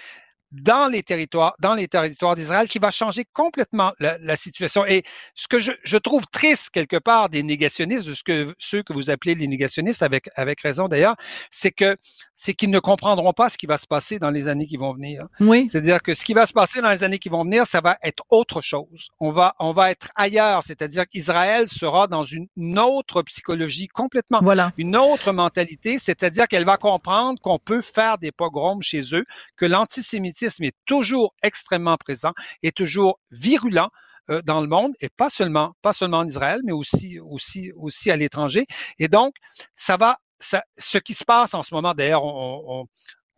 dans 0.52 0.88
les 0.90 1.02
territoires, 1.02 1.54
dans 1.58 1.74
les 1.74 1.88
territoires 1.88 2.36
d'Israël, 2.36 2.68
qui 2.68 2.78
va 2.78 2.90
changer 2.90 3.24
complètement 3.32 3.92
la, 3.98 4.36
situation. 4.36 4.86
Et 4.86 5.02
ce 5.34 5.48
que 5.48 5.60
je, 5.60 5.72
je, 5.82 5.96
trouve 5.96 6.24
triste 6.28 6.70
quelque 6.70 6.96
part 6.96 7.28
des 7.28 7.42
négationnistes, 7.42 8.06
de 8.06 8.14
ce 8.14 8.22
que 8.22 8.54
ceux 8.58 8.82
que 8.82 8.92
vous 8.92 9.10
appelez 9.10 9.34
les 9.34 9.48
négationnistes, 9.48 10.02
avec 10.02 10.30
avec 10.36 10.60
raison 10.60 10.86
d'ailleurs, 10.88 11.16
c'est 11.50 11.72
que 11.72 11.96
c'est 12.36 12.54
qu'ils 12.54 12.70
ne 12.70 12.78
comprendront 12.78 13.32
pas 13.32 13.48
ce 13.48 13.56
qui 13.56 13.66
va 13.66 13.78
se 13.78 13.86
passer 13.86 14.18
dans 14.18 14.30
les 14.30 14.46
années 14.46 14.66
qui 14.66 14.76
vont 14.76 14.92
venir. 14.92 15.26
Oui. 15.40 15.68
C'est-à-dire 15.68 16.02
que 16.02 16.14
ce 16.14 16.24
qui 16.24 16.34
va 16.34 16.46
se 16.46 16.52
passer 16.52 16.82
dans 16.82 16.90
les 16.90 17.02
années 17.02 17.18
qui 17.18 17.30
vont 17.30 17.44
venir, 17.44 17.66
ça 17.66 17.80
va 17.80 17.96
être 18.02 18.22
autre 18.28 18.60
chose. 18.60 19.08
On 19.18 19.30
va 19.30 19.56
on 19.58 19.72
va 19.72 19.90
être 19.90 20.10
ailleurs. 20.14 20.62
C'est-à-dire 20.62 21.08
qu'Israël 21.08 21.66
sera 21.66 22.06
dans 22.06 22.24
une, 22.24 22.48
autre 22.78 23.22
psychologie 23.22 23.88
complètement, 23.88 24.40
voilà. 24.42 24.72
une 24.76 24.96
autre 24.96 25.32
mentalité. 25.32 25.98
C'est-à-dire 25.98 26.46
qu'elle 26.46 26.66
va 26.66 26.76
comprendre 26.76 27.40
qu'on 27.40 27.58
peut 27.58 27.80
faire 27.80 28.18
des 28.18 28.32
pogroms 28.32 28.82
chez 28.82 29.14
eux, 29.14 29.24
que 29.56 29.64
l'antisémitisme 29.64 30.64
est 30.64 30.76
toujours 30.84 31.34
extrêmement 31.42 31.96
présent 31.96 32.32
et 32.62 32.70
toujours 32.70 33.18
virulent 33.30 33.88
euh, 34.28 34.42
dans 34.42 34.60
le 34.60 34.66
monde 34.66 34.92
et 35.00 35.08
pas 35.08 35.30
seulement 35.30 35.74
pas 35.82 35.92
seulement 35.92 36.18
en 36.18 36.26
Israël 36.26 36.60
mais 36.64 36.72
aussi 36.72 37.20
aussi 37.20 37.70
aussi 37.76 38.10
à 38.10 38.16
l'étranger 38.16 38.66
et 38.98 39.06
donc 39.06 39.34
ça 39.76 39.96
va 39.96 40.18
ça, 40.38 40.64
ce 40.76 40.98
qui 40.98 41.14
se 41.14 41.24
passe 41.24 41.54
en 41.54 41.62
ce 41.62 41.74
moment 41.74 41.94
d'ailleurs 41.94 42.24
on, 42.24 42.86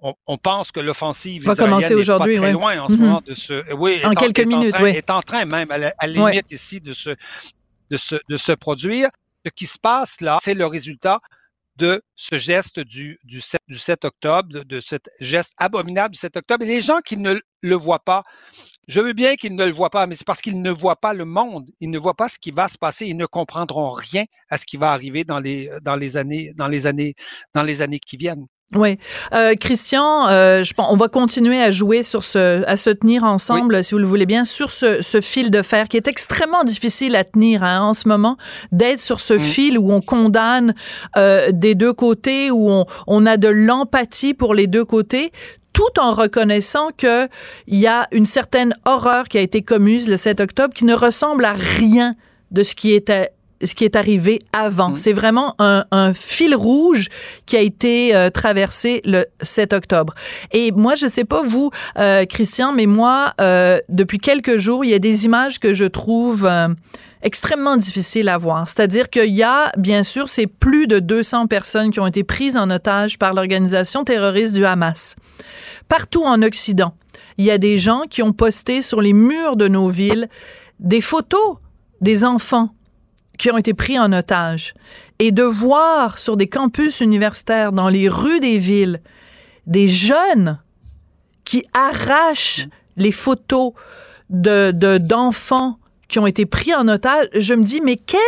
on, 0.01 0.15
on, 0.27 0.39
pense 0.39 0.73
que 0.73 0.81
l'offensive 0.81 1.45
va 1.45 1.57
commencer 1.57 1.95
aujourd'hui 1.95 2.37
très 2.37 2.53
loin 2.53 2.81
en 2.81 2.89
ce 2.89 2.95
mm-hmm. 2.95 2.99
moment 2.99 3.23
de 3.25 3.35
ce 3.35 3.73
oui 3.75 4.05
en 4.05 4.13
quelques 4.13 4.47
minutes 4.47 4.75
en 4.77 4.83
oui 4.83 4.91
est 4.91 5.11
en 5.11 5.23
train 5.23 5.45
même 5.45 5.71
à 5.71 5.79
la, 5.79 5.93
limite 6.07 6.51
ici 6.51 6.81
de 6.81 6.93
se 6.93 7.11
de 7.91 7.97
se 7.97 8.17
de 8.29 8.37
se 8.37 8.53
produire 8.53 9.11
ce 9.45 9.51
qui 9.51 9.67
se 9.67 9.79
passe 9.79 10.21
là 10.21 10.39
c'est 10.43 10.55
le 10.55 10.67
résultat 10.67 11.21
de 11.79 12.03
ce 12.17 12.39
geste 12.39 12.81
du, 12.81 13.19
du, 13.23 13.41
7, 13.41 13.61
du 13.69 13.79
7 13.79 14.05
octobre, 14.05 14.49
de, 14.49 14.63
de, 14.65 14.81
ce 14.81 14.97
geste 15.21 15.53
abominable 15.59 16.13
du 16.13 16.19
7 16.19 16.37
octobre. 16.37 16.65
Et 16.65 16.67
les 16.67 16.81
gens 16.81 16.99
qui 16.99 17.17
ne 17.17 17.39
le 17.61 17.75
voient 17.77 18.01
pas, 18.01 18.25
je 18.89 19.01
veux 19.01 19.13
bien 19.13 19.37
qu'ils 19.37 19.55
ne 19.55 19.65
le 19.65 19.73
voient 19.73 19.91
pas, 19.91 20.07
mais 20.07 20.15
c'est 20.15 20.27
parce 20.27 20.41
qu'ils 20.41 20.61
ne 20.61 20.71
voient 20.71 20.97
pas 20.97 21.13
le 21.13 21.27
monde, 21.27 21.69
ils 21.79 21.91
ne 21.91 21.99
voient 21.99 22.15
pas 22.15 22.29
ce 22.29 22.39
qui 22.39 22.51
va 22.51 22.69
se 22.69 22.79
passer, 22.79 23.07
ils 23.07 23.17
ne 23.17 23.27
comprendront 23.27 23.91
rien 23.91 24.25
à 24.49 24.59
ce 24.59 24.65
qui 24.65 24.79
va 24.79 24.93
arriver 24.93 25.25
dans 25.25 25.41
les, 25.41 25.71
dans 25.83 25.95
les 25.95 26.17
années, 26.17 26.53
dans 26.57 26.69
les 26.69 26.87
années, 26.87 27.15
dans 27.55 27.63
les 27.63 27.83
années 27.83 28.01
qui 28.01 28.17
viennent. 28.17 28.47
Oui, 28.75 28.99
euh, 29.33 29.55
Christian, 29.55 30.29
euh, 30.29 30.63
je 30.63 30.75
pense, 30.75 30.93
on 30.93 30.97
va 30.97 31.09
continuer 31.09 31.63
à 31.63 31.71
jouer 31.71 32.03
sur 32.03 32.23
ce, 32.23 32.67
à 32.67 32.77
se 32.77 32.91
tenir 32.91 33.25
ensemble, 33.25 33.83
si 33.83 33.95
vous 33.95 33.99
le 33.99 34.07
voulez 34.07 34.27
bien, 34.27 34.45
sur 34.45 34.71
ce, 34.71 35.01
ce, 35.01 35.23
fil 35.23 35.51
de 35.51 35.63
fer 35.63 35.89
qui 35.89 35.97
est 35.97 36.07
extrêmement 36.07 36.65
difficile 36.65 37.17
à 37.17 37.25
tenir 37.25 37.63
hein, 37.63 37.81
en 37.81 37.95
ce 37.95 38.09
moment, 38.09 38.37
d'être 38.71 38.99
sur 38.99 39.21
ce 39.21 39.35
mm. 39.35 39.41
fil 39.41 39.79
où 39.79 39.91
on 39.91 40.03
condamne 40.03 40.75
euh, 41.17 41.51
des 41.51 41.75
deux 41.75 41.95
côtés, 41.95 42.51
où 42.51 42.71
on, 42.71 42.85
on 43.07 43.25
a 43.25 43.39
de 43.39 43.49
l'empathie 43.49 44.35
pour 44.35 44.53
les 44.53 44.67
deux 44.67 44.85
côtés, 44.85 45.33
tout 45.79 46.01
en 46.01 46.13
reconnaissant 46.13 46.89
que 46.91 47.29
il 47.69 47.79
y 47.79 47.87
a 47.87 48.09
une 48.11 48.27
certaine 48.27 48.75
horreur 48.85 49.29
qui 49.29 49.39
a 49.39 49.41
été 49.41 49.63
commise 49.63 50.09
le 50.09 50.17
7 50.17 50.41
octobre 50.41 50.75
qui 50.75 50.85
ne 50.85 50.93
ressemble 50.93 51.45
à 51.45 51.53
rien 51.53 52.17
de 52.51 52.65
ce 52.65 52.75
qui 52.75 52.95
était 52.95 53.31
ce 53.65 53.75
qui 53.75 53.85
est 53.85 53.97
arrivé 53.97 54.41
avant. 54.53 54.97
C'est 54.97 55.13
vraiment 55.13 55.55
un, 55.59 55.85
un, 55.91 56.15
fil 56.15 56.55
rouge 56.55 57.09
qui 57.47 57.57
a 57.57 57.61
été 57.61 58.15
euh, 58.15 58.31
traversé 58.31 59.03
le 59.05 59.27
7 59.43 59.73
octobre. 59.73 60.15
Et 60.53 60.73
moi, 60.73 60.95
je 60.95 61.07
sais 61.07 61.25
pas 61.25 61.43
vous, 61.43 61.71
euh, 61.99 62.25
Christian, 62.25 62.73
mais 62.73 62.87
moi, 62.87 63.35
euh, 63.41 63.79
depuis 63.89 64.19
quelques 64.19 64.59
jours, 64.59 64.85
il 64.85 64.91
y 64.91 64.95
a 64.95 64.99
des 64.99 65.25
images 65.25 65.59
que 65.59 65.75
je 65.75 65.85
trouve 65.85 66.47
euh, 66.47 66.69
extrêmement 67.23 67.77
difficiles 67.77 68.29
à 68.29 68.39
voir. 68.39 68.69
C'est-à-dire 68.69 69.11
qu'il 69.11 69.35
y 69.35 69.43
a, 69.43 69.73
bien 69.77 70.03
sûr, 70.03 70.29
c'est 70.29 70.47
plus 70.47 70.87
de 70.87 70.99
200 70.99 71.47
personnes 71.47 71.91
qui 71.91 72.01
ont 72.01 72.07
été 72.07 72.25
prises 72.25 72.57
en 72.57 72.71
otage 72.71 73.19
par 73.19 73.35
l'organisation 73.35 74.05
terroriste 74.05 74.55
du 74.55 74.65
Hamas. 74.65 75.17
Partout 75.89 76.25
en 76.25 76.43
Occident, 76.43 76.95
il 77.39 77.45
y 77.45 77.51
a 77.51 77.59
des 77.59 77.79
gens 77.79 78.03
qui 78.09 78.23
ont 78.23 78.33
posté 78.33 78.83
sur 78.83 79.01
les 79.01 79.13
murs 79.13 79.57
de 79.57 79.69
nos 79.69 79.89
villes 79.89 80.29
des 80.81 81.01
photos 81.01 81.57
des 82.01 82.25
enfants 82.25 82.71
qui 83.39 83.51
ont 83.51 83.57
été 83.57 83.75
pris 83.75 83.99
en 83.99 84.13
otage 84.13 84.75
et 85.19 85.33
de 85.33 85.43
voir 85.43 86.19
sur 86.19 86.37
des 86.37 86.49
campus 86.49 87.01
universitaires, 87.01 87.73
dans 87.73 87.89
les 87.89 88.09
rues 88.09 88.41
des 88.41 88.59
villes, 88.59 89.01
des 89.67 89.89
jeunes 89.89 90.61
qui 91.45 91.65
arrachent 91.73 92.67
les 92.97 93.13
photos 93.13 93.73
de, 94.31 94.71
de, 94.73 94.99
d'enfants 94.99 95.79
qui 96.09 96.19
ont 96.19 96.27
été 96.27 96.47
pris 96.47 96.75
en 96.75 96.89
otage, 96.89 97.29
je 97.35 97.55
me 97.55 97.63
dis, 97.63 97.81
mais 97.81 97.97
quelle 97.97 98.21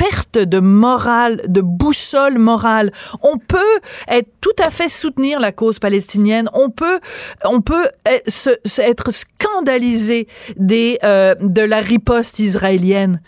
perte 0.00 0.38
de 0.38 0.60
morale, 0.60 1.42
de 1.46 1.60
boussole 1.60 2.38
morale. 2.38 2.90
On 3.22 3.36
peut 3.36 3.80
être 4.08 4.30
tout 4.40 4.56
à 4.58 4.70
fait 4.70 4.88
soutenir 4.88 5.38
la 5.40 5.52
cause 5.52 5.78
palestinienne. 5.78 6.48
On 6.54 6.70
peut, 6.70 7.00
on 7.44 7.60
peut 7.60 7.90
être 8.06 9.10
scandalisé 9.10 10.26
des, 10.56 10.98
euh, 11.04 11.34
de 11.40 11.60
la 11.60 11.80
riposte 11.80 12.38
israélienne. 12.38 13.20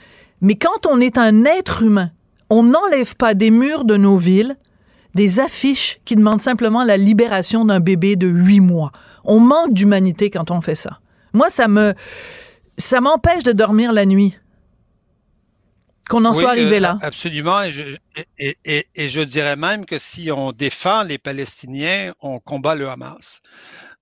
Mais 0.42 0.57
quand 0.57 0.87
on 0.87 1.00
est 1.00 1.16
un 1.16 1.44
être 1.44 1.83
humain, 1.83 2.11
on 2.50 2.64
n'enlève 2.64 3.16
pas 3.16 3.33
des 3.33 3.50
murs 3.50 3.85
de 3.85 3.96
nos 3.96 4.18
villes 4.18 4.57
des 5.14 5.40
affiches 5.40 6.00
qui 6.05 6.16
demandent 6.16 6.40
simplement 6.40 6.85
la 6.85 6.96
libération 6.96 7.64
d'un 7.64 7.81
bébé 7.81 8.16
de 8.16 8.26
huit 8.26 8.61
mois. 8.61 8.92
On 9.24 9.40
manque 9.40 9.72
d'humanité 9.72 10.31
quand 10.31 10.50
on 10.50 10.61
fait 10.61 10.74
ça. 10.74 11.00
Moi, 11.33 11.48
ça 11.50 11.68
me, 11.68 11.94
ça 12.76 13.00
m'empêche 13.00 13.42
de 13.42 13.52
dormir 13.52 13.92
la 13.92 14.07
nuit 14.07 14.37
qu'on 16.09 16.24
en 16.24 16.35
oui, 16.35 16.40
soit 16.40 16.50
arrivé 16.50 16.76
euh, 16.76 16.81
là. 16.81 16.98
Absolument. 17.00 17.62
Et 17.62 17.70
je, 17.70 17.83
et, 18.38 18.57
et, 18.64 18.87
et 18.94 19.09
je, 19.09 19.20
dirais 19.20 19.57
même 19.57 19.87
que 19.87 19.98
si 19.98 20.31
on 20.31 20.52
défend 20.52 21.05
les 21.05 21.18
Palestiniens, 21.18 22.12
on 22.20 22.38
combat 22.38 22.74
le 22.74 22.88
Hamas. 22.88 23.40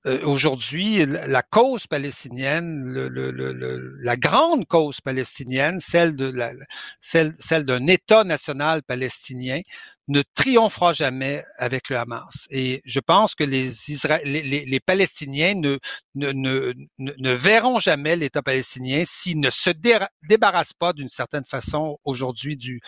Euh, 0.06 0.24
Aujourd'hui, 0.24 1.04
la 1.04 1.42
cause 1.42 1.86
palestinienne, 1.86 2.82
le, 2.84 3.08
le, 3.08 3.30
le, 3.30 3.96
la 4.00 4.16
grande 4.16 4.66
cause 4.66 5.00
palestinienne, 5.02 5.78
celle 5.78 6.16
de 6.16 6.24
la, 6.24 6.52
celle, 7.00 7.34
celle 7.38 7.66
d'un 7.66 7.86
État 7.86 8.24
national 8.24 8.82
palestinien, 8.82 9.60
ne 10.08 10.22
triomphera 10.34 10.92
jamais 10.92 11.44
avec 11.58 11.88
le 11.88 11.96
Hamas. 11.96 12.48
Et 12.50 12.82
je 12.84 12.98
pense 12.98 13.34
que 13.34 13.44
les, 13.44 13.90
Isra 13.90 14.18
les, 14.24 14.42
les, 14.42 14.64
les 14.64 14.80
Palestiniens 14.80 15.54
ne, 15.54 15.78
ne, 16.14 16.32
ne, 16.32 16.72
ne, 16.98 17.32
verront 17.32 17.78
jamais 17.78 18.16
l'État 18.16 18.42
palestinien 18.42 19.04
s'ils 19.06 19.38
ne 19.38 19.50
se 19.50 19.70
dé 19.70 19.98
débarrassent 20.28 20.72
pas 20.72 20.92
d'une 20.92 21.08
certaine 21.08 21.44
façon 21.44 21.98
aujourd'hui 22.04 22.56
du, 22.56 22.80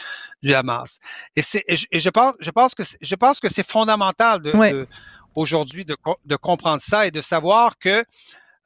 du 0.42 0.52
Hamas. 0.54 0.98
Et, 1.36 1.42
et, 1.68 1.76
je, 1.76 1.86
et 1.92 2.00
je, 2.00 2.10
pense, 2.10 2.34
je 2.40 2.50
pense 2.50 2.74
que 2.74 2.82
je 3.00 3.14
pense 3.14 3.38
que 3.38 3.50
c'est 3.50 3.66
fondamental 3.66 4.42
de, 4.42 4.50
ouais. 4.52 4.72
de 4.72 4.88
aujourd'hui 5.34 5.84
de, 5.84 5.96
de, 6.24 6.36
comprendre 6.36 6.80
ça 6.80 7.06
et 7.06 7.10
de 7.10 7.20
savoir 7.20 7.78
que 7.78 8.04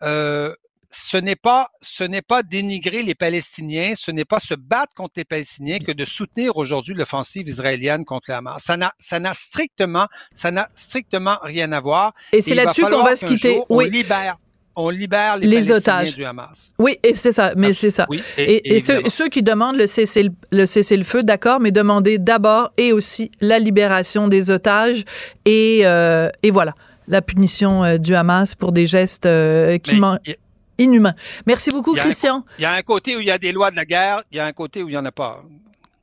euh, 0.03 0.55
ce 0.91 1.17
n'est 1.17 1.37
pas 1.37 1.71
ce 1.81 2.05
n'est 2.05 2.23
pas 2.23 2.43
dénigrer 2.43 3.03
les 3.03 3.15
Palestiniens, 3.15 3.95
ce 3.97 4.11
n'est 4.11 4.25
pas 4.25 4.39
se 4.39 4.55
battre 4.55 4.95
contre 4.95 5.15
les 5.17 5.25
Palestiniens 5.25 5.79
que 5.79 5.93
de 5.93 6.05
soutenir 6.05 6.57
aujourd'hui 6.57 6.95
l'offensive 6.95 7.49
israélienne 7.49 8.05
contre 8.05 8.31
le 8.31 8.37
Hamas. 8.37 8.63
Ça 8.63 8.77
n'a 8.77 8.95
ça 8.99 9.21
n'a 9.21 9.35
strictement 9.35 10.07
ça 10.35 10.51
n'a 10.51 10.69
strictement 10.75 11.39
rien 11.43 11.73
à 11.73 11.81
voir. 11.81 12.15
Et 12.33 12.43
c'est 12.43 12.55
là-dessus 12.55 12.83
qu'on 12.83 13.03
va 13.03 13.17
se 13.17 13.27
quitter. 13.27 13.61
oui. 13.69 13.87
On 13.87 13.91
libère 13.91 14.39
on 14.77 14.91
libère 14.91 15.39
les, 15.39 15.47
les 15.47 15.73
otages 15.73 16.15
du 16.15 16.25
Hamas. 16.25 16.73
Oui, 16.79 16.99
et 17.03 17.15
c'est 17.15 17.33
ça, 17.33 17.53
mais 17.57 17.73
c'est 17.73 17.91
ça. 17.91 18.07
Oui, 18.11 18.23
et, 18.37 18.43
et, 18.43 18.77
et 18.77 18.79
ceux, 18.79 19.01
ceux, 19.09 19.29
qui 19.29 19.43
demandent 19.43 19.77
le 19.77 19.87
cessez 19.87 20.31
le, 20.53 20.67
cessez 20.67 20.97
le 20.97 21.05
feu, 21.05 21.23
d'accord, 21.23 21.61
mais 21.61 21.73
demandez 21.73 22.19
d'abord 22.19 22.71
et 22.77 22.93
aussi 22.93 23.31
la 23.41 23.59
libération 23.59 24.29
des 24.29 24.51
otages 24.51 25.05
et, 25.47 25.81
euh, 25.85 26.29
et 26.43 26.51
voilà 26.51 26.75
la 27.09 27.23
punition 27.23 27.85
euh, 27.85 27.99
du 27.99 28.15
Hamas 28.15 28.55
pour 28.55 28.73
des 28.73 28.87
gestes 28.87 29.27
euh, 29.27 29.79
qui 29.79 29.97
manquent 29.97 30.37
inhumain. 30.79 31.15
Merci 31.47 31.71
beaucoup, 31.71 31.95
Christian. 31.95 32.43
Il 32.59 32.63
y 32.63 32.67
a 32.67 32.73
un 32.73 32.83
côté 32.83 33.17
où 33.17 33.21
il 33.21 33.27
y 33.27 33.31
a 33.31 33.39
des 33.39 33.53
lois 33.53 33.71
de 33.71 33.77
la 33.77 33.85
guerre, 33.85 34.23
il 34.31 34.37
y 34.37 34.41
a 34.41 34.47
un 34.47 34.53
côté 34.53 34.83
où 34.83 34.89
il 34.89 34.93
n'y 34.93 34.99
en 34.99 35.05
a 35.05 35.13
pas. 35.13 35.43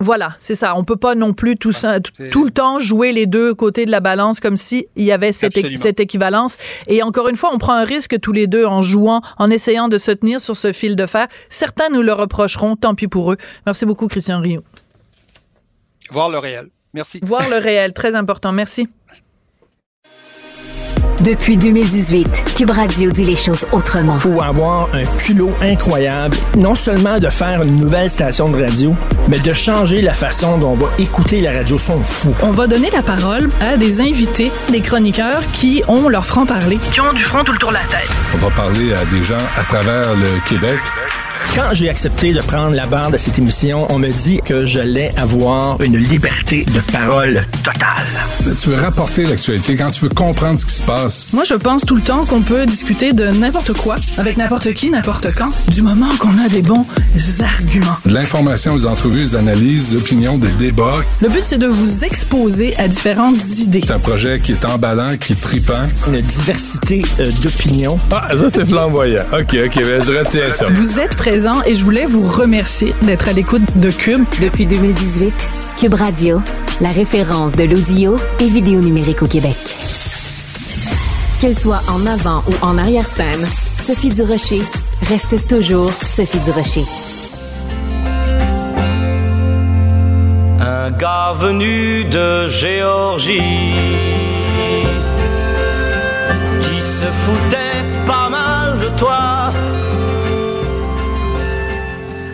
Voilà, 0.03 0.35
c'est 0.37 0.55
ça. 0.55 0.75
On 0.75 0.83
peut 0.83 0.97
pas 0.97 1.15
non 1.15 1.33
plus 1.33 1.55
tout, 1.55 1.71
ça, 1.71 2.01
tout, 2.01 2.43
le 2.43 2.51
temps 2.51 2.77
jouer 2.77 3.13
les 3.13 3.25
deux 3.25 3.53
côtés 3.53 3.85
de 3.85 3.91
la 3.91 4.01
balance 4.01 4.41
comme 4.41 4.57
s'il 4.57 4.85
y 4.97 5.13
avait 5.13 5.31
cette, 5.31 5.57
cette, 5.77 6.01
équivalence. 6.01 6.57
Et 6.87 7.01
encore 7.01 7.29
une 7.29 7.37
fois, 7.37 7.51
on 7.53 7.57
prend 7.57 7.73
un 7.73 7.85
risque 7.85 8.19
tous 8.19 8.33
les 8.33 8.45
deux 8.45 8.65
en 8.65 8.81
jouant, 8.81 9.21
en 9.37 9.49
essayant 9.49 9.87
de 9.87 9.97
se 9.97 10.11
tenir 10.11 10.41
sur 10.41 10.57
ce 10.57 10.73
fil 10.73 10.97
de 10.97 11.05
fer. 11.05 11.27
Certains 11.49 11.87
nous 11.89 12.01
le 12.01 12.11
reprocheront, 12.11 12.75
tant 12.75 12.95
pis 12.95 13.07
pour 13.07 13.31
eux. 13.31 13.37
Merci 13.65 13.85
beaucoup, 13.85 14.07
Christian 14.07 14.41
Rio. 14.41 14.61
Voir 16.11 16.29
le 16.29 16.37
réel. 16.37 16.67
Merci. 16.93 17.19
Voir 17.23 17.49
le 17.49 17.57
réel, 17.57 17.93
très 17.93 18.15
important. 18.15 18.51
Merci. 18.51 18.89
Depuis 21.23 21.55
2018, 21.55 22.55
Cube 22.57 22.71
Radio 22.71 23.09
dit 23.09 23.23
les 23.23 23.37
choses 23.37 23.65
autrement. 23.71 24.19
Faut 24.19 24.41
avoir 24.41 24.89
un 24.93 25.05
culot 25.05 25.53
incroyable, 25.61 26.35
non 26.57 26.75
seulement 26.75 27.17
de 27.17 27.29
faire 27.29 27.63
une 27.63 27.77
nouvelle 27.77 28.09
station 28.09 28.49
de 28.49 28.61
radio, 28.61 28.93
mais 29.29 29.39
de 29.39 29.53
changer 29.53 30.01
la 30.01 30.13
façon 30.13 30.57
dont 30.57 30.71
on 30.71 30.75
va 30.75 30.89
écouter 30.97 31.39
la 31.39 31.53
radio. 31.53 31.77
Sont 31.77 32.03
fous. 32.03 32.35
On 32.41 32.51
va 32.51 32.67
donner 32.67 32.89
la 32.91 33.03
parole 33.03 33.47
à 33.61 33.77
des 33.77 34.01
invités, 34.01 34.51
des 34.69 34.81
chroniqueurs 34.81 35.49
qui 35.53 35.81
ont 35.87 36.09
leur 36.09 36.25
franc-parler, 36.25 36.77
qui 36.91 36.99
ont 36.99 37.13
du 37.13 37.23
front 37.23 37.45
tout 37.45 37.53
le 37.53 37.57
tour 37.57 37.69
de 37.69 37.75
la 37.75 37.79
tête. 37.85 38.09
On 38.33 38.37
va 38.39 38.49
parler 38.49 38.93
à 38.93 39.05
des 39.05 39.23
gens 39.23 39.37
à 39.57 39.63
travers 39.63 40.13
le 40.15 40.41
Québec. 40.45 40.79
Quand 41.55 41.73
j'ai 41.73 41.87
accepté 41.87 42.33
de 42.33 42.41
prendre 42.41 42.75
la 42.75 42.87
barre 42.87 43.11
de 43.11 43.17
cette 43.17 43.37
émission, 43.37 43.85
on 43.91 43.99
me 43.99 44.09
dit 44.09 44.39
que 44.43 44.65
j'allais 44.65 45.11
avoir 45.17 45.79
une 45.81 45.97
liberté 45.97 46.65
de 46.65 46.79
parole 46.91 47.45
totale. 47.63 48.07
Tu 48.59 48.69
veux 48.69 48.75
rapporter 48.75 49.23
l'actualité 49.25 49.75
quand 49.75 49.91
tu 49.91 50.05
veux 50.05 50.09
comprendre 50.09 50.57
ce 50.57 50.65
qui 50.65 50.73
se 50.73 50.81
passe. 50.81 51.33
Moi, 51.33 51.43
je 51.43 51.53
pense 51.53 51.85
tout 51.85 51.95
le 51.95 52.01
temps 52.01 52.25
qu'on 52.25 52.41
peut 52.41 52.65
discuter 52.65 53.13
de 53.13 53.27
n'importe 53.27 53.73
quoi, 53.73 53.97
avec 54.17 54.37
n'importe 54.37 54.73
qui, 54.73 54.89
n'importe 54.89 55.27
quand, 55.35 55.51
du 55.67 55.83
moment 55.83 56.09
qu'on 56.17 56.37
a 56.43 56.49
des 56.49 56.63
bons 56.63 56.87
arguments. 57.39 57.97
De 58.05 58.13
l'information, 58.13 58.75
des 58.75 58.87
entrevues, 58.87 59.23
des 59.23 59.35
analyses, 59.35 59.91
des 59.91 59.97
opinions, 59.97 60.37
des 60.39 60.51
débats. 60.51 61.01
Le 61.21 61.29
but, 61.29 61.43
c'est 61.43 61.59
de 61.59 61.67
vous 61.67 62.03
exposer 62.03 62.75
à 62.77 62.87
différentes 62.87 63.37
idées. 63.59 63.81
C'est 63.85 63.93
un 63.93 63.99
projet 63.99 64.39
qui 64.39 64.53
est 64.53 64.65
emballant, 64.65 65.17
qui 65.17 65.33
est 65.33 65.41
tripant. 65.41 65.87
Une 66.07 66.19
diversité 66.21 67.03
euh, 67.19 67.29
d'opinions. 67.43 67.99
Ah, 68.11 68.29
ça, 68.35 68.49
c'est 68.49 68.65
flamboyant. 68.65 69.23
OK, 69.31 69.55
OK, 69.65 69.75
ben, 69.75 70.03
je 70.03 70.11
retiens 70.17 70.51
ça. 70.51 70.65
Vous 70.71 70.99
êtes 70.99 71.15
présent 71.33 71.63
et 71.63 71.73
je 71.73 71.83
voulais 71.83 72.05
vous 72.05 72.27
remercier 72.27 72.93
d'être 73.01 73.27
à 73.27 73.33
l'écoute 73.33 73.63
de 73.77 73.89
Cube. 73.89 74.23
Depuis 74.39 74.67
2018, 74.67 75.33
Cube 75.77 75.95
Radio, 75.95 76.39
la 76.79 76.89
référence 76.89 77.53
de 77.53 77.63
l'audio 77.63 78.17
et 78.39 78.47
vidéo 78.47 78.81
numérique 78.81 79.23
au 79.23 79.25
Québec. 79.25 79.57
Qu'elle 81.41 81.55
soit 81.55 81.81
en 81.89 82.05
avant 82.05 82.43
ou 82.47 82.53
en 82.63 82.77
arrière-scène, 82.77 83.47
Sophie 83.77 84.11
Durocher 84.11 84.61
reste 85.09 85.47
toujours 85.47 85.91
Sophie 86.03 86.37
Durocher. 86.41 86.85
Un 90.59 90.91
gars 90.91 91.33
venu 91.35 92.03
de 92.03 92.47
Géorgie 92.47 93.73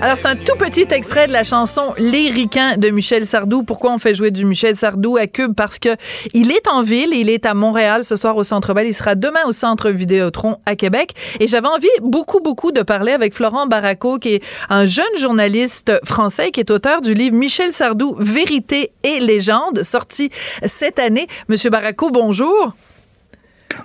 Alors, 0.01 0.15
c'est 0.15 0.27
un 0.27 0.35
tout 0.37 0.55
petit 0.57 0.87
extrait 0.91 1.27
de 1.27 1.33
la 1.33 1.43
chanson 1.43 1.93
Les 1.97 2.29
Ricains 2.29 2.77
de 2.77 2.89
Michel 2.89 3.25
Sardou. 3.25 3.63
Pourquoi 3.63 3.91
on 3.91 3.97
fait 3.97 4.15
jouer 4.15 4.31
du 4.31 4.45
Michel 4.45 4.77
Sardou 4.77 5.17
à 5.17 5.27
Cube? 5.27 5.53
Parce 5.53 5.77
que 5.77 5.89
il 6.33 6.53
est 6.53 6.69
en 6.69 6.83
ville, 6.83 7.09
il 7.11 7.29
est 7.29 7.45
à 7.45 7.53
Montréal 7.53 8.05
ce 8.05 8.15
soir 8.15 8.37
au 8.37 8.45
Centre 8.45 8.73
Bell. 8.73 8.87
Il 8.87 8.93
sera 8.93 9.15
demain 9.15 9.41
au 9.45 9.51
Centre 9.51 9.89
Vidéotron 9.89 10.55
à 10.65 10.77
Québec. 10.77 11.15
Et 11.41 11.47
j'avais 11.47 11.67
envie 11.67 11.89
beaucoup, 12.01 12.39
beaucoup 12.39 12.71
de 12.71 12.81
parler 12.81 13.11
avec 13.11 13.33
Florent 13.33 13.67
Barraco, 13.67 14.19
qui 14.19 14.35
est 14.35 14.43
un 14.69 14.85
jeune 14.85 15.17
journaliste 15.17 15.91
français 16.05 16.51
qui 16.51 16.61
est 16.61 16.71
auteur 16.71 17.01
du 17.01 17.13
livre 17.13 17.35
Michel 17.35 17.73
Sardou, 17.73 18.15
Vérité 18.19 18.93
et 19.03 19.19
légende, 19.19 19.83
sorti 19.83 20.29
cette 20.65 20.99
année. 20.99 21.27
Monsieur 21.49 21.71
Barraco, 21.71 22.09
bonjour. 22.09 22.73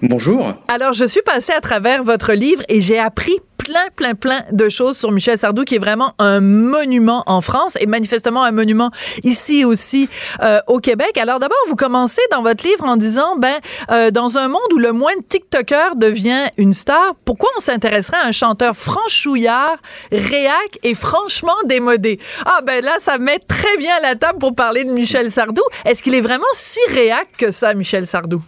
Bonjour. 0.02 0.54
Alors, 0.68 0.92
je 0.92 1.04
suis 1.04 1.22
passée 1.22 1.52
à 1.52 1.60
travers 1.60 2.02
votre 2.02 2.32
livre 2.32 2.62
et 2.68 2.80
j'ai 2.80 2.98
appris 2.98 3.38
plein 3.64 3.88
plein, 3.96 4.14
plein, 4.14 4.44
de 4.52 4.68
choses 4.68 4.96
sur 4.96 5.10
Michel 5.10 5.38
Sardou, 5.38 5.64
qui 5.64 5.76
est 5.76 5.78
vraiment 5.78 6.12
un 6.18 6.40
monument 6.40 7.22
en 7.26 7.40
France 7.40 7.76
et 7.80 7.86
manifestement 7.86 8.44
un 8.44 8.52
monument 8.52 8.90
ici 9.22 9.64
aussi 9.64 10.08
euh, 10.42 10.60
au 10.66 10.78
Québec. 10.78 11.16
Alors 11.16 11.38
d'abord, 11.38 11.56
vous 11.68 11.76
commencez 11.76 12.20
dans 12.30 12.42
votre 12.42 12.64
livre 12.66 12.84
en 12.84 12.96
disant, 12.96 13.36
ben, 13.36 13.54
euh, 13.90 14.10
dans 14.10 14.36
un 14.36 14.48
monde 14.48 14.60
où 14.74 14.78
le 14.78 14.92
moins 14.92 15.14
de 15.16 15.22
TikToker 15.26 15.96
devient 15.96 16.44
une 16.58 16.74
star, 16.74 17.14
pourquoi 17.24 17.48
on 17.56 17.60
s'intéresserait 17.60 18.18
à 18.18 18.26
un 18.26 18.32
chanteur 18.32 18.76
franchouillard, 18.76 19.76
réac 20.12 20.78
et 20.82 20.94
franchement 20.94 21.56
démodé? 21.64 22.20
Ah 22.44 22.60
ben 22.62 22.84
là, 22.84 22.96
ça 22.98 23.18
met 23.18 23.38
très 23.38 23.76
bien 23.78 23.98
la 24.02 24.14
table 24.14 24.38
pour 24.38 24.54
parler 24.54 24.84
de 24.84 24.90
Michel 24.90 25.30
Sardou. 25.30 25.62
Est-ce 25.86 26.02
qu'il 26.02 26.14
est 26.14 26.20
vraiment 26.20 26.44
si 26.52 26.80
réac 26.90 27.28
que 27.38 27.50
ça, 27.50 27.72
Michel 27.72 28.06
Sardou? 28.06 28.42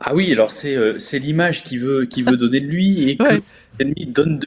Ah 0.00 0.14
oui, 0.14 0.32
alors 0.32 0.50
c'est 0.50 0.76
euh, 0.76 0.98
c'est 0.98 1.18
l'image 1.18 1.62
qu'il 1.62 1.80
veut, 1.80 2.06
qu'il 2.06 2.24
veut 2.24 2.36
donner 2.36 2.60
de 2.60 2.66
lui 2.66 3.10
et 3.10 3.16
que 3.16 3.22
Ouais. 3.24 3.40
l'ennemi 3.78 4.06
donne 4.06 4.38
de 4.38 4.46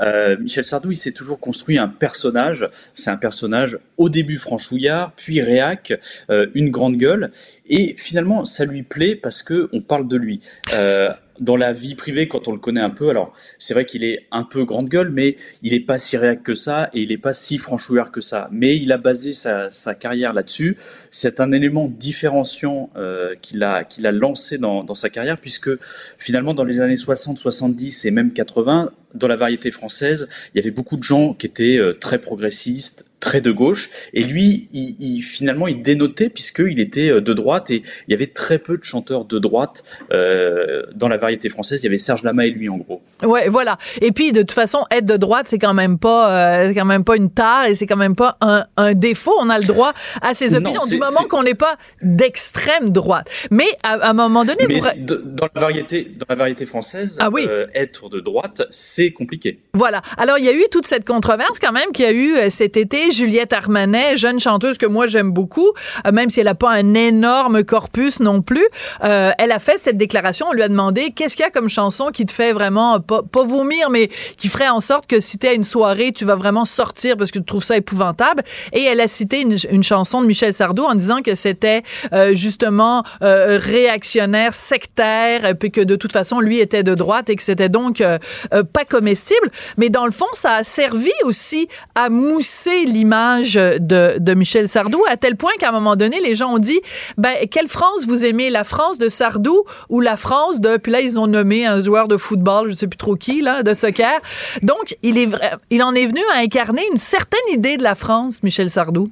euh, 0.00 0.36
Michel 0.38 0.64
Sardou, 0.64 0.92
il 0.92 0.96
s'est 0.96 1.12
toujours 1.12 1.40
construit 1.40 1.78
un 1.78 1.88
personnage. 1.88 2.68
C'est 2.94 3.10
un 3.10 3.16
personnage 3.16 3.78
au 3.96 4.08
début 4.10 4.36
franchouillard, 4.36 5.12
puis 5.16 5.40
réac, 5.40 5.94
euh, 6.30 6.46
une 6.54 6.70
grande 6.70 6.96
gueule, 6.98 7.32
et 7.68 7.94
finalement 7.98 8.44
ça 8.44 8.64
lui 8.66 8.82
plaît 8.82 9.16
parce 9.16 9.42
que 9.42 9.68
on 9.72 9.80
parle 9.80 10.06
de 10.06 10.16
lui. 10.16 10.40
Euh, 10.74 11.10
dans 11.40 11.56
la 11.56 11.72
vie 11.72 11.94
privée, 11.94 12.28
quand 12.28 12.48
on 12.48 12.52
le 12.52 12.58
connaît 12.58 12.80
un 12.80 12.90
peu, 12.90 13.08
alors 13.08 13.32
c'est 13.58 13.74
vrai 13.74 13.84
qu'il 13.84 14.04
est 14.04 14.26
un 14.30 14.42
peu 14.42 14.64
grande 14.64 14.88
gueule, 14.88 15.10
mais 15.10 15.36
il 15.62 15.74
est 15.74 15.80
pas 15.80 15.98
si 15.98 16.16
réac 16.16 16.42
que 16.42 16.54
ça 16.54 16.90
et 16.92 17.00
il 17.00 17.12
est 17.12 17.18
pas 17.18 17.32
si 17.32 17.58
franchouillard 17.58 18.10
que 18.10 18.20
ça. 18.20 18.48
Mais 18.52 18.76
il 18.76 18.92
a 18.92 18.98
basé 18.98 19.32
sa, 19.32 19.70
carrière 19.98 20.32
là-dessus. 20.32 20.76
C'est 21.10 21.40
un 21.40 21.52
élément 21.52 21.88
différenciant 21.88 22.90
euh, 22.96 23.34
qu'il 23.40 23.62
a 23.62 23.86
lancé 24.12 24.58
dans, 24.58 24.84
dans 24.84 24.94
sa 24.94 25.10
carrière, 25.10 25.38
puisque 25.38 25.70
finalement 26.18 26.54
dans 26.54 26.64
les 26.64 26.80
années 26.80 26.96
60, 26.96 27.38
70 27.38 28.04
et 28.04 28.10
même 28.10 28.32
80, 28.32 28.90
dans 29.14 29.28
la 29.28 29.36
variété 29.36 29.70
française, 29.70 30.28
il 30.54 30.58
y 30.58 30.60
avait 30.60 30.70
beaucoup 30.70 30.96
de 30.96 31.02
gens 31.02 31.34
qui 31.34 31.46
étaient 31.46 31.78
euh, 31.78 31.92
très 31.94 32.18
progressistes, 32.18 33.08
très 33.26 33.40
de 33.40 33.50
gauche, 33.50 33.90
et 34.14 34.22
lui, 34.22 34.68
il, 34.72 34.94
il- 35.00 35.22
finalement, 35.22 35.66
il 35.66 35.82
dénotait 35.82 36.28
puisqu'il 36.28 36.78
était 36.80 37.08
euh, 37.10 37.20
de 37.20 37.32
droite, 37.32 37.70
et 37.70 37.82
il 38.06 38.10
y 38.12 38.14
avait 38.14 38.28
très 38.42 38.58
peu 38.58 38.76
de 38.78 38.84
chanteurs 38.84 39.24
de 39.24 39.38
droite 39.38 39.82
euh, 40.12 40.82
dans 40.94 41.08
la 41.08 41.16
variété 41.16 41.48
française. 41.48 41.80
Il 41.82 41.84
y 41.84 41.88
avait 41.88 41.98
Serge 41.98 42.22
Lama 42.22 42.46
et 42.46 42.50
lui, 42.50 42.68
en 42.68 42.76
gros. 42.76 43.02
Ouais, 43.24 43.48
voilà. 43.48 43.78
Et 44.00 44.12
puis 44.12 44.30
de 44.32 44.40
toute 44.40 44.52
façon, 44.52 44.80
être 44.90 45.06
de 45.06 45.16
droite, 45.16 45.46
c'est 45.48 45.58
quand 45.58 45.74
même 45.74 45.98
pas, 45.98 46.22
euh, 46.30 46.68
c'est 46.68 46.74
quand 46.74 46.84
même 46.84 47.02
pas 47.04 47.16
une 47.16 47.30
tare 47.30 47.66
et 47.66 47.74
c'est 47.74 47.86
quand 47.86 47.96
même 47.96 48.14
pas 48.14 48.36
un, 48.40 48.64
un 48.76 48.94
défaut. 48.94 49.34
On 49.40 49.48
a 49.50 49.58
le 49.58 49.64
droit 49.64 49.92
à 50.22 50.34
ses 50.34 50.50
Non, 50.50 50.58
opinions 50.58 50.86
du 50.86 50.98
moment 50.98 51.24
qu'on 51.28 51.42
n'est 51.42 51.54
pas 51.54 51.76
d'extrême 52.02 52.90
droite. 52.90 53.28
Mais 53.50 53.66
à, 53.82 53.94
à 53.94 54.10
un 54.10 54.12
moment 54.12 54.44
donné, 54.44 54.64
Mais 54.68 54.78
vous- 54.80 54.86
de- 54.98 55.22
dans 55.24 55.48
la 55.54 55.60
variété, 55.60 56.04
dans 56.18 56.26
la 56.28 56.34
variété 56.36 56.66
française, 56.66 57.16
Ah 57.20 57.30
oui. 57.32 57.44
euh, 57.48 57.66
être 57.74 58.08
de 58.08 58.20
droite, 58.20 58.62
c'est 58.70 59.10
compliqué. 59.12 59.58
Voilà. 59.74 60.02
Alors, 60.18 60.38
il 60.38 60.44
y 60.44 60.48
a 60.48 60.52
eu 60.54 60.64
toute 60.70 60.86
cette 60.86 61.06
controverse 61.06 61.58
quand 61.58 61.72
même 61.72 61.90
qu'il 61.92 62.04
y 62.04 62.08
a 62.08 62.12
eu 62.12 62.50
cet 62.50 62.76
été. 62.76 63.10
Juliette 63.16 63.52
Armanet, 63.52 64.16
jeune 64.16 64.40
chanteuse 64.40 64.78
que 64.78 64.86
moi 64.86 65.06
j'aime 65.06 65.30
beaucoup, 65.30 65.72
euh, 66.06 66.12
même 66.12 66.30
si 66.30 66.40
elle 66.40 66.46
n'a 66.46 66.54
pas 66.54 66.70
un 66.70 66.94
énorme 66.94 67.64
corpus 67.64 68.20
non 68.20 68.42
plus, 68.42 68.66
euh, 69.04 69.32
elle 69.38 69.52
a 69.52 69.58
fait 69.58 69.78
cette 69.78 69.96
déclaration. 69.96 70.46
On 70.50 70.52
lui 70.52 70.62
a 70.62 70.68
demandé 70.68 71.10
qu'est-ce 71.10 71.36
qu'il 71.36 71.44
y 71.44 71.46
a 71.46 71.50
comme 71.50 71.68
chanson 71.68 72.10
qui 72.12 72.26
te 72.26 72.32
fait 72.32 72.52
vraiment, 72.52 73.00
pas, 73.00 73.22
pas 73.22 73.44
vomir, 73.44 73.90
mais 73.90 74.08
qui 74.36 74.48
ferait 74.48 74.68
en 74.68 74.80
sorte 74.80 75.06
que 75.06 75.20
si 75.20 75.38
tu 75.38 75.46
à 75.46 75.54
une 75.54 75.64
soirée, 75.64 76.12
tu 76.12 76.24
vas 76.24 76.36
vraiment 76.36 76.64
sortir 76.64 77.16
parce 77.16 77.30
que 77.30 77.38
tu 77.38 77.44
trouves 77.44 77.64
ça 77.64 77.76
épouvantable. 77.76 78.42
Et 78.72 78.82
elle 78.82 79.00
a 79.00 79.08
cité 79.08 79.40
une, 79.42 79.82
chanson 79.82 80.20
de 80.20 80.26
Michel 80.26 80.52
Sardou 80.52 80.84
en 80.84 80.94
disant 80.94 81.22
que 81.22 81.34
c'était 81.34 81.82
euh, 82.12 82.34
justement 82.34 83.04
euh, 83.22 83.58
réactionnaire, 83.62 84.52
sectaire, 84.52 85.44
euh, 85.44 85.54
puis 85.54 85.70
que 85.70 85.80
de 85.80 85.96
toute 85.96 86.12
façon, 86.12 86.40
lui 86.40 86.58
était 86.58 86.82
de 86.82 86.94
droite 86.94 87.30
et 87.30 87.36
que 87.36 87.42
c'était 87.42 87.68
donc 87.68 88.00
euh, 88.00 88.18
euh, 88.52 88.62
pas 88.62 88.84
comestible. 88.84 89.48
Mais 89.76 89.90
dans 89.90 90.06
le 90.06 90.12
fond, 90.12 90.26
ça 90.32 90.54
a 90.54 90.64
servi 90.64 91.12
aussi 91.24 91.68
à 91.94 92.08
mousser 92.08 92.84
l'image 92.96 93.54
de, 93.54 94.18
de 94.18 94.34
Michel 94.34 94.68
Sardou, 94.68 95.02
à 95.08 95.16
tel 95.16 95.36
point 95.36 95.52
qu'à 95.58 95.68
un 95.68 95.72
moment 95.72 95.96
donné, 95.96 96.20
les 96.20 96.34
gens 96.34 96.54
ont 96.54 96.58
dit, 96.58 96.80
ben, 97.18 97.34
quelle 97.50 97.68
France 97.68 98.06
vous 98.06 98.24
aimez, 98.24 98.50
la 98.50 98.64
France 98.64 98.98
de 98.98 99.08
Sardou 99.08 99.64
ou 99.88 100.00
la 100.00 100.16
France 100.16 100.60
de, 100.60 100.76
puis 100.78 100.90
là, 100.92 101.00
ils 101.00 101.18
ont 101.18 101.26
nommé 101.26 101.66
un 101.66 101.82
joueur 101.82 102.08
de 102.08 102.16
football, 102.16 102.70
je 102.70 102.76
sais 102.76 102.88
plus 102.88 102.96
trop 102.96 103.16
qui, 103.16 103.40
là, 103.42 103.62
de 103.62 103.74
soccer. 103.74 104.20
Donc, 104.62 104.94
il 105.02 105.18
est 105.18 105.26
vrai, 105.26 105.52
il 105.70 105.82
en 105.82 105.94
est 105.94 106.06
venu 106.06 106.20
à 106.34 106.38
incarner 106.40 106.82
une 106.90 106.98
certaine 106.98 107.38
idée 107.52 107.76
de 107.76 107.82
la 107.82 107.94
France, 107.94 108.42
Michel 108.42 108.70
Sardou. 108.70 109.10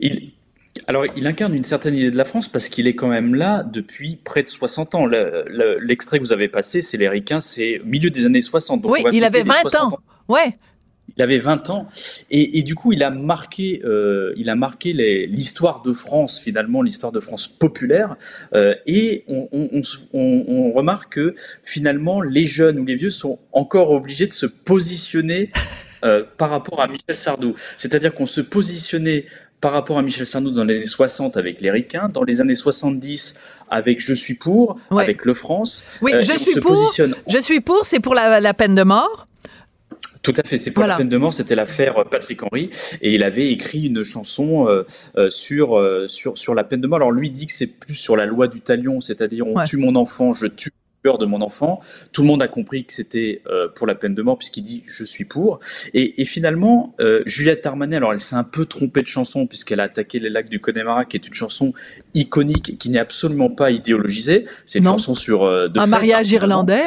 Il, 0.00 0.32
alors, 0.88 1.04
il 1.16 1.26
incarne 1.26 1.54
une 1.54 1.64
certaine 1.64 1.94
idée 1.94 2.10
de 2.10 2.16
la 2.16 2.24
France 2.24 2.48
parce 2.48 2.68
qu'il 2.68 2.86
est 2.86 2.92
quand 2.94 3.08
même 3.08 3.34
là 3.34 3.64
depuis 3.64 4.18
près 4.22 4.42
de 4.42 4.48
60 4.48 4.94
ans. 4.94 5.04
Le- 5.06 5.44
le- 5.48 5.78
L'extrait 5.80 6.18
que 6.18 6.22
vous 6.24 6.32
avez 6.32 6.48
passé, 6.48 6.80
c'est 6.80 6.96
les 6.96 7.08
Ricains, 7.08 7.40
c'est 7.40 7.80
au 7.80 7.84
milieu 7.86 8.08
des 8.10 8.24
années 8.24 8.40
60. 8.40 8.82
donc 8.82 8.92
oui, 8.92 9.02
il 9.12 9.24
avait 9.24 9.38
les 9.38 9.44
20 9.44 9.54
60 9.62 9.94
ans. 9.94 9.98
Ouais. 10.28 10.56
Il 11.16 11.22
avait 11.22 11.38
20 11.38 11.70
ans 11.70 11.88
et, 12.30 12.58
et 12.58 12.62
du 12.62 12.74
coup 12.74 12.92
il 12.92 13.02
a 13.02 13.10
marqué, 13.10 13.80
euh, 13.84 14.34
il 14.36 14.50
a 14.50 14.56
marqué 14.56 14.92
l'histoire 14.92 15.80
de 15.82 15.92
France 15.92 16.38
finalement, 16.38 16.82
l'histoire 16.82 17.12
de 17.12 17.20
France 17.20 17.46
populaire 17.46 18.16
euh, 18.54 18.74
et 18.86 19.24
on, 19.28 19.48
on- 19.52 19.80
on 20.12 20.44
on- 20.48 20.72
remarque 20.72 21.14
que 21.14 21.34
finalement 21.62 22.20
les 22.20 22.44
jeunes 22.46 22.78
ou 22.80 22.84
les 22.84 22.96
vieux 22.96 23.10
sont 23.10 23.38
encore 23.52 23.92
obligés 23.92 24.26
de 24.26 24.32
se 24.32 24.46
positionner 24.46 25.48
euh, 26.04 26.22
par 26.36 26.50
rapport 26.50 26.80
à 26.82 26.88
Michel 26.88 27.16
Sardou. 27.16 27.54
C'est-à-dire 27.78 28.12
qu'on 28.12 28.26
se 28.26 28.40
positionnait 28.42 29.24
par 29.60 29.72
rapport 29.72 29.98
à 29.98 30.02
Michel 30.02 30.26
Sardou 30.26 30.50
dans 30.50 30.64
les 30.64 30.76
années 30.76 30.84
60 30.86 31.36
avec 31.38 31.62
les 31.62 31.70
Ricains, 31.70 32.10
dans 32.10 32.24
les 32.24 32.40
années 32.42 32.54
70 32.54 33.38
avec 33.70 34.00
Je 34.00 34.12
suis 34.12 34.34
pour, 34.34 34.78
Ouais. 34.90 35.04
avec 35.04 35.24
Le 35.24 35.32
France. 35.34 35.82
Oui, 36.02 36.12
euh, 36.14 36.20
je 36.20 36.36
suis 36.36 36.60
pour. 36.60 36.92
Je 37.28 37.38
suis 37.42 37.60
pour, 37.60 37.86
c'est 37.86 38.00
pour 38.00 38.14
la, 38.14 38.38
la 38.40 38.54
peine 38.54 38.74
de 38.74 38.82
mort. 38.82 39.26
Tout 40.32 40.34
à 40.36 40.46
fait, 40.46 40.56
c'est 40.56 40.70
pour 40.72 40.82
Voilà. 40.82 40.94
la 40.94 40.98
peine 40.98 41.08
de 41.08 41.16
mort, 41.16 41.32
c'était 41.32 41.54
l'affaire 41.54 42.04
Patrick 42.10 42.42
Henry, 42.42 42.70
et 43.00 43.14
il 43.14 43.22
avait 43.22 43.50
écrit 43.52 43.86
une 43.86 44.02
chanson 44.02 44.68
euh, 44.68 44.82
euh, 45.16 45.30
sur, 45.30 45.78
euh, 45.78 46.08
sur, 46.08 46.36
sur 46.36 46.54
la 46.54 46.64
peine 46.64 46.80
de 46.80 46.86
mort. 46.86 46.96
Alors 46.96 47.12
lui 47.12 47.30
dit 47.30 47.46
que 47.46 47.52
c'est 47.52 47.78
plus 47.78 47.94
sur 47.94 48.16
la 48.16 48.26
loi 48.26 48.48
du 48.48 48.60
talion, 48.60 49.00
c'est-à-dire 49.00 49.46
on 49.46 49.54
Ouais. 49.56 49.64
tue 49.66 49.76
mon 49.78 49.94
enfant, 49.96 50.32
je 50.32 50.46
tue 50.46 50.70
le 50.70 51.08
cœur 51.10 51.18
de 51.18 51.26
mon 51.26 51.40
enfant. 51.40 51.80
Tout 52.12 52.22
le 52.22 52.26
monde 52.26 52.42
a 52.42 52.48
compris 52.48 52.84
que 52.84 52.92
c'était 52.92 53.40
euh, 53.46 53.68
pour 53.68 53.86
la 53.86 53.94
peine 53.94 54.14
de 54.16 54.22
mort 54.22 54.36
puisqu'il 54.38 54.62
dit 54.62 54.82
je 54.86 55.04
suis 55.04 55.24
pour. 55.24 55.60
Et, 55.94 56.20
et 56.20 56.24
finalement, 56.24 56.94
euh, 57.00 57.22
Juliette 57.26 57.64
Armanet, 57.64 57.96
alors 57.96 58.12
elle 58.12 58.18
s'est 58.20 58.34
un 58.34 58.42
peu 58.42 58.66
trompée 58.66 59.02
de 59.02 59.06
chanson 59.06 59.46
puisqu'elle 59.46 59.78
a 59.78 59.84
attaqué 59.84 60.18
les 60.18 60.30
lacs 60.30 60.48
du 60.50 60.58
Connemara, 60.58 61.04
qui 61.04 61.16
est 61.16 61.26
une 61.28 61.34
chanson 61.34 61.72
iconique 62.14 62.76
qui 62.78 62.90
n'est 62.90 62.98
absolument 62.98 63.50
pas 63.50 63.70
idéologisée. 63.70 64.46
C'est 64.66 64.78
une 64.80 64.86
Non. 64.86 64.92
chanson 64.92 65.14
sur 65.14 65.44
euh, 65.44 65.68
de 65.68 65.78
un 65.78 65.86
mariage 65.86 66.32
irlandais. 66.32 66.82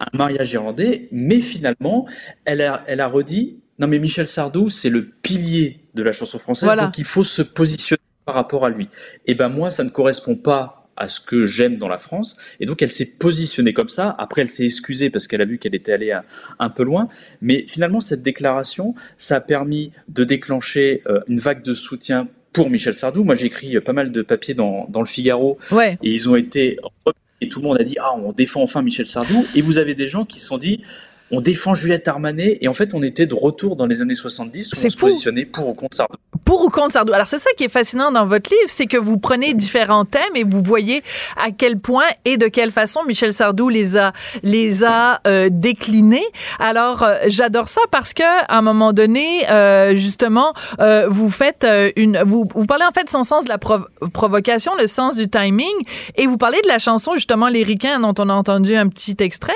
Un 0.00 0.16
mariage 0.16 0.52
irlandais, 0.52 1.08
mais 1.12 1.40
finalement, 1.40 2.06
elle 2.44 2.62
a, 2.62 2.82
elle 2.86 3.00
a 3.00 3.06
redit 3.08 3.58
non, 3.78 3.88
mais 3.88 3.98
Michel 3.98 4.26
Sardou, 4.26 4.70
c'est 4.70 4.88
le 4.88 5.04
pilier 5.04 5.80
de 5.94 6.02
la 6.02 6.12
chanson 6.12 6.38
française, 6.38 6.64
Voilà. 6.66 6.86
donc 6.86 6.96
il 6.96 7.04
faut 7.04 7.24
se 7.24 7.42
positionner 7.42 8.00
par 8.24 8.34
rapport 8.34 8.64
à 8.64 8.70
lui. 8.70 8.88
Et 9.26 9.34
ben 9.34 9.50
moi, 9.50 9.70
ça 9.70 9.84
ne 9.84 9.90
correspond 9.90 10.34
pas 10.34 10.88
à 10.96 11.08
ce 11.08 11.20
que 11.20 11.44
j'aime 11.44 11.76
dans 11.76 11.88
la 11.88 11.98
France, 11.98 12.38
et 12.58 12.64
donc 12.64 12.80
elle 12.80 12.90
s'est 12.90 13.04
positionnée 13.18 13.74
comme 13.74 13.90
ça. 13.90 14.14
Après, 14.16 14.40
elle 14.40 14.48
s'est 14.48 14.64
excusée 14.64 15.10
parce 15.10 15.26
qu'elle 15.26 15.42
a 15.42 15.44
vu 15.44 15.58
qu'elle 15.58 15.74
était 15.74 15.92
allée 15.92 16.10
un, 16.10 16.22
un 16.58 16.70
peu 16.70 16.84
loin, 16.84 17.10
mais 17.42 17.66
finalement, 17.68 18.00
cette 18.00 18.22
déclaration, 18.22 18.94
ça 19.18 19.36
a 19.36 19.40
permis 19.42 19.92
de 20.08 20.24
déclencher 20.24 21.02
euh, 21.06 21.20
une 21.28 21.38
vague 21.38 21.62
de 21.62 21.74
soutien 21.74 22.28
pour 22.54 22.70
Michel 22.70 22.94
Sardou. 22.94 23.24
Moi, 23.24 23.34
j'ai 23.34 23.44
écrit 23.44 23.78
pas 23.80 23.92
mal 23.92 24.10
de 24.10 24.22
papiers 24.22 24.54
dans, 24.54 24.86
dans 24.88 25.00
le 25.00 25.06
Figaro, 25.06 25.58
Ouais. 25.70 25.98
et 26.02 26.10
ils 26.10 26.30
ont 26.30 26.36
été 26.36 26.78
et 27.40 27.48
tout 27.48 27.60
le 27.60 27.66
monde 27.66 27.80
a 27.80 27.84
dit 27.84 27.96
ah 28.00 28.14
on 28.16 28.32
défend 28.32 28.62
enfin 28.62 28.82
Michel 28.82 29.06
Sardou. 29.06 29.46
Et 29.54 29.62
vous 29.62 29.78
avez 29.78 29.94
des 29.94 30.08
gens 30.08 30.24
qui 30.24 30.40
se 30.40 30.46
sont 30.46 30.58
dit 30.58 30.82
on 31.30 31.40
défend 31.40 31.74
Juliette 31.74 32.06
Armanet 32.08 32.58
et 32.60 32.68
en 32.68 32.74
fait 32.74 32.94
on 32.94 33.02
était 33.02 33.26
de 33.26 33.34
retour 33.34 33.76
dans 33.76 33.86
les 33.86 34.02
années 34.02 34.14
70 34.14 34.72
où 34.72 34.76
on 34.76 34.90
se 34.90 34.96
positionnait 34.96 35.44
pour 35.44 35.68
ou 35.68 35.74
contre 35.74 35.96
Sardou. 35.96 36.14
Pour 36.44 36.62
ou 36.64 36.68
contre 36.68 36.92
Sardou. 36.92 37.12
Alors, 37.12 37.26
c'est 37.26 37.40
ça 37.40 37.50
qui 37.56 37.64
est 37.64 37.68
fascinant 37.68 38.12
dans 38.12 38.24
votre 38.24 38.50
livre, 38.50 38.68
c'est 38.68 38.86
que 38.86 38.96
vous 38.96 39.18
prenez 39.18 39.52
différents 39.52 40.04
thèmes 40.04 40.36
et 40.36 40.44
vous 40.44 40.62
voyez 40.62 41.02
à 41.36 41.50
quel 41.50 41.78
point 41.80 42.04
et 42.24 42.36
de 42.36 42.46
quelle 42.46 42.70
façon 42.70 43.00
Michel 43.04 43.32
Sardou 43.32 43.68
les 43.68 43.96
a, 43.96 44.12
les 44.44 44.84
a 44.84 45.20
euh, 45.26 45.48
déclinés. 45.50 46.24
Alors, 46.60 47.02
euh, 47.02 47.16
j'adore 47.26 47.68
ça 47.68 47.80
parce 47.90 48.14
que 48.14 48.22
à 48.22 48.56
un 48.58 48.62
moment 48.62 48.92
donné, 48.92 49.26
euh, 49.50 49.96
justement, 49.96 50.52
vous 51.08 51.30
faites 51.30 51.66
une, 51.96 52.22
vous, 52.24 52.46
vous 52.54 52.66
parlez 52.66 52.84
en 52.84 52.92
fait 52.92 53.04
de 53.04 53.10
son 53.10 53.24
sens 53.24 53.44
de 53.44 53.48
la 53.48 53.58
prov- 53.58 53.86
provocation, 54.12 54.72
le 54.78 54.86
sens 54.86 55.16
du 55.16 55.28
timing, 55.28 55.66
et 56.16 56.26
vous 56.26 56.36
parlez 56.36 56.60
de 56.62 56.68
la 56.68 56.78
chanson 56.78 57.12
justement 57.14 57.48
Les 57.48 57.64
Ricains 57.64 57.98
dont 57.98 58.14
on 58.18 58.28
a 58.28 58.34
entendu 58.34 58.76
un 58.76 58.86
petit 58.88 59.16
extrait. 59.18 59.52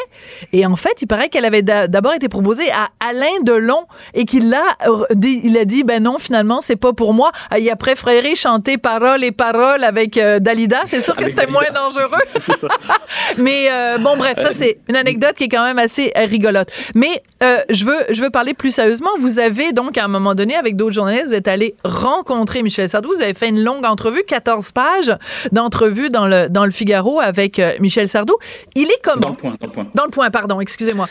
Et 0.53 0.66
en 0.66 0.75
fait, 0.77 1.03
il 1.03 1.07
paraît 1.07 1.29
qu'elle 1.29 1.45
avait 1.45 1.60
d'a- 1.63 1.87
d'abord 1.89 2.13
été 2.15 2.29
proposée 2.29 2.71
à 2.71 2.89
Alain 3.01 3.41
Delon 3.43 3.85
et 4.15 4.25
qu'il 4.25 4.51
l'a 4.51 4.77
euh, 4.87 5.05
dit, 5.15 5.41
il 5.45 5.57
a 5.59 5.65
dit 5.65 5.85
ben 5.85 6.03
non 6.03 6.19
finalement 6.19 6.61
c'est 6.61 6.77
pas 6.77 6.93
pour 6.93 7.15
moi. 7.15 7.31
Euh, 7.53 7.59
Il 7.59 7.69
a 7.71 7.77
préféré 7.77 8.35
chanter 8.35 8.79
paroles 8.79 9.23
et 9.25 9.33
paroles 9.33 9.85
avec 9.85 10.17
euh, 10.17 10.39
Dalida. 10.39 10.81
C'est 10.87 11.01
sûr 11.01 11.15
que 11.17 11.29
c'était 11.29 11.47
moins 11.47 11.65
dangereux. 11.75 12.69
Mais 13.39 13.69
euh, 13.71 13.99
bon 13.99 14.17
bref, 14.17 14.39
ça 14.41 14.51
c'est 14.53 14.79
une 14.89 14.97
anecdote 14.97 15.35
qui 15.37 15.45
est 15.45 15.49
quand 15.49 15.65
même 15.65 15.79
assez 15.79 16.13
euh, 16.17 16.25
rigolote. 16.27 16.69
Mais 16.95 17.23
euh, 17.43 17.59
je 17.71 17.85
veux 17.85 17.99
je 18.11 18.23
veux 18.23 18.31
parler 18.31 18.55
plus 18.55 18.71
sérieusement. 18.71 19.11
Vous 19.21 19.39
avez 19.39 19.73
donc 19.73 19.97
à 19.99 20.05
un 20.05 20.09
moment 20.09 20.35
donné 20.35 20.55
avec 20.57 20.77
d'autres 20.77 20.95
journalistes, 20.95 21.27
vous 21.29 21.35
êtes 21.35 21.49
allé 21.49 21.75
rencontrer 21.85 22.63
Michel 22.63 22.89
Sardou. 22.89 23.13
Vous 23.15 23.23
avez 23.23 23.35
fait 23.35 23.49
une 23.49 23.63
longue 23.63 23.85
entrevue, 23.87 24.23
14 24.27 24.73
pages 24.73 25.17
d'entrevue 25.53 26.09
dans 26.11 26.27
le 26.27 26.49
dans 26.49 26.65
le 26.65 26.71
Figaro 26.71 27.21
avec 27.21 27.59
euh, 27.59 27.73
Michel 27.81 28.09
Sardou. 28.09 28.35
Il 28.75 28.85
est 28.91 29.01
comment? 29.03 29.21
Dans 29.21 29.29
le 29.31 29.37
point, 29.37 29.51
dans 29.61 29.67
le 29.67 29.73
point. 29.73 29.87
dans 29.95 30.05
le 30.05 30.11
point, 30.11 30.31
pardon, 30.31 30.61
excusez-moi. 30.61 31.07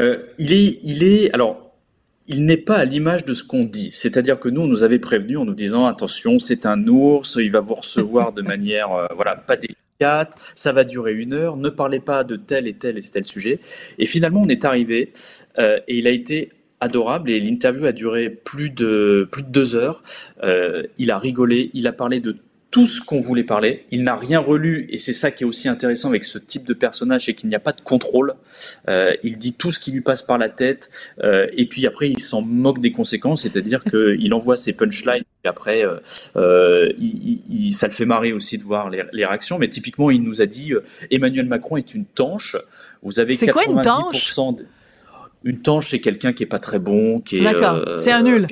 Euh, 0.00 0.18
il 0.38 0.52
est, 0.52 0.78
il 0.82 1.02
est, 1.02 1.32
alors, 1.32 1.74
il 2.26 2.44
n'est 2.46 2.56
pas 2.56 2.76
à 2.76 2.84
l'image 2.84 3.24
de 3.24 3.34
ce 3.34 3.42
qu'on 3.42 3.64
dit. 3.64 3.90
C'est-à-dire 3.92 4.40
que 4.40 4.48
nous, 4.48 4.62
on 4.62 4.66
nous 4.66 4.82
avait 4.82 4.98
prévenu 4.98 5.36
en 5.36 5.44
nous 5.44 5.54
disant 5.54 5.86
attention, 5.86 6.38
c'est 6.38 6.66
un 6.66 6.86
ours, 6.86 7.36
il 7.40 7.50
va 7.50 7.60
vous 7.60 7.74
recevoir 7.74 8.32
de 8.32 8.42
manière, 8.52 8.92
euh, 8.92 9.06
voilà, 9.14 9.36
pas 9.36 9.56
délicate, 9.56 10.34
ça 10.54 10.72
va 10.72 10.84
durer 10.84 11.12
une 11.14 11.32
heure, 11.32 11.56
ne 11.56 11.68
parlez 11.68 12.00
pas 12.00 12.24
de 12.24 12.36
tel 12.36 12.66
et 12.66 12.74
tel 12.74 12.98
et 12.98 13.02
tel 13.02 13.24
sujet. 13.26 13.60
Et 13.98 14.06
finalement, 14.06 14.42
on 14.42 14.48
est 14.48 14.64
arrivé 14.64 15.12
euh, 15.58 15.78
et 15.88 15.98
il 15.98 16.06
a 16.06 16.10
été 16.10 16.52
adorable 16.80 17.30
et 17.30 17.40
l'interview 17.40 17.86
a 17.86 17.92
duré 17.92 18.28
plus 18.28 18.68
de 18.68 19.26
plus 19.30 19.42
de 19.42 19.48
deux 19.48 19.74
heures. 19.74 20.02
Il 20.98 21.10
a 21.10 21.18
rigolé, 21.18 21.70
il 21.72 21.86
a 21.86 21.92
parlé 21.92 22.20
de 22.20 22.36
tout 22.74 22.86
ce 22.86 23.00
qu'on 23.00 23.20
voulait 23.20 23.44
parler. 23.44 23.84
Il 23.92 24.02
n'a 24.02 24.16
rien 24.16 24.40
relu 24.40 24.88
et 24.90 24.98
c'est 24.98 25.12
ça 25.12 25.30
qui 25.30 25.44
est 25.44 25.46
aussi 25.46 25.68
intéressant 25.68 26.08
avec 26.08 26.24
ce 26.24 26.38
type 26.38 26.66
de 26.66 26.74
personnage, 26.74 27.26
c'est 27.26 27.34
qu'il 27.34 27.48
n'y 27.48 27.54
a 27.54 27.60
pas 27.60 27.70
de 27.70 27.80
contrôle. 27.80 28.34
Euh, 28.88 29.12
il 29.22 29.38
dit 29.38 29.52
tout 29.52 29.70
ce 29.70 29.78
qui 29.78 29.92
lui 29.92 30.00
passe 30.00 30.22
par 30.22 30.38
la 30.38 30.48
tête 30.48 30.90
euh, 31.22 31.46
et 31.56 31.66
puis 31.66 31.86
après 31.86 32.10
il 32.10 32.18
s'en 32.18 32.42
moque 32.42 32.80
des 32.80 32.90
conséquences, 32.90 33.42
c'est-à-dire 33.42 33.84
qu'il 33.90 34.34
envoie 34.34 34.56
ses 34.56 34.72
punchlines 34.72 35.22
et 35.44 35.48
après 35.48 35.84
euh, 35.86 36.92
il, 36.98 37.42
il- 37.48 37.72
ça 37.72 37.86
le 37.86 37.92
fait 37.92 38.06
marrer 38.06 38.32
aussi 38.32 38.58
de 38.58 38.64
voir 38.64 38.90
les, 38.90 39.04
les 39.12 39.24
réactions. 39.24 39.56
Mais 39.60 39.68
typiquement 39.68 40.10
il 40.10 40.24
nous 40.24 40.42
a 40.42 40.46
dit 40.46 40.72
Emmanuel 41.12 41.46
Macron 41.46 41.76
est 41.76 41.94
une 41.94 42.04
tanche. 42.06 42.56
Vous 43.04 43.20
avez 43.20 43.34
C'est 43.34 43.46
quoi 43.52 43.62
une 43.66 43.78
90% 43.82 44.56
de- 44.58 44.66
une 45.44 45.60
tanche, 45.62 45.90
c'est 45.90 46.00
quelqu'un 46.00 46.32
qui 46.32 46.42
est 46.42 46.46
pas 46.46 46.58
très 46.58 46.80
bon, 46.80 47.20
qui 47.20 47.36
est. 47.36 47.40
D'accord. 47.44 48.00
C'est 48.00 48.10
un 48.10 48.22
nul. 48.22 48.48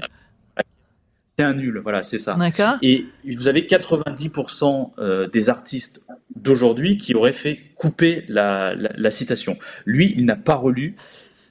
Un 1.42 1.54
nul, 1.54 1.78
voilà, 1.82 2.02
c'est 2.02 2.18
ça. 2.18 2.34
D'accord. 2.38 2.74
Et 2.82 3.06
vous 3.30 3.48
avez 3.48 3.62
90% 3.62 4.90
euh, 4.98 5.28
des 5.28 5.50
artistes 5.50 6.04
d'aujourd'hui 6.36 6.96
qui 6.96 7.14
auraient 7.14 7.32
fait 7.32 7.60
couper 7.74 8.24
la, 8.28 8.74
la, 8.74 8.90
la 8.96 9.10
citation. 9.10 9.58
Lui, 9.84 10.14
il 10.16 10.24
n'a 10.24 10.36
pas 10.36 10.54
relu, 10.54 10.94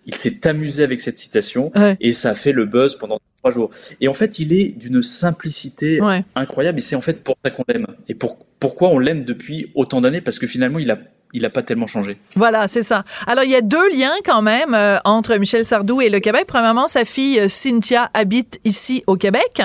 il 0.05 0.15
s'est 0.15 0.47
amusé 0.47 0.83
avec 0.83 1.01
cette 1.01 1.17
citation 1.17 1.71
Ouais. 1.75 1.95
et 1.99 2.13
ça 2.13 2.31
a 2.31 2.35
fait 2.35 2.51
le 2.51 2.65
buzz 2.65 2.95
pendant 2.95 3.19
trois 3.37 3.51
jours. 3.51 3.69
Et 4.01 4.07
en 4.07 4.13
fait, 4.13 4.39
il 4.39 4.53
est 4.53 4.65
d'une 4.77 5.01
simplicité 5.01 6.01
Ouais. 6.01 6.23
incroyable 6.35 6.79
et 6.79 6.81
c'est 6.81 6.95
en 6.95 7.01
fait 7.01 7.23
pour 7.23 7.35
ça 7.43 7.51
qu'on 7.51 7.63
l'aime. 7.67 7.87
Et 8.07 8.15
pour, 8.15 8.37
pourquoi 8.59 8.89
on 8.89 8.99
l'aime 8.99 9.23
depuis 9.25 9.71
autant 9.75 10.01
d'années? 10.01 10.21
Parce 10.21 10.39
que 10.39 10.47
finalement, 10.47 10.79
il 10.79 10.89
a, 10.91 10.99
il 11.34 11.45
a 11.45 11.49
pas 11.49 11.63
tellement 11.63 11.88
changé. 11.88 12.17
Voilà, 12.36 12.67
c'est 12.67 12.84
ça. 12.84 13.03
Alors, 13.27 13.43
il 13.43 13.51
y 13.51 13.55
a 13.55 13.61
deux 13.61 13.89
liens 13.95 14.15
quand 14.25 14.41
même 14.41 14.73
euh, 14.73 14.97
entre 15.05 15.36
Michel 15.36 15.63
Sardou 15.65 16.01
et 16.01 16.09
le 16.09 16.19
Québec. 16.19 16.45
Premièrement, 16.47 16.88
sa 16.88 17.05
fille 17.05 17.39
euh, 17.39 17.47
Cynthia 17.47 18.09
habite 18.13 18.59
ici 18.65 19.03
au 19.07 19.15
Québec 19.15 19.61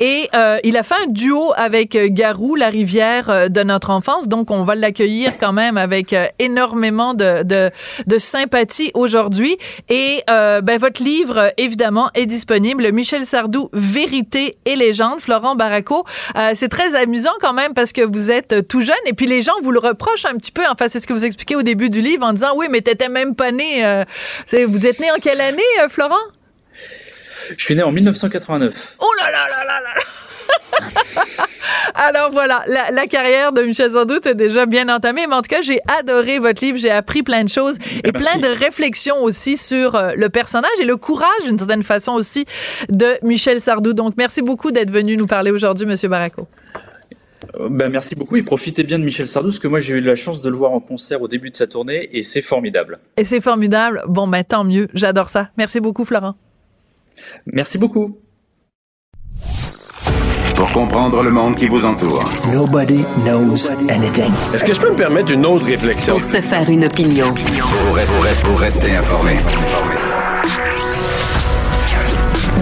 et 0.00 0.28
euh, 0.34 0.58
il 0.64 0.76
a 0.76 0.82
fait 0.82 0.94
un 1.06 1.10
duo 1.10 1.52
avec 1.56 1.96
euh, 1.96 2.08
Garou, 2.10 2.54
la 2.54 2.68
rivière 2.68 3.30
euh, 3.30 3.48
de 3.48 3.62
notre 3.62 3.90
enfance. 3.90 4.28
Donc, 4.28 4.50
on 4.50 4.64
va 4.64 4.74
l'accueillir 4.74 5.38
quand 5.38 5.52
même 5.52 5.76
avec 5.76 6.14
énormément 6.38 7.14
de, 7.14 7.42
de, 7.42 7.70
de 8.06 8.18
sympathie 8.18 8.90
aujourd'hui. 8.94 9.56
Et 9.88 10.22
ben, 10.26 10.78
votre 10.78 11.02
livre, 11.02 11.52
évidemment, 11.56 12.10
est 12.14 12.26
disponible. 12.26 12.90
Michel 12.92 13.24
Sardou, 13.24 13.68
Vérité 13.72 14.58
et 14.64 14.76
légende. 14.76 15.20
Florent 15.20 15.54
Baraco, 15.54 16.04
c'est 16.54 16.68
très 16.68 16.94
amusant 16.94 17.32
quand 17.40 17.52
même 17.52 17.74
parce 17.74 17.92
que 17.92 18.02
vous 18.02 18.30
êtes 18.30 18.66
tout 18.68 18.80
jeune 18.80 18.94
et 19.06 19.12
puis 19.12 19.26
les 19.26 19.42
gens 19.42 19.54
vous 19.62 19.72
le 19.72 19.78
reprochent 19.78 20.24
un 20.24 20.36
petit 20.36 20.52
peu. 20.52 20.62
Enfin, 20.70 20.86
c'est 20.88 21.05
ce 21.06 21.08
que 21.08 21.14
vous 21.16 21.24
expliquez 21.24 21.54
au 21.54 21.62
début 21.62 21.88
du 21.88 22.00
livre 22.00 22.26
en 22.26 22.32
disant 22.32 22.50
oui, 22.56 22.66
mais 22.68 22.80
t'étais 22.80 23.08
même 23.08 23.36
pas 23.36 23.52
né. 23.52 23.86
euh, 23.86 24.04
vous 24.66 24.86
êtes 24.86 24.98
né 24.98 25.08
en 25.12 25.20
quelle 25.22 25.40
année, 25.40 25.62
euh, 25.80 25.88
Florent? 25.88 26.16
Je 27.56 27.64
suis 27.64 27.76
né 27.76 27.84
en 27.84 27.92
1989. 27.92 28.96
Oh 28.98 29.04
là 29.20 29.30
là 29.30 29.46
là 29.48 29.64
là 29.64 29.80
là! 29.84 29.94
Alors 31.94 32.30
voilà, 32.32 32.64
la, 32.66 32.90
la 32.90 33.06
carrière 33.06 33.52
de 33.52 33.62
Michel 33.62 33.92
Sardou 33.92 34.16
est 34.16 34.34
déjà 34.34 34.66
bien 34.66 34.88
entamée, 34.88 35.28
mais 35.28 35.34
en 35.36 35.42
tout 35.42 35.48
cas, 35.48 35.62
j'ai 35.62 35.78
adoré 35.86 36.40
votre 36.40 36.62
livre, 36.64 36.76
j'ai 36.76 36.90
appris 36.90 37.22
plein 37.22 37.44
de 37.44 37.48
choses 37.48 37.76
et 38.04 38.10
Merci. 38.12 38.28
plein 38.28 38.40
de 38.40 38.48
réflexions 38.48 39.22
aussi 39.22 39.56
sur 39.56 39.94
euh, 39.94 40.12
le 40.16 40.28
personnage 40.28 40.70
et 40.80 40.84
le 40.84 40.96
courage, 40.96 41.44
d'une 41.44 41.58
certaine 41.58 41.84
façon 41.84 42.12
aussi, 42.14 42.46
de 42.88 43.16
Michel 43.22 43.60
Sardou. 43.60 43.92
Donc, 43.92 44.14
merci 44.16 44.42
beaucoup 44.42 44.72
d'être 44.72 44.90
venu 44.90 45.16
nous 45.16 45.26
parler 45.26 45.52
aujourd'hui, 45.52 45.86
Monsieur 45.86 46.08
Baraco. 46.08 46.48
Euh, 47.60 47.68
Ben, 47.70 47.88
merci 47.90 48.14
beaucoup 48.14 48.36
et 48.36 48.42
profitez 48.42 48.82
bien 48.84 48.98
de 48.98 49.04
Michel 49.04 49.28
Sardou 49.28 49.48
parce 49.48 49.58
que 49.58 49.68
moi 49.68 49.80
j'ai 49.80 49.94
eu 49.94 50.00
la 50.00 50.14
chance 50.14 50.40
de 50.40 50.48
le 50.48 50.56
voir 50.56 50.72
en 50.72 50.80
concert 50.80 51.22
au 51.22 51.28
début 51.28 51.50
de 51.50 51.56
sa 51.56 51.66
tournée 51.66 52.08
et 52.12 52.22
c'est 52.22 52.42
formidable. 52.42 52.98
Et 53.16 53.24
c'est 53.24 53.40
formidable. 53.40 54.02
Bon, 54.08 54.26
ben 54.26 54.42
tant 54.44 54.64
mieux. 54.64 54.88
J'adore 54.94 55.28
ça. 55.28 55.50
Merci 55.56 55.80
beaucoup, 55.80 56.04
Florent. 56.04 56.34
Merci 57.46 57.78
beaucoup. 57.78 58.18
Pour 60.54 60.72
comprendre 60.72 61.22
le 61.22 61.30
monde 61.30 61.54
qui 61.56 61.66
vous 61.68 61.84
entoure. 61.84 62.24
Nobody 62.52 63.04
knows 63.26 63.70
anything. 63.90 64.32
Est-ce 64.54 64.64
que 64.64 64.72
je 64.72 64.80
peux 64.80 64.90
me 64.90 64.96
permettre 64.96 65.30
une 65.32 65.44
autre 65.44 65.66
réflexion? 65.66 66.14
Pour 66.14 66.24
se 66.24 66.40
faire 66.40 66.68
une 66.70 66.86
opinion. 66.86 67.34
Pour 67.34 67.94
rester, 67.94 68.46
pour 68.46 68.58
rester 68.58 68.96
informé. 68.96 69.36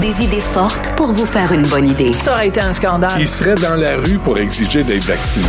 Des 0.05 0.23
idées 0.23 0.43
fortes 0.43 0.95
pour 0.97 1.13
vous 1.13 1.25
faire 1.25 1.51
une 1.53 1.67
bonne 1.67 1.89
idée. 1.89 2.13
Ça 2.13 2.33
aurait 2.35 2.49
été 2.49 2.61
un 2.61 2.75
scandale. 2.75 3.17
Il 3.19 3.27
serait 3.27 3.55
dans 3.55 3.75
la 3.77 3.97
rue 3.97 4.19
pour 4.19 4.37
exiger 4.37 4.85
d'être 4.85 5.05
vacciné? 5.07 5.47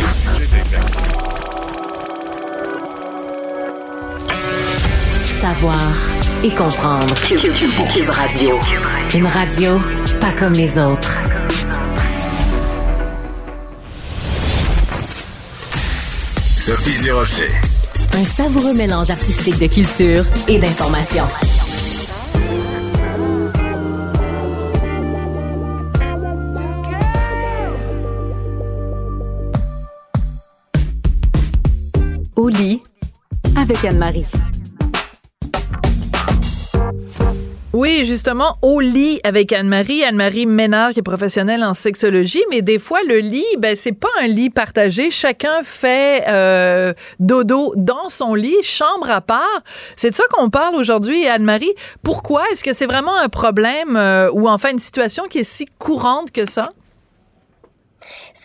Savoir 5.40 5.76
et 6.42 6.50
comprendre. 6.50 7.14
Cube, 7.26 7.52
Cube- 7.52 7.88
Cube 7.92 8.10
Radio. 8.10 8.58
Une 9.14 9.26
radio 9.26 9.78
pas 10.20 10.32
comme 10.32 10.52
les 10.52 10.78
autres. 10.78 11.16
Sophie 16.56 17.02
Durocher. 17.02 17.50
Un 18.14 18.24
savoureux 18.24 18.72
mélange 18.74 19.10
artistique 19.10 19.58
de 19.58 19.66
culture 19.66 20.24
et 20.48 20.58
d'information. 20.58 21.24
Oui, 37.72 38.04
justement, 38.06 38.56
au 38.62 38.80
lit 38.80 39.20
avec 39.22 39.52
Anne-Marie. 39.52 40.02
Anne-Marie 40.02 40.46
Ménard, 40.46 40.92
qui 40.92 41.00
est 41.00 41.02
professionnelle 41.02 41.62
en 41.62 41.74
sexologie, 41.74 42.42
mais 42.50 42.62
des 42.62 42.78
fois, 42.78 43.00
le 43.06 43.18
lit, 43.18 43.44
ben, 43.58 43.76
c'est 43.76 43.92
pas 43.92 44.08
un 44.22 44.28
lit 44.28 44.48
partagé. 44.48 45.10
Chacun 45.10 45.62
fait 45.62 46.24
euh, 46.26 46.94
dodo 47.20 47.74
dans 47.76 48.08
son 48.08 48.34
lit, 48.34 48.56
chambre 48.62 49.10
à 49.10 49.20
part. 49.20 49.62
C'est 49.94 50.10
de 50.10 50.14
ça 50.14 50.24
qu'on 50.32 50.48
parle 50.48 50.74
aujourd'hui, 50.74 51.26
Anne-Marie. 51.26 51.74
Pourquoi? 52.02 52.44
Est-ce 52.50 52.64
que 52.64 52.72
c'est 52.72 52.86
vraiment 52.86 53.14
un 53.14 53.28
problème 53.28 53.96
euh, 53.96 54.30
ou 54.32 54.48
enfin 54.48 54.70
une 54.70 54.78
situation 54.78 55.24
qui 55.28 55.40
est 55.40 55.44
si 55.44 55.66
courante 55.78 56.32
que 56.32 56.46
ça? 56.46 56.70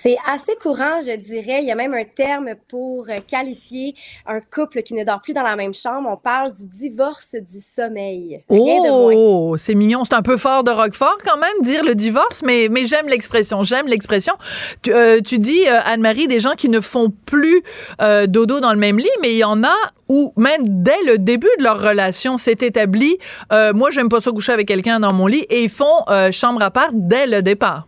C'est 0.04 0.18
assez 0.28 0.56
courant, 0.56 1.00
je 1.00 1.16
dirais. 1.16 1.60
Il 1.62 1.68
y 1.68 1.72
a 1.72 1.76
même 1.76 1.94
un 1.94 2.04
terme 2.04 2.56
pour 2.68 3.06
euh, 3.08 3.18
qualifier 3.28 3.94
un 4.26 4.40
couple 4.40 4.82
qui 4.82 4.96
ne 4.96 5.04
dort 5.04 5.22
plus 5.22 5.34
dans 5.34 5.44
la 5.44 5.56
même 5.56 5.76
chambre. 5.76 6.10
On 6.12 6.18
parle 6.18 6.50
du 6.52 6.66
divorce 6.66 7.36
du 7.36 7.60
sommeil. 7.60 8.44
Oh, 8.50 9.56
c'est 9.60 9.76
mignon. 9.76 10.04
C'est 10.04 10.16
un 10.16 10.24
peu 10.24 10.38
fort 10.38 10.64
de 10.64 10.72
Roquefort 10.72 11.20
quand 11.24 11.38
même, 11.38 11.54
dire 11.62 11.84
le 11.84 11.94
divorce, 11.94 12.42
mais, 12.44 12.68
mais 12.72 12.88
j'aime 12.88 13.08
l'expression. 13.10 13.64
J'aime 13.64 13.86
l'expression. 13.86 14.34
Tu, 14.82 14.92
euh, 14.92 15.20
tu 15.24 15.38
dis, 15.38 15.68
euh, 15.68 15.80
Anne-Marie, 15.86 16.28
des 16.28 16.40
gens 16.40 16.56
qui 16.58 16.70
ne 16.70 16.80
font 16.80 17.14
plus 17.28 17.62
euh, 18.02 18.26
dodo 18.26 18.60
dans 18.60 18.72
le 18.72 18.80
même 18.80 18.98
lit, 18.98 19.06
mais 19.22 19.34
il 19.34 19.38
y 19.38 19.44
en 19.44 19.64
a 19.64 19.76
où, 20.10 20.34
même 20.36 20.64
dès 20.82 21.00
le 21.06 21.20
début 21.20 21.48
de 21.60 21.64
leur 21.64 21.80
relation, 21.80 22.40
c'est 22.40 22.64
établi, 22.64 23.20
euh, 23.54 23.72
moi, 23.72 23.92
j'aime 23.92 24.10
pas 24.10 24.20
ça 24.20 24.32
coucher 24.32 24.54
avec 24.54 24.68
quelqu'un 24.68 25.00
dans 25.00 25.14
mon 25.14 25.28
lit, 25.28 25.46
et 25.52 25.62
ils 25.62 25.70
font 25.70 26.06
chambre 26.32 26.64
à 26.64 26.72
part 26.72 26.90
dès 26.92 27.28
le 27.28 27.44
départ. 27.44 27.86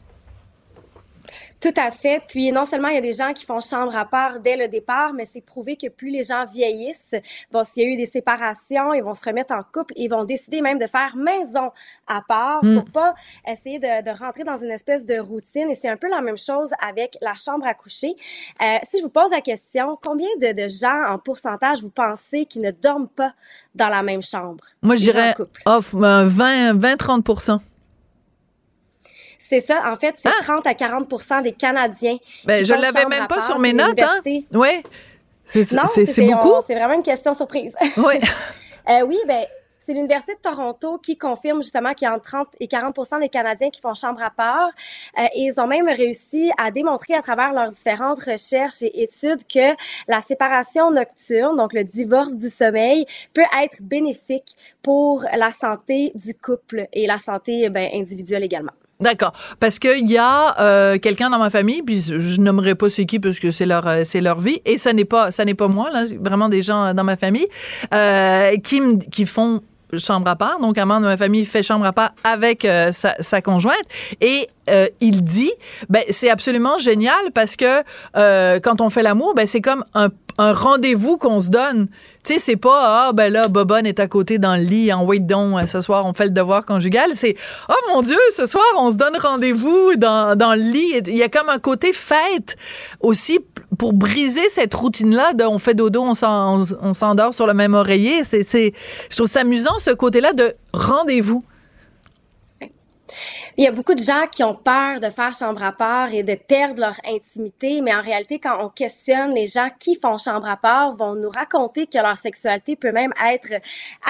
Tout 1.64 1.74
à 1.78 1.92
fait. 1.92 2.22
Puis 2.28 2.52
non 2.52 2.66
seulement 2.66 2.90
il 2.90 2.96
y 2.96 2.98
a 2.98 3.02
des 3.02 3.14
gens 3.14 3.32
qui 3.32 3.46
font 3.46 3.62
chambre 3.62 3.96
à 3.96 4.04
part 4.04 4.40
dès 4.42 4.58
le 4.58 4.68
départ, 4.68 5.14
mais 5.14 5.24
c'est 5.24 5.40
prouvé 5.40 5.78
que 5.78 5.88
plus 5.88 6.10
les 6.10 6.24
gens 6.24 6.44
vieillissent, 6.44 7.16
bon, 7.54 7.64
s'il 7.64 7.84
y 7.84 7.86
a 7.86 7.90
eu 7.90 7.96
des 7.96 8.06
séparations, 8.06 8.94
ils 8.94 9.02
vont 9.02 9.14
se 9.14 9.24
remettre 9.24 9.54
en 9.54 9.64
couple 9.64 9.94
ils 9.96 10.10
vont 10.10 10.26
décider 10.26 10.60
même 10.62 10.78
de 10.78 10.88
faire 10.88 11.16
maison 11.16 11.72
à 12.08 12.22
part 12.28 12.60
Mm. 12.64 12.76
pour 12.76 12.92
pas 12.92 13.14
essayer 13.48 13.80
de, 13.80 14.04
de 14.04 14.18
rentrer 14.18 14.44
dans 14.44 14.58
une 14.58 14.72
espèce 14.72 15.06
de 15.06 15.20
routine. 15.20 15.70
Et 15.70 15.76
c'est 15.76 15.90
un 15.90 15.98
peu 15.98 16.10
la 16.10 16.22
même 16.22 16.38
chose 16.38 16.72
avec 16.86 17.18
la 17.22 17.34
chambre 17.34 17.66
à 17.66 17.74
coucher. 17.74 18.16
Euh, 18.62 18.78
si 18.84 18.98
je 18.98 19.04
vous 19.04 19.10
pose 19.10 19.32
la 19.32 19.42
question, 19.42 19.98
combien 20.04 20.28
de, 20.42 20.52
de 20.52 20.68
gens 20.68 21.06
en 21.08 21.18
pourcentage 21.18 21.82
vous 21.82 21.90
pensez 21.90 22.46
qui 22.46 22.60
ne 22.60 22.72
dorment 22.72 23.08
pas 23.08 23.34
dans 23.76 23.90
la 23.90 24.04
même 24.04 24.22
chambre? 24.22 24.64
Moi, 24.82 24.96
je 24.96 25.02
dirais 25.02 25.34
couple? 25.36 25.62
off, 25.66 25.94
euh, 25.96 26.26
20, 26.26 26.74
20-30 26.76 27.60
C'est 29.46 29.60
ça. 29.60 29.92
En 29.92 29.96
fait, 29.96 30.16
c'est 30.18 30.30
30 30.30 30.66
à 30.66 30.74
40% 30.74 31.42
des 31.42 31.52
Canadiens. 31.52 32.18
Ah! 32.18 32.42
Ben, 32.46 32.66
je 32.66 32.74
l'avais 32.74 33.06
même 33.06 33.28
pas 33.28 33.42
sur 33.42 33.60
mes 33.60 33.74
notes, 33.74 34.02
hein? 34.02 34.22
Ouais. 34.54 34.84
C'est 35.46 35.66
beaucoup. 36.26 36.54
C'est 36.66 36.76
vraiment 36.76 36.96
une 36.96 37.04
question 37.04 37.34
surprise. 37.34 37.76
Oui. 37.98 38.20
Euh, 38.90 39.06
oui, 39.08 39.18
ben 39.26 39.46
c'est 39.80 39.94
l'Université 39.94 40.34
de 40.34 40.40
Toronto 40.40 40.98
qui 40.98 41.18
confirme 41.18 41.62
justement 41.62 41.94
qu'il 41.94 42.06
y 42.06 42.12
a 42.12 42.14
entre 42.14 42.24
30 42.24 42.48
et 42.60 42.68
40% 42.68 43.22
des 43.22 43.30
Canadiens 43.30 43.70
qui 43.70 43.80
font 43.80 43.94
chambre 43.94 44.22
à 44.22 44.30
part. 44.30 44.72
Euh, 45.18 45.24
et 45.34 45.44
ils 45.44 45.62
ont 45.62 45.68
même 45.68 45.88
réussi 45.88 46.52
à 46.58 46.70
démontrer 46.70 47.14
à 47.14 47.22
travers 47.22 47.54
leurs 47.54 47.72
différentes 47.72 48.20
recherches 48.20 48.82
et 48.82 49.04
études 49.04 49.48
que 49.48 49.74
la 50.10 50.20
séparation 50.20 50.92
nocturne, 50.92 51.56
donc 51.56 51.72
le 51.72 51.86
divorce 51.86 52.36
du 52.36 52.50
sommeil, 52.50 53.06
peut 53.34 53.46
être 53.62 53.82
bénéfique 53.82 54.58
pour 54.82 55.24
la 55.34 55.54
santé 55.54 56.12
du 56.14 56.34
couple 56.34 56.88
et 56.92 57.08
la 57.08 57.20
santé 57.20 57.70
ben, 57.70 57.90
individuelle 57.94 58.44
également. 58.44 58.74
D'accord, 59.00 59.34
parce 59.60 59.80
qu'il 59.80 60.10
y 60.10 60.18
a 60.18 60.60
euh, 60.62 60.98
quelqu'un 60.98 61.30
dans 61.30 61.40
ma 61.40 61.50
famille, 61.50 61.82
puis 61.82 62.00
je 62.02 62.40
nommerai 62.40 62.76
pas 62.76 62.90
c'est 62.90 63.06
qui 63.06 63.20
parce 63.20 63.40
que 63.40 63.52
c'est 63.52 63.66
leur 63.66 63.88
euh, 63.88 64.04
c'est 64.06 64.22
leur 64.22 64.40
vie, 64.40 64.62
et 64.66 64.78
ça 64.78 64.94
n'est 64.94 65.04
pas 65.04 65.32
ça 65.32 65.46
n'est 65.46 65.56
pas 65.56 65.68
moi 65.68 65.90
là, 65.90 66.06
vraiment 66.22 66.48
des 66.48 66.62
gens 66.62 66.94
dans 66.94 67.04
ma 67.04 67.18
famille 67.18 67.48
euh, 67.94 68.56
qui 68.64 68.82
qui 69.12 69.26
font 69.26 69.62
chambre 70.00 70.30
à 70.30 70.36
part. 70.36 70.60
Donc, 70.60 70.78
un 70.78 70.86
membre 70.86 71.02
de 71.02 71.08
ma 71.08 71.18
famille 71.18 71.46
fait 71.46 71.64
chambre 71.64 71.86
à 71.86 71.94
part 71.94 72.12
avec 72.24 72.66
euh, 72.66 72.92
sa, 72.92 73.16
sa, 73.20 73.42
conjointe. 73.42 73.84
Et 74.22 74.48
euh, 74.70 74.88
il 75.02 75.24
dit, 75.24 75.52
ben, 75.90 76.04
c'est 76.10 76.30
absolument 76.30 76.78
génial 76.78 77.32
parce 77.34 77.56
que 77.56 77.84
euh, 78.16 78.60
quand 78.60 78.82
on 78.82 78.90
fait 78.90 79.04
l'amour, 79.04 79.34
ben, 79.36 79.46
c'est 79.46 79.62
comme 79.62 79.84
un, 79.94 80.10
un 80.38 80.54
rendez-vous 80.54 81.18
qu'on 81.18 81.42
se 81.42 81.50
donne. 81.50 81.88
Tu 82.24 82.34
sais, 82.34 82.40
c'est 82.40 82.56
pas, 82.56 83.08
ah, 83.08 83.12
ben 83.14 83.32
là, 83.32 83.50
Bobonne 83.50 83.86
est 83.86 84.00
à 84.00 84.08
côté 84.08 84.38
dans 84.38 84.56
le 84.56 84.64
lit, 84.64 84.94
en 84.94 85.04
wait 85.04 85.20
don, 85.20 85.58
ce 85.68 85.82
soir, 85.82 86.06
on 86.06 86.14
fait 86.14 86.26
le 86.26 86.32
devoir 86.32 86.66
conjugal. 86.66 87.12
C'est, 87.14 87.36
oh 87.68 87.74
mon 87.94 88.02
Dieu, 88.02 88.18
ce 88.32 88.46
soir, 88.46 88.64
on 88.78 88.92
se 88.92 88.96
donne 88.96 89.18
rendez-vous 89.18 89.96
dans, 89.98 90.38
dans 90.38 90.54
le 90.54 90.62
lit. 90.62 91.02
Il 91.08 91.18
y 91.18 91.24
a 91.24 91.30
comme 91.30 91.50
un 91.50 91.60
côté 91.60 91.92
fête 91.92 92.56
aussi 93.02 93.40
pour 93.78 93.94
briser 93.94 94.48
cette 94.50 94.74
routine-là 94.74 95.34
de 95.34 95.44
on 95.44 95.60
fait 95.60 95.74
dodo, 95.74 96.02
on 96.04 96.14
s'endort 96.94 97.34
sur 97.34 97.48
le 97.48 97.54
même 97.54 97.74
oreiller. 97.74 98.24
C'est, 98.24 98.44
c'est, 98.44 98.74
je 99.10 99.16
trouve 99.18 99.28
ça 99.28 99.42
amusant, 99.42 99.78
ce 99.80 99.92
côté-là 99.92 100.32
de 100.34 100.56
rendez-vous. 100.74 101.44
Il 103.56 103.64
y 103.64 103.68
a 103.68 103.72
beaucoup 103.72 103.94
de 103.94 104.04
gens 104.04 104.26
qui 104.32 104.44
ont 104.44 104.56
peur 104.56 105.00
de 105.00 105.10
faire 105.10 105.34
chambre 105.34 105.62
à 105.62 105.72
part 105.72 106.12
et 106.12 106.24
de 106.24 106.34
perdre 106.36 106.82
leur 106.82 106.96
intimité, 107.06 107.82
mais 107.82 107.94
en 107.94 108.02
réalité, 108.02 108.40
quand 108.40 108.58
on 108.64 108.70
questionne 108.70 109.34
les 109.34 109.46
gens 109.46 109.70
qui 109.80 109.96
font 109.96 110.18
chambre 110.18 110.48
à 110.48 110.58
part, 110.58 110.92
vont 110.96 111.14
nous 111.14 111.30
raconter 111.30 111.86
que 111.86 112.00
leur 112.00 112.18
sexualité 112.18 112.76
peut 112.76 112.92
même 112.92 113.14
être 113.24 113.62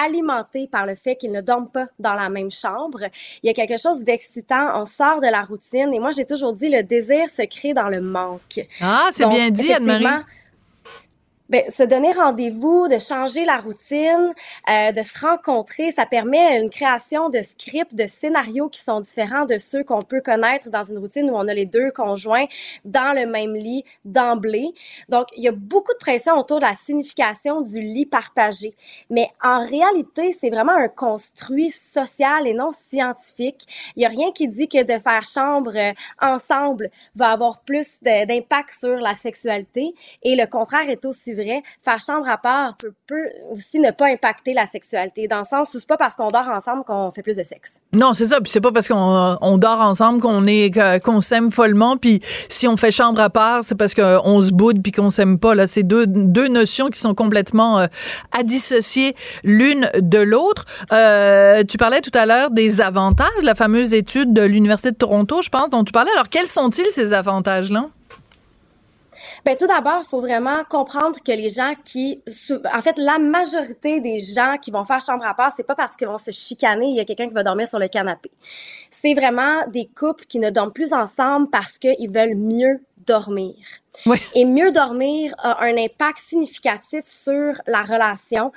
alimentée 0.02 0.66
par 0.66 0.86
le 0.86 0.94
fait 0.94 1.16
qu'ils 1.16 1.32
ne 1.32 1.42
dorment 1.42 1.70
pas 1.70 1.86
dans 1.98 2.14
la 2.14 2.30
même 2.30 2.50
chambre. 2.50 3.00
Il 3.42 3.46
y 3.46 3.50
a 3.50 3.54
quelque 3.54 3.78
chose 3.78 4.02
d'excitant, 4.02 4.80
on 4.80 4.86
sort 4.86 5.20
de 5.20 5.28
la 5.28 5.42
routine, 5.42 5.92
et 5.92 6.00
moi 6.00 6.10
j'ai 6.10 6.24
toujours 6.24 6.52
dit 6.54 6.70
le 6.70 6.82
désir 6.82 7.28
se 7.28 7.42
crée 7.42 7.74
dans 7.74 7.88
le 7.88 8.00
manque. 8.00 8.66
Ah, 8.80 9.08
c'est 9.12 9.28
bien 9.28 9.50
dit, 9.50 9.72
Anne-Marie 9.72 10.06
ben, 11.50 11.62
se 11.68 11.82
donner 11.82 12.10
rendez-vous, 12.12 12.88
de 12.88 12.98
changer 12.98 13.44
la 13.44 13.58
routine, 13.58 14.32
euh, 14.70 14.92
de 14.92 15.02
se 15.02 15.26
rencontrer, 15.26 15.90
ça 15.90 16.06
permet 16.06 16.58
une 16.58 16.70
création 16.70 17.28
de 17.28 17.42
scripts, 17.42 17.94
de 17.94 18.06
scénarios 18.06 18.70
qui 18.70 18.80
sont 18.80 19.00
différents 19.00 19.44
de 19.44 19.58
ceux 19.58 19.84
qu'on 19.84 20.00
peut 20.00 20.22
connaître 20.22 20.70
dans 20.70 20.82
une 20.82 20.96
routine 20.96 21.28
où 21.30 21.34
on 21.34 21.46
a 21.46 21.52
les 21.52 21.66
deux 21.66 21.90
conjoints 21.90 22.46
dans 22.86 23.14
le 23.14 23.26
même 23.26 23.54
lit 23.54 23.84
d'emblée. 24.06 24.72
Donc, 25.10 25.26
il 25.36 25.44
y 25.44 25.48
a 25.48 25.52
beaucoup 25.52 25.92
de 25.92 25.98
pression 25.98 26.34
autour 26.38 26.60
de 26.60 26.64
la 26.64 26.72
signification 26.72 27.60
du 27.60 27.80
lit 27.82 28.06
partagé. 28.06 28.74
Mais 29.10 29.28
en 29.42 29.62
réalité, 29.66 30.30
c'est 30.30 30.50
vraiment 30.50 30.72
un 30.72 30.88
construit 30.88 31.68
social 31.68 32.46
et 32.46 32.54
non 32.54 32.70
scientifique. 32.70 33.92
Il 33.96 34.02
y 34.02 34.06
a 34.06 34.08
rien 34.08 34.32
qui 34.32 34.48
dit 34.48 34.68
que 34.68 34.82
de 34.82 34.98
faire 34.98 35.24
chambre 35.24 35.76
euh, 35.76 35.92
ensemble 36.22 36.90
va 37.14 37.32
avoir 37.32 37.60
plus 37.60 38.02
d'impact 38.02 38.70
sur 38.70 38.96
la 38.96 39.12
sexualité 39.12 39.94
et 40.22 40.36
le 40.36 40.46
contraire 40.46 40.88
est 40.88 41.04
aussi 41.04 41.33
vrai, 41.34 41.62
faire 41.82 41.98
chambre 41.98 42.28
à 42.28 42.38
part 42.38 42.76
peut, 43.06 43.28
aussi 43.50 43.78
ne 43.80 43.90
pas 43.90 44.06
impacter 44.06 44.54
la 44.54 44.66
sexualité, 44.66 45.28
dans 45.28 45.38
le 45.38 45.44
sens 45.44 45.74
où 45.74 45.78
c'est 45.78 45.88
pas 45.88 45.96
parce 45.96 46.14
qu'on 46.14 46.28
dort 46.28 46.48
ensemble 46.48 46.84
qu'on 46.84 47.10
fait 47.10 47.22
plus 47.22 47.36
de 47.36 47.42
sexe. 47.42 47.80
Non, 47.92 48.14
c'est 48.14 48.26
ça. 48.26 48.40
Puis 48.40 48.50
c'est 48.50 48.60
pas 48.60 48.72
parce 48.72 48.88
qu'on 48.88 49.38
on 49.40 49.58
dort 49.58 49.80
ensemble 49.80 50.20
qu'on 50.20 50.46
est 50.46 50.70
qu'on 51.02 51.20
s'aime 51.20 51.50
follement. 51.50 51.96
Puis 51.96 52.20
si 52.48 52.68
on 52.68 52.76
fait 52.76 52.90
chambre 52.90 53.20
à 53.20 53.30
part, 53.30 53.64
c'est 53.64 53.74
parce 53.74 53.94
qu'on 53.94 54.40
se 54.40 54.52
boude 54.52 54.82
puis 54.82 54.92
qu'on 54.92 55.10
s'aime 55.10 55.38
pas. 55.38 55.54
Là, 55.54 55.66
c'est 55.66 55.82
deux 55.82 56.06
deux 56.06 56.48
notions 56.48 56.88
qui 56.88 56.98
sont 56.98 57.14
complètement 57.14 57.78
euh, 57.78 57.86
à 58.32 58.42
dissocier 58.42 59.14
l'une 59.42 59.90
de 59.94 60.18
l'autre. 60.18 60.64
Euh, 60.92 61.64
tu 61.64 61.76
parlais 61.76 62.00
tout 62.00 62.12
à 62.14 62.26
l'heure 62.26 62.50
des 62.50 62.80
avantages, 62.80 63.28
la 63.42 63.54
fameuse 63.54 63.94
étude 63.94 64.32
de 64.32 64.42
l'université 64.42 64.90
de 64.90 64.96
Toronto, 64.96 65.42
je 65.42 65.48
pense, 65.48 65.70
dont 65.70 65.84
tu 65.84 65.92
parlais. 65.92 66.12
Alors 66.12 66.28
quels 66.28 66.46
sont-ils 66.46 66.90
ces 66.90 67.12
avantages-là? 67.12 67.88
Ben 69.44 69.56
tout 69.56 69.66
d'abord, 69.66 70.00
il 70.00 70.06
faut 70.06 70.20
vraiment 70.20 70.64
comprendre 70.64 71.16
que 71.22 71.32
les 71.32 71.50
gens 71.50 71.74
qui, 71.84 72.22
en 72.72 72.80
fait, 72.80 72.96
la 72.96 73.18
majorité 73.18 74.00
des 74.00 74.18
gens 74.18 74.56
qui 74.60 74.70
vont 74.70 74.84
faire 74.84 75.00
chambre 75.02 75.24
à 75.26 75.34
part, 75.34 75.52
c'est 75.54 75.66
pas 75.66 75.74
parce 75.74 75.96
qu'ils 75.96 76.08
vont 76.08 76.16
se 76.16 76.30
chicaner, 76.30 76.86
il 76.86 76.96
y 76.96 77.00
a 77.00 77.04
quelqu'un 77.04 77.28
qui 77.28 77.34
va 77.34 77.42
dormir 77.42 77.68
sur 77.68 77.78
le 77.78 77.88
canapé. 77.88 78.30
C'est 78.88 79.12
vraiment 79.12 79.66
des 79.68 79.86
couples 79.86 80.24
qui 80.24 80.38
ne 80.38 80.48
dorment 80.48 80.72
plus 80.72 80.94
ensemble 80.94 81.50
parce 81.50 81.78
qu'ils 81.78 82.10
veulent 82.10 82.36
mieux 82.36 82.80
dormir. 83.06 83.54
Oui. 84.06 84.16
Et 84.34 84.46
mieux 84.46 84.72
dormir 84.72 85.34
a 85.38 85.62
un 85.62 85.76
impact 85.76 86.18
significatif 86.18 87.04
sur 87.04 87.52
la 87.66 87.82
relation. 87.82 88.50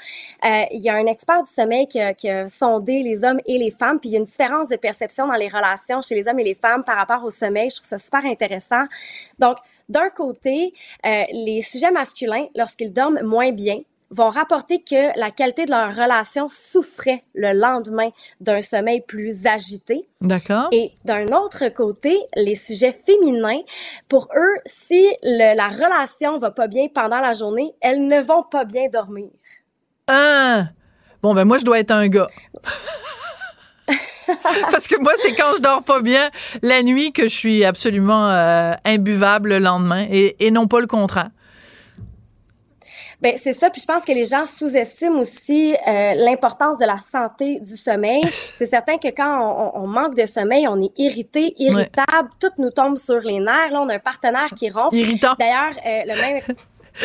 Euh, 0.46 0.64
il 0.72 0.82
y 0.82 0.90
a 0.90 0.96
un 0.96 1.06
expert 1.06 1.44
du 1.44 1.52
sommeil 1.52 1.88
qui 1.88 2.00
a, 2.00 2.14
qui 2.14 2.30
a, 2.30 2.48
sondé 2.48 3.04
les 3.04 3.26
hommes 3.26 3.40
et 3.46 3.58
les 3.58 3.72
femmes, 3.72 4.00
puis 4.00 4.10
il 4.10 4.14
y 4.14 4.16
a 4.16 4.20
une 4.20 4.26
différence 4.26 4.70
de 4.70 4.78
perception 4.78 5.28
dans 5.28 5.36
les 5.36 5.50
relations 5.50 6.02
chez 6.02 6.16
les 6.16 6.30
hommes 6.30 6.40
et 6.40 6.46
les 6.46 6.56
femmes 6.56 6.84
par 6.86 6.96
rapport 6.96 7.26
au 7.26 7.30
sommeil. 7.30 7.70
Je 7.70 7.76
trouve 7.76 7.88
ça 7.88 7.98
super 7.98 8.26
intéressant. 8.26 8.86
Donc, 9.38 9.58
d'un 9.90 10.10
côté, 10.10 10.74
euh, 11.06 11.24
les 11.32 11.62
sujets 11.62 11.92
masculins, 11.92 12.48
lorsqu'ils 12.56 12.92
dorment 12.92 13.22
moins 13.24 13.52
bien, 13.52 13.80
vont 14.10 14.30
rapporter 14.30 14.80
que 14.80 15.18
la 15.20 15.32
qualité 15.32 15.66
de 15.66 15.72
leur 15.72 15.90
relation 15.90 16.48
souffrait 16.50 17.24
le 17.34 17.52
lendemain 17.54 18.10
d'un 18.40 18.62
sommeil 18.62 19.02
plus 19.02 19.46
agité. 19.46 20.08
D'accord. 20.22 20.70
Et 20.72 20.94
d'un 21.04 21.26
autre 21.28 21.68
côté, 21.70 22.18
les 22.36 22.56
sujets 22.56 22.94
féminins, 22.94 23.62
pour 24.08 24.30
eux, 24.36 24.62
si 24.66 25.08
le, 25.24 25.56
la 25.56 25.68
relation 25.68 26.38
va 26.38 26.52
pas 26.52 26.68
bien 26.68 26.88
pendant 26.88 27.20
la 27.20 27.34
journée, 27.34 27.74
elles 27.82 28.06
ne 28.06 28.22
vont 28.22 28.44
pas 28.44 28.64
bien 28.64 28.88
dormir. 28.88 29.30
Ah! 30.10 30.70
Bon, 31.22 31.34
ben 31.34 31.46
moi, 31.46 31.58
je 31.58 31.66
dois 31.66 31.80
être 31.80 31.92
un 31.92 32.08
gars. 32.08 32.28
Parce 34.72 34.88
que 34.88 35.00
moi, 35.00 35.14
c'est 35.20 35.34
quand 35.36 35.54
je 35.56 35.62
dors 35.62 35.84
pas 35.84 36.02
bien 36.02 36.30
la 36.62 36.84
nuit 36.84 37.12
que 37.12 37.24
je 37.24 37.36
suis 37.36 37.66
absolument 37.66 38.30
euh, 38.30 38.74
imbuvable 38.86 39.50
le 39.50 39.60
lendemain 39.60 40.06
et, 40.10 40.36
et 40.46 40.52
non 40.52 40.68
pas 40.68 40.80
le 40.80 40.88
contraire. 40.88 41.30
Ben 43.20 43.36
c'est 43.36 43.54
ça. 43.54 43.70
Puis 43.72 43.82
je 43.82 43.88
pense 43.88 44.06
que 44.06 44.12
les 44.12 44.26
gens 44.26 44.46
sous-estiment 44.46 45.20
aussi 45.20 45.74
euh, 45.74 46.14
l'importance 46.16 46.78
de 46.78 46.86
la 46.86 47.00
santé 47.00 47.60
du 47.60 47.76
sommeil. 47.76 48.24
c'est 48.30 48.68
certain 48.68 48.98
que 48.98 49.08
quand 49.08 49.74
on, 49.76 49.82
on, 49.82 49.88
manque 49.88 50.16
de 50.16 50.26
sommeil, 50.26 50.68
on 50.68 50.80
est 50.80 50.92
irrité, 50.98 51.54
irritable, 51.58 52.30
ouais. 52.30 52.30
tout 52.40 52.62
nous 52.62 52.70
tombe 52.70 52.96
sur 52.96 53.20
les 53.22 53.40
nerfs. 53.40 53.72
Là, 53.72 53.82
on 53.82 53.90
a 53.90 53.96
un 53.96 54.00
partenaire 54.00 54.50
qui 54.56 54.70
ronfle. 54.70 54.96
Irritant. 54.96 55.34
D'ailleurs, 55.40 55.74
euh, 55.86 56.02
le 56.06 56.22
même. 56.22 56.42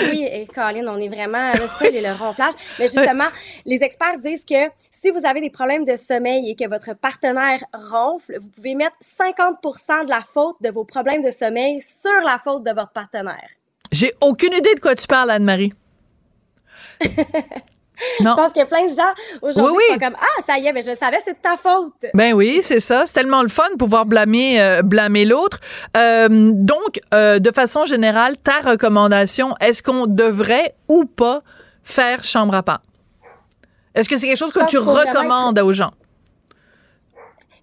Oui, 0.00 0.26
et 0.30 0.46
Colin, 0.46 0.86
on 0.88 0.98
est 0.98 1.08
vraiment 1.08 1.52
le 1.52 1.66
seul 1.66 1.94
et 1.94 2.00
le 2.00 2.12
ronflage. 2.12 2.54
Mais 2.78 2.86
justement, 2.86 3.28
les 3.66 3.82
experts 3.82 4.18
disent 4.18 4.44
que 4.44 4.70
si 4.90 5.10
vous 5.10 5.24
avez 5.26 5.40
des 5.40 5.50
problèmes 5.50 5.84
de 5.84 5.96
sommeil 5.96 6.50
et 6.50 6.54
que 6.54 6.68
votre 6.68 6.94
partenaire 6.94 7.62
ronfle, 7.72 8.38
vous 8.40 8.48
pouvez 8.48 8.74
mettre 8.74 8.96
50% 9.02 10.04
de 10.04 10.10
la 10.10 10.22
faute 10.22 10.56
de 10.60 10.70
vos 10.70 10.84
problèmes 10.84 11.22
de 11.22 11.30
sommeil 11.30 11.80
sur 11.80 12.20
la 12.24 12.38
faute 12.38 12.64
de 12.64 12.72
votre 12.72 12.92
partenaire. 12.92 13.48
J'ai 13.90 14.12
aucune 14.20 14.54
idée 14.54 14.74
de 14.74 14.80
quoi 14.80 14.94
tu 14.94 15.06
parles, 15.06 15.30
Anne-Marie. 15.30 15.72
Je 18.30 18.34
pense 18.34 18.52
qu'il 18.52 18.60
y 18.60 18.62
a 18.62 18.66
plein 18.66 18.84
de 18.84 18.88
gens 18.88 19.12
aujourd'hui 19.42 19.72
oui, 19.76 19.82
oui. 19.90 19.98
qui 19.98 20.04
sont 20.04 20.10
comme 20.10 20.16
Ah, 20.20 20.42
ça 20.46 20.58
y 20.58 20.66
est, 20.66 20.72
mais 20.72 20.82
je 20.82 20.94
savais, 20.94 21.18
c'est 21.24 21.34
de 21.34 21.38
ta 21.42 21.56
faute. 21.56 22.10
Ben 22.14 22.32
oui, 22.34 22.60
c'est 22.62 22.80
ça. 22.80 23.06
C'est 23.06 23.14
tellement 23.14 23.42
le 23.42 23.48
fun 23.48 23.68
de 23.72 23.76
pouvoir 23.76 24.06
blâmer, 24.06 24.60
euh, 24.60 24.82
blâmer 24.82 25.24
l'autre. 25.24 25.58
Euh, 25.96 26.28
donc, 26.30 27.00
euh, 27.14 27.38
de 27.38 27.50
façon 27.50 27.84
générale, 27.84 28.36
ta 28.38 28.60
recommandation, 28.60 29.54
est-ce 29.60 29.82
qu'on 29.82 30.06
devrait 30.06 30.74
ou 30.88 31.04
pas 31.04 31.40
faire 31.82 32.24
chambre 32.24 32.54
à 32.54 32.62
part? 32.62 32.82
Est-ce 33.94 34.08
que 34.08 34.16
c'est 34.16 34.26
quelque 34.26 34.38
chose 34.38 34.52
que 34.52 34.64
tu 34.66 34.78
recommandes 34.78 35.58
aux 35.58 35.72
gens? 35.72 35.92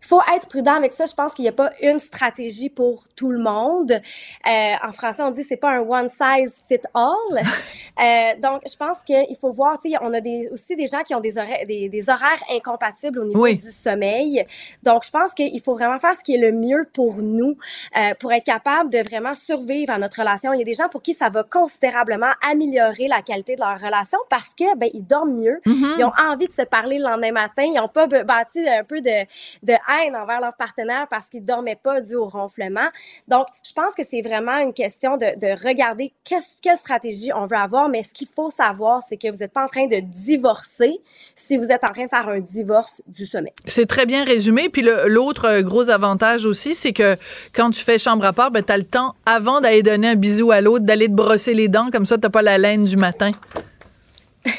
Il 0.09 0.15
faut 0.15 0.21
être 0.35 0.47
prudent 0.47 0.73
avec 0.73 0.91
ça. 0.91 1.05
Je 1.05 1.13
pense 1.13 1.33
qu'il 1.33 1.43
n'y 1.43 1.49
a 1.49 1.53
pas 1.53 1.71
une 1.83 1.99
stratégie 1.99 2.69
pour 2.69 3.05
tout 3.15 3.29
le 3.29 3.37
monde. 3.37 3.91
Euh, 3.91 4.73
en 4.83 4.91
français, 4.91 5.21
on 5.21 5.29
dit 5.29 5.43
c'est 5.43 5.57
pas 5.57 5.69
un 5.69 5.81
one 5.81 6.09
size 6.09 6.63
fit 6.67 6.81
all. 6.95 7.13
euh, 7.37 8.41
donc, 8.41 8.63
je 8.67 8.75
pense 8.75 9.03
qu'il 9.03 9.35
faut 9.39 9.51
voir. 9.51 9.77
On 10.01 10.13
a 10.13 10.19
des, 10.19 10.49
aussi 10.51 10.75
des 10.75 10.87
gens 10.87 11.01
qui 11.01 11.13
ont 11.13 11.19
des 11.19 11.37
horaires, 11.37 11.65
des, 11.67 11.89
des 11.89 12.09
horaires 12.09 12.43
incompatibles 12.51 13.19
au 13.19 13.25
niveau 13.25 13.43
oui. 13.43 13.55
du 13.55 13.69
sommeil. 13.69 14.45
Donc, 14.81 15.03
je 15.05 15.11
pense 15.11 15.33
qu'il 15.35 15.61
faut 15.61 15.75
vraiment 15.75 15.99
faire 15.99 16.15
ce 16.15 16.23
qui 16.23 16.33
est 16.33 16.39
le 16.39 16.51
mieux 16.51 16.87
pour 16.91 17.17
nous, 17.17 17.57
euh, 17.95 18.13
pour 18.19 18.33
être 18.33 18.45
capable 18.45 18.91
de 18.91 18.99
vraiment 18.99 19.35
survivre 19.35 19.93
à 19.93 19.99
notre 19.99 20.19
relation. 20.19 20.53
Il 20.53 20.59
y 20.59 20.61
a 20.63 20.65
des 20.65 20.73
gens 20.73 20.89
pour 20.89 21.03
qui 21.03 21.13
ça 21.13 21.29
va 21.29 21.43
considérablement 21.43 22.31
améliorer 22.49 23.07
la 23.07 23.21
qualité 23.21 23.55
de 23.55 23.61
leur 23.61 23.79
relation 23.79 24.17
parce 24.29 24.55
que 24.55 24.75
ben 24.77 24.89
ils 24.93 25.05
dorment 25.05 25.35
mieux, 25.35 25.59
Mm-hmm. 25.69 25.95
ils 25.97 26.03
ont 26.03 26.11
envie 26.17 26.47
de 26.47 26.51
se 26.51 26.61
parler 26.61 26.97
le 26.97 27.03
lendemain 27.03 27.31
matin, 27.31 27.63
ils 27.63 27.73
n'ont 27.73 27.87
pas 27.87 28.07
bâti 28.07 28.67
un 28.67 28.83
peu 28.83 29.01
de, 29.01 29.25
de 29.63 29.73
envers 30.15 30.41
leur 30.41 30.55
partenaire 30.55 31.07
parce 31.09 31.27
qu'ils 31.27 31.45
dormaient 31.45 31.79
pas 31.81 32.01
dû 32.01 32.15
au 32.15 32.27
ronflement. 32.27 32.87
Donc, 33.27 33.47
je 33.65 33.73
pense 33.73 33.93
que 33.93 34.03
c'est 34.03 34.21
vraiment 34.21 34.57
une 34.57 34.73
question 34.73 35.17
de, 35.17 35.37
de 35.39 35.67
regarder 35.67 36.13
quelle 36.23 36.75
stratégie 36.75 37.31
on 37.33 37.45
veut 37.45 37.57
avoir, 37.57 37.89
mais 37.89 38.03
ce 38.03 38.13
qu'il 38.13 38.27
faut 38.27 38.49
savoir, 38.49 39.01
c'est 39.07 39.17
que 39.17 39.31
vous 39.31 39.39
n'êtes 39.39 39.53
pas 39.53 39.63
en 39.63 39.67
train 39.67 39.87
de 39.87 39.99
divorcer 39.99 40.99
si 41.35 41.57
vous 41.57 41.71
êtes 41.71 41.83
en 41.83 41.91
train 41.91 42.05
de 42.05 42.09
faire 42.09 42.27
un 42.27 42.39
divorce 42.39 43.01
du 43.07 43.25
sommeil. 43.25 43.53
C'est 43.65 43.85
très 43.85 44.05
bien 44.05 44.23
résumé. 44.23 44.69
Puis 44.69 44.81
l'autre 44.81 45.45
euh, 45.45 45.61
gros 45.61 45.89
avantage 45.89 46.45
aussi, 46.45 46.75
c'est 46.75 46.93
que 46.93 47.15
quand 47.53 47.71
tu 47.71 47.83
fais 47.83 47.97
chambre 47.97 48.25
à 48.25 48.33
part, 48.33 48.51
ben, 48.51 48.63
tu 48.63 48.71
as 48.71 48.77
le 48.77 48.83
temps, 48.83 49.15
avant 49.25 49.61
d'aller 49.61 49.83
donner 49.83 50.09
un 50.09 50.15
bisou 50.15 50.51
à 50.51 50.61
l'autre, 50.61 50.85
d'aller 50.85 51.07
te 51.07 51.13
brosser 51.13 51.53
les 51.53 51.67
dents. 51.67 51.89
Comme 51.91 52.05
ça, 52.05 52.17
tu 52.17 52.29
pas 52.29 52.41
la 52.41 52.57
laine 52.57 52.85
du 52.85 52.97
matin. 52.97 53.31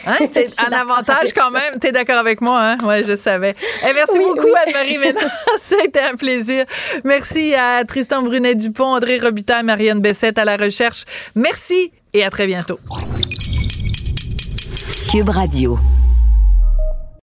Hein? 0.06 0.18
Un 0.66 0.72
avantage 0.72 1.32
quand 1.34 1.50
même. 1.50 1.78
Tu 1.80 1.88
es 1.88 1.92
d'accord 1.92 2.18
avec 2.18 2.40
moi, 2.40 2.60
hein? 2.60 2.78
Oui, 2.84 3.02
je 3.04 3.16
savais. 3.16 3.54
Eh, 3.82 3.92
merci 3.94 4.18
Oui, 4.18 4.24
beaucoup, 4.24 4.46
oui. 4.46 4.52
Anne-Marie 4.66 4.98
Ménard. 4.98 5.24
C'était 5.58 6.00
un 6.00 6.14
plaisir. 6.16 6.64
Merci 7.04 7.54
à 7.54 7.84
Tristan 7.84 8.22
Brunet-Dupont, 8.22 8.94
André 8.94 9.18
Robitaille, 9.18 9.64
Marianne 9.64 10.00
Bessette 10.00 10.38
à 10.38 10.44
la 10.44 10.56
recherche. 10.56 11.04
Merci 11.34 11.92
et 12.12 12.24
à 12.24 12.30
très 12.30 12.46
bientôt. 12.46 12.78
Cube 15.10 15.28
Radio. 15.28 15.78